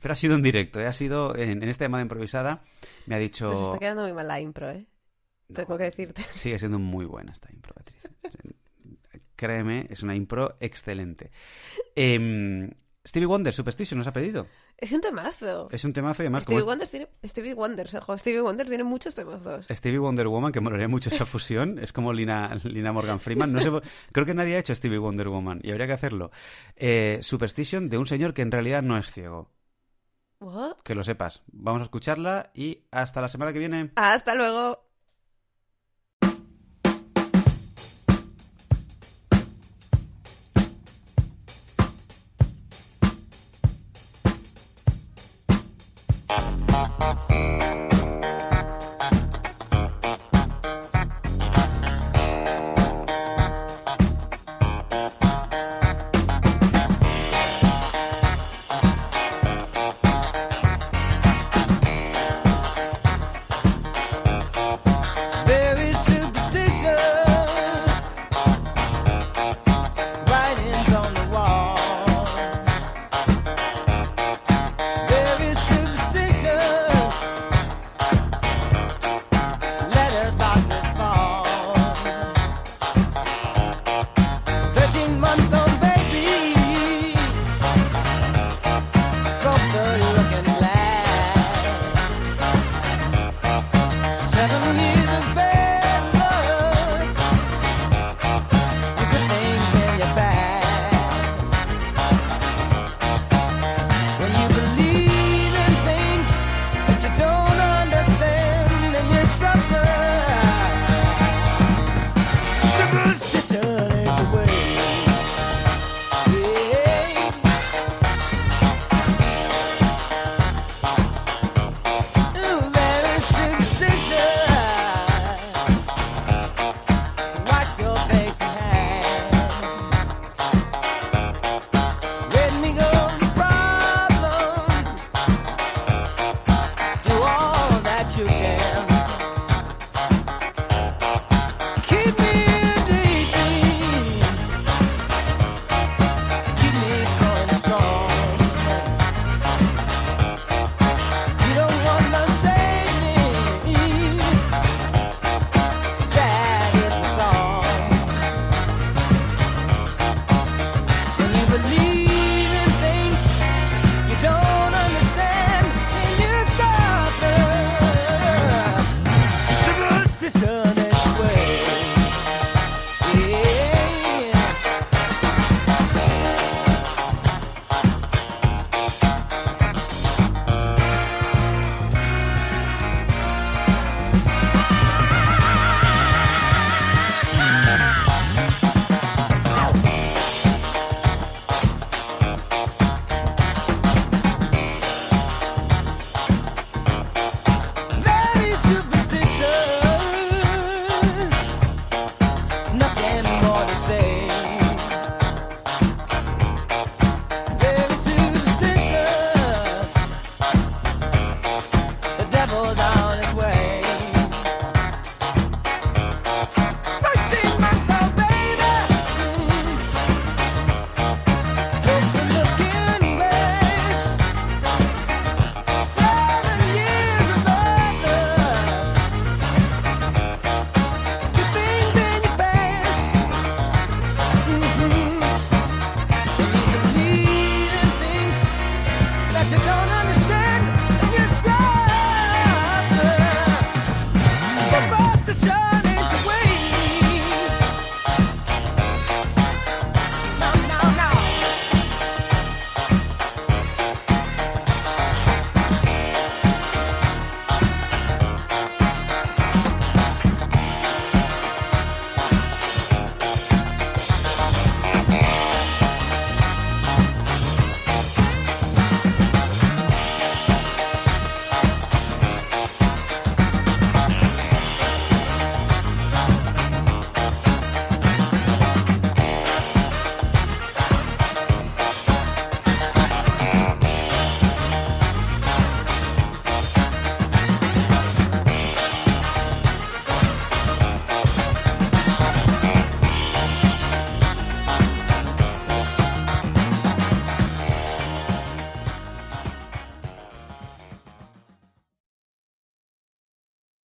Pero 0.00 0.12
ha 0.12 0.16
sido 0.16 0.34
en 0.34 0.42
directo, 0.42 0.80
¿eh? 0.80 0.86
ha 0.86 0.92
sido 0.92 1.36
en, 1.36 1.62
en 1.62 1.68
esta 1.68 1.84
llamada 1.84 2.02
improvisada. 2.02 2.62
Me 3.06 3.14
ha 3.16 3.18
dicho. 3.18 3.50
Nos 3.50 3.60
está 3.60 3.78
quedando 3.78 4.02
muy 4.02 4.12
mal 4.12 4.28
la 4.28 4.40
impro, 4.40 4.70
¿eh? 4.70 4.86
Tengo 5.52 5.78
que 5.78 5.84
decirte. 5.84 6.22
Sigue 6.30 6.58
siendo 6.58 6.78
muy 6.78 7.06
buena 7.06 7.32
esta 7.32 7.48
impro, 7.52 7.74
Beatriz. 7.74 7.98
Créeme, 9.34 9.86
es 9.88 10.02
una 10.02 10.16
impro 10.16 10.56
excelente. 10.60 11.30
Em, 11.94 12.68
Stevie 13.06 13.26
Wonder, 13.26 13.54
Superstition, 13.54 13.96
nos 13.96 14.06
ha 14.08 14.12
pedido. 14.12 14.46
Es 14.76 14.92
un 14.92 15.00
temazo. 15.00 15.68
Es 15.70 15.84
un 15.84 15.92
temazo 15.92 16.22
y 16.22 16.26
además 16.26 16.44
como 16.44 16.58
Stevie 16.58 16.60
es 16.60 16.66
Wonder 16.66 16.88
tiene... 16.88 17.08
Stevie 17.24 17.54
Wonder, 17.54 17.88
ojo, 17.96 18.18
Stevie 18.18 18.40
Wonder 18.40 18.68
tiene 18.68 18.84
muchos 18.84 19.14
temazos. 19.14 19.64
Stevie 19.70 19.98
Wonder 19.98 20.26
Woman, 20.26 20.52
que 20.52 20.60
molaría 20.60 20.88
mucho 20.88 21.08
esa 21.08 21.24
fusión. 21.24 21.78
Es 21.78 21.92
como 21.92 22.12
Lina, 22.12 22.60
Lina 22.64 22.92
Morgan 22.92 23.20
Freeman. 23.20 23.52
No 23.52 23.60
sé, 23.60 23.70
creo 24.12 24.26
que 24.26 24.34
nadie 24.34 24.56
ha 24.56 24.58
hecho 24.58 24.74
Stevie 24.74 24.98
Wonder 24.98 25.28
Woman 25.28 25.60
y 25.62 25.70
habría 25.70 25.86
que 25.86 25.92
hacerlo. 25.92 26.30
Eh, 26.76 27.18
Superstition 27.22 27.88
de 27.88 27.96
un 27.96 28.06
señor 28.06 28.34
que 28.34 28.42
en 28.42 28.50
realidad 28.50 28.82
no 28.82 28.98
es 28.98 29.10
ciego. 29.10 29.52
Que 30.84 30.94
lo 30.94 31.04
sepas. 31.04 31.42
Vamos 31.48 31.80
a 31.80 31.84
escucharla 31.84 32.50
y 32.54 32.84
hasta 32.90 33.20
la 33.20 33.28
semana 33.28 33.52
que 33.52 33.58
viene. 33.58 33.92
Hasta 33.96 34.34
luego. 34.34 34.88